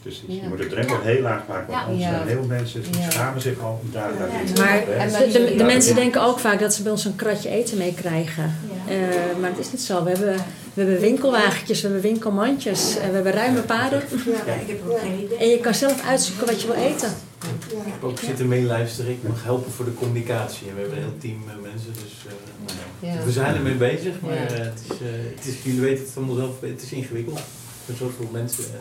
Dus 0.04 0.24
Ja. 0.28 0.34
je 0.42 0.48
moet 0.48 0.58
de 0.58 0.68
drempel 0.68 1.02
heel 1.02 1.22
laag 1.22 1.48
maken, 1.48 1.74
want 1.74 1.86
anders 1.86 2.04
Ja. 2.04 2.10
zijn 2.10 2.28
heel 2.28 2.44
mensen 2.44 2.84
schamen 3.10 3.42
zich 3.42 3.60
al 3.60 3.82
daar. 3.92 4.12
Maar 4.58 4.84
de, 5.32 5.54
de, 5.58 5.64
mensen 5.64 5.96
denken 5.96 6.22
ook 6.22 6.40
vaak 6.40 6.60
dat 6.60 6.74
ze 6.74 6.82
bij 6.84 6.92
ons 6.92 7.06
een 7.06 7.16
kratje 7.16 7.50
eten 7.50 7.78
meekrijgen. 7.78 8.56
Ja. 8.88 8.94
Eh, 8.94 9.00
maar 9.42 9.50
het 9.50 9.60
is 9.60 9.72
niet 9.72 9.82
zo. 9.82 10.04
We 10.04 10.10
hebben, 10.10 10.36
we 10.74 10.82
hebben 10.82 11.00
winkelwagentjes, 11.00 11.82
we 11.82 11.88
hebben 11.88 12.04
winkelmandjes, 12.12 12.98
en 12.98 13.08
we 13.10 13.16
hebben 13.16 13.34
ruime 13.34 13.62
paden. 13.62 14.02
Ja, 14.46 14.54
ik 14.54 14.68
heb 14.68 14.90
ook 14.90 15.00
geen 15.00 15.20
idee. 15.24 15.38
En 15.38 15.48
je 15.48 15.60
kan 15.60 15.74
zelf 15.76 16.06
uitzoeken 16.08 16.46
wat 16.46 16.62
je 16.62 16.68
wil 16.68 16.76
eten. 16.76 17.10
Ja. 17.42 17.48
Ik 17.86 17.92
heb 17.92 18.04
ook 18.04 18.20
zitten 18.20 18.48
meeluisteren. 18.48 19.12
Ik 19.12 19.24
mag 19.28 19.44
helpen 19.44 19.72
voor 19.72 19.86
de 19.86 19.94
communicatie. 19.94 20.68
En 20.68 20.74
we 20.76 20.80
hebben 20.82 20.98
een 20.98 21.04
heel 21.04 21.18
team 21.20 21.44
eh, 21.48 21.56
mensen. 21.72 21.94
Dus 21.94 22.14
eh, 22.28 22.32
nou 22.66 22.80
ja. 23.02 23.20
Ja. 23.20 23.26
we 23.26 23.32
zijn 23.32 23.56
ermee 23.56 23.74
bezig. 23.76 24.14
Maar 24.22 24.34
Ja. 24.34 24.40
het, 24.40 24.82
is, 24.90 24.96
eh, 24.98 25.08
het 25.36 25.46
is, 25.48 25.54
jullie 25.64 25.82
weten 25.82 26.06
het 26.06 26.18
allemaal 26.18 26.36
zelf. 26.36 26.62
Het 26.62 26.82
is 26.82 26.92
ingewikkeld. 26.92 27.40
Met 27.86 27.98
zoveel 27.98 28.30
mensen. 28.32 28.64
En, 28.64 28.80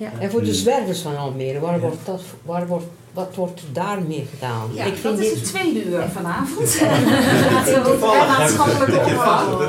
Ja. 0.00 0.10
En 0.18 0.30
voor 0.30 0.42
de 0.44 0.54
zwervers 0.54 1.00
van 1.00 1.16
Almere, 1.16 1.60
waar 1.60 1.80
wordt 1.80 1.96
dat, 2.04 2.20
waar 2.42 2.66
wordt, 2.66 2.84
wat 3.12 3.34
wordt 3.34 3.60
daarmee 3.72 4.26
gedaan? 4.34 4.70
Ja, 4.72 4.84
ik 4.84 4.92
vind 4.96 5.16
dat 5.16 5.18
is 5.24 5.28
dit- 5.28 5.38
het 5.40 5.44
tweede 5.48 5.84
uur 5.84 6.08
vanavond. 6.12 6.80
Maatschappelijke 8.38 8.94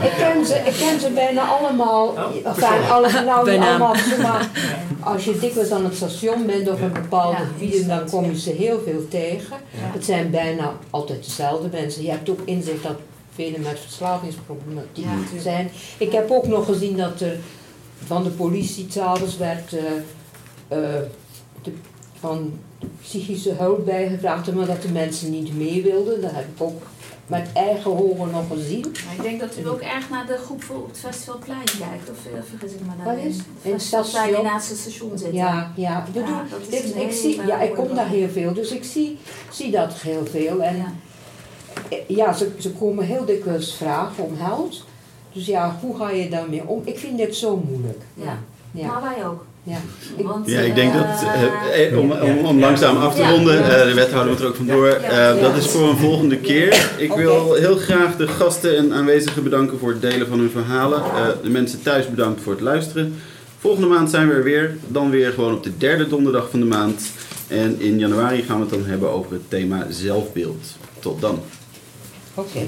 ik 0.05 0.13
ken 0.17 0.45
ze, 0.45 0.55
ik 0.55 0.73
ken 0.79 0.99
ze 0.99 1.09
bijna 1.13 1.41
allemaal. 1.41 2.07
Oh, 2.07 2.35
enfin, 2.43 2.89
alle, 2.91 3.11
nou, 3.11 3.49
allemaal, 3.59 3.95
maar 4.21 4.49
als 4.99 5.23
je 5.25 5.39
dikwijls 5.39 5.71
aan 5.71 5.83
het 5.83 5.95
station 5.95 6.45
bent 6.45 6.69
of 6.69 6.79
in 6.79 6.91
bepaalde 6.93 7.37
Ja, 7.37 7.43
gebieden, 7.43 7.87
dan 7.87 8.09
kom 8.09 8.25
je 8.25 8.39
ze 8.39 8.51
heel 8.51 8.81
veel 8.85 9.07
tegen. 9.09 9.57
Ja. 9.71 9.79
Het 9.93 10.05
zijn 10.05 10.29
bijna 10.29 10.73
altijd 10.89 11.23
dezelfde 11.25 11.67
mensen. 11.71 12.03
Je 12.03 12.09
hebt 12.09 12.29
ook 12.29 12.39
inzicht 12.45 12.83
dat 12.83 12.95
velen 13.35 13.61
met 13.61 13.79
verslavingsproblematiek 13.79 15.05
Ja. 15.33 15.41
zijn. 15.41 15.71
Ik 15.97 16.11
heb 16.11 16.31
ook 16.31 16.47
nog 16.47 16.65
gezien 16.65 16.97
dat 16.97 17.21
er 17.21 17.37
van 18.05 18.23
de 18.23 18.29
politie 18.29 18.87
s'avonds 18.89 19.37
werd 19.37 19.73
eh, 19.73 19.81
de, 20.75 21.71
van 22.19 22.53
psychische 23.01 23.53
hulp 23.53 23.85
bijgevraagd, 23.85 24.53
maar 24.53 24.65
dat 24.65 24.81
de 24.81 24.89
mensen 24.91 25.31
niet 25.31 25.57
mee 25.57 25.83
wilden. 25.83 26.21
Dat 26.21 26.31
heb 26.31 26.45
ik 26.55 26.61
ook 26.61 26.81
met 27.27 27.47
eigen 27.53 27.91
ogen 28.09 28.31
nog 28.31 28.43
gezien. 28.51 28.81
Maar 29.05 29.15
ik 29.15 29.21
denk 29.21 29.39
dat 29.39 29.57
u 29.63 29.67
ook 29.69 29.79
erg 29.81 30.09
naar 30.09 30.25
de 30.27 30.37
groep 30.37 30.63
voor 30.63 30.75
op 30.75 30.87
het 30.87 30.99
Festivalplein 30.99 31.63
kijkt. 31.63 32.09
Of 32.09 32.25
eh, 32.25 32.39
vergis 32.49 32.71
ik 32.71 32.79
me 32.79 32.85
Wat 32.97 33.05
daarin? 33.05 33.27
is? 33.27 33.35
Het 33.37 33.45
In 33.61 33.71
het 33.73 33.83
Festivalplein 33.83 34.43
naast 34.43 34.69
het 34.69 34.77
station 34.77 35.17
zit. 35.17 35.33
Ja, 35.33 35.71
ja. 35.75 35.99
Ik, 35.99 36.05
bedoel, 36.13 36.27
Ja, 36.29 36.43
dat 36.49 36.59
is 36.69 36.79
ik, 36.89 36.95
een 36.95 37.01
ik 37.01 37.11
zie, 37.11 37.45
ja, 37.45 37.61
ik 37.61 37.73
kom 37.73 37.95
daar 37.95 38.07
heel 38.07 38.29
veel, 38.29 38.53
dus 38.53 38.71
ik 38.71 38.83
zie, 38.83 39.17
zie 39.51 39.71
dat 39.71 39.93
heel 39.93 40.25
veel. 40.25 40.61
En 40.63 40.75
Ja. 40.77 40.93
eh, 41.89 41.97
ja, 42.07 42.33
ze, 42.33 42.51
ze 42.59 42.71
komen 42.71 43.05
heel 43.05 43.25
dikwijls 43.25 43.75
vragen 43.75 44.23
om 44.23 44.37
geld. 44.37 44.85
Dus 45.33 45.45
ja, 45.45 45.77
hoe 45.81 45.97
ga 45.97 46.09
je 46.09 46.29
daarmee 46.29 46.67
om? 46.67 46.81
Ik 46.85 46.97
vind 46.99 47.17
dit 47.17 47.35
zo 47.35 47.57
moeilijk. 47.69 48.01
Ja. 48.13 48.37
ja. 48.71 48.87
Maar 48.87 49.01
wij 49.01 49.25
ook. 49.25 49.45
Ja. 49.63 49.77
Ik- 50.17 50.25
Want, 50.25 50.49
Ja, 50.49 50.59
ik 50.59 50.75
denk 50.75 50.93
eh, 50.93 50.99
dat, 50.99 51.23
eh, 51.73 51.87
eh, 51.91 51.99
om, 51.99 52.11
om, 52.11 52.37
om 52.45 52.59
langzaam 52.59 52.97
af 52.97 53.15
te 53.15 53.21
Ja. 53.21 53.29
ronden, 53.31 53.55
Ja. 53.55 53.69
eh, 53.69 53.87
de 53.87 53.93
wethouder 53.93 54.31
moet 54.31 54.41
er 54.41 54.47
ook 54.47 54.55
vandoor, 54.55 54.87
Ja. 54.87 54.95
eh, 55.33 55.41
dat 55.41 55.55
is 55.57 55.67
voor 55.67 55.89
een 55.89 55.97
volgende 55.97 56.37
keer. 56.37 56.89
Ik 56.97 57.13
wil 57.13 57.53
heel 57.53 57.75
graag 57.75 58.15
de 58.15 58.27
gasten 58.27 58.77
en 58.77 58.93
aanwezigen 58.93 59.43
bedanken 59.43 59.79
voor 59.79 59.89
het 59.89 60.01
delen 60.01 60.27
van 60.27 60.39
hun 60.39 60.49
verhalen. 60.51 60.99
Eh, 61.01 61.27
de 61.43 61.49
mensen 61.49 61.81
thuis 61.81 62.09
bedankt 62.09 62.41
voor 62.41 62.51
het 62.53 62.61
luisteren. 62.61 63.15
Volgende 63.59 63.87
maand 63.87 64.09
zijn 64.09 64.27
we 64.27 64.33
er 64.33 64.43
weer, 64.43 64.77
dan 64.87 65.09
weer 65.09 65.31
gewoon 65.31 65.53
op 65.53 65.63
de 65.63 65.77
derde 65.77 66.07
donderdag 66.07 66.49
van 66.49 66.59
de 66.59 66.65
maand. 66.65 67.01
En 67.47 67.75
in 67.79 67.99
januari 67.99 68.41
gaan 68.43 68.55
we 68.55 68.61
het 68.61 68.69
dan 68.73 68.85
hebben 68.85 69.09
over 69.11 69.31
het 69.31 69.49
thema 69.49 69.85
zelfbeeld. 69.89 70.65
Tot 70.99 71.21
dan. 71.21 71.39
Oké. 72.33 72.59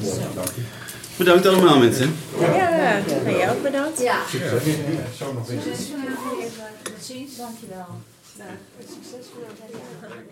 Bedankt 1.18 1.46
allemaal 1.46 1.80
mensen. 1.80 2.16
Ja, 2.40 2.96
en 3.26 3.36
jij 3.36 3.50
ook 3.52 3.64
bedankt. 3.64 4.02
Ja. 4.02 4.20
Zo 5.18 5.34
nog 5.34 5.50
eens. 5.50 5.64
Succes. 5.64 7.38
Dankjewel. 7.38 7.86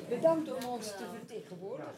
Bedankt 0.09 0.49
om 0.53 0.69
ons 0.69 0.86
te 0.86 1.03
vertegenwoordigen. 1.17 1.91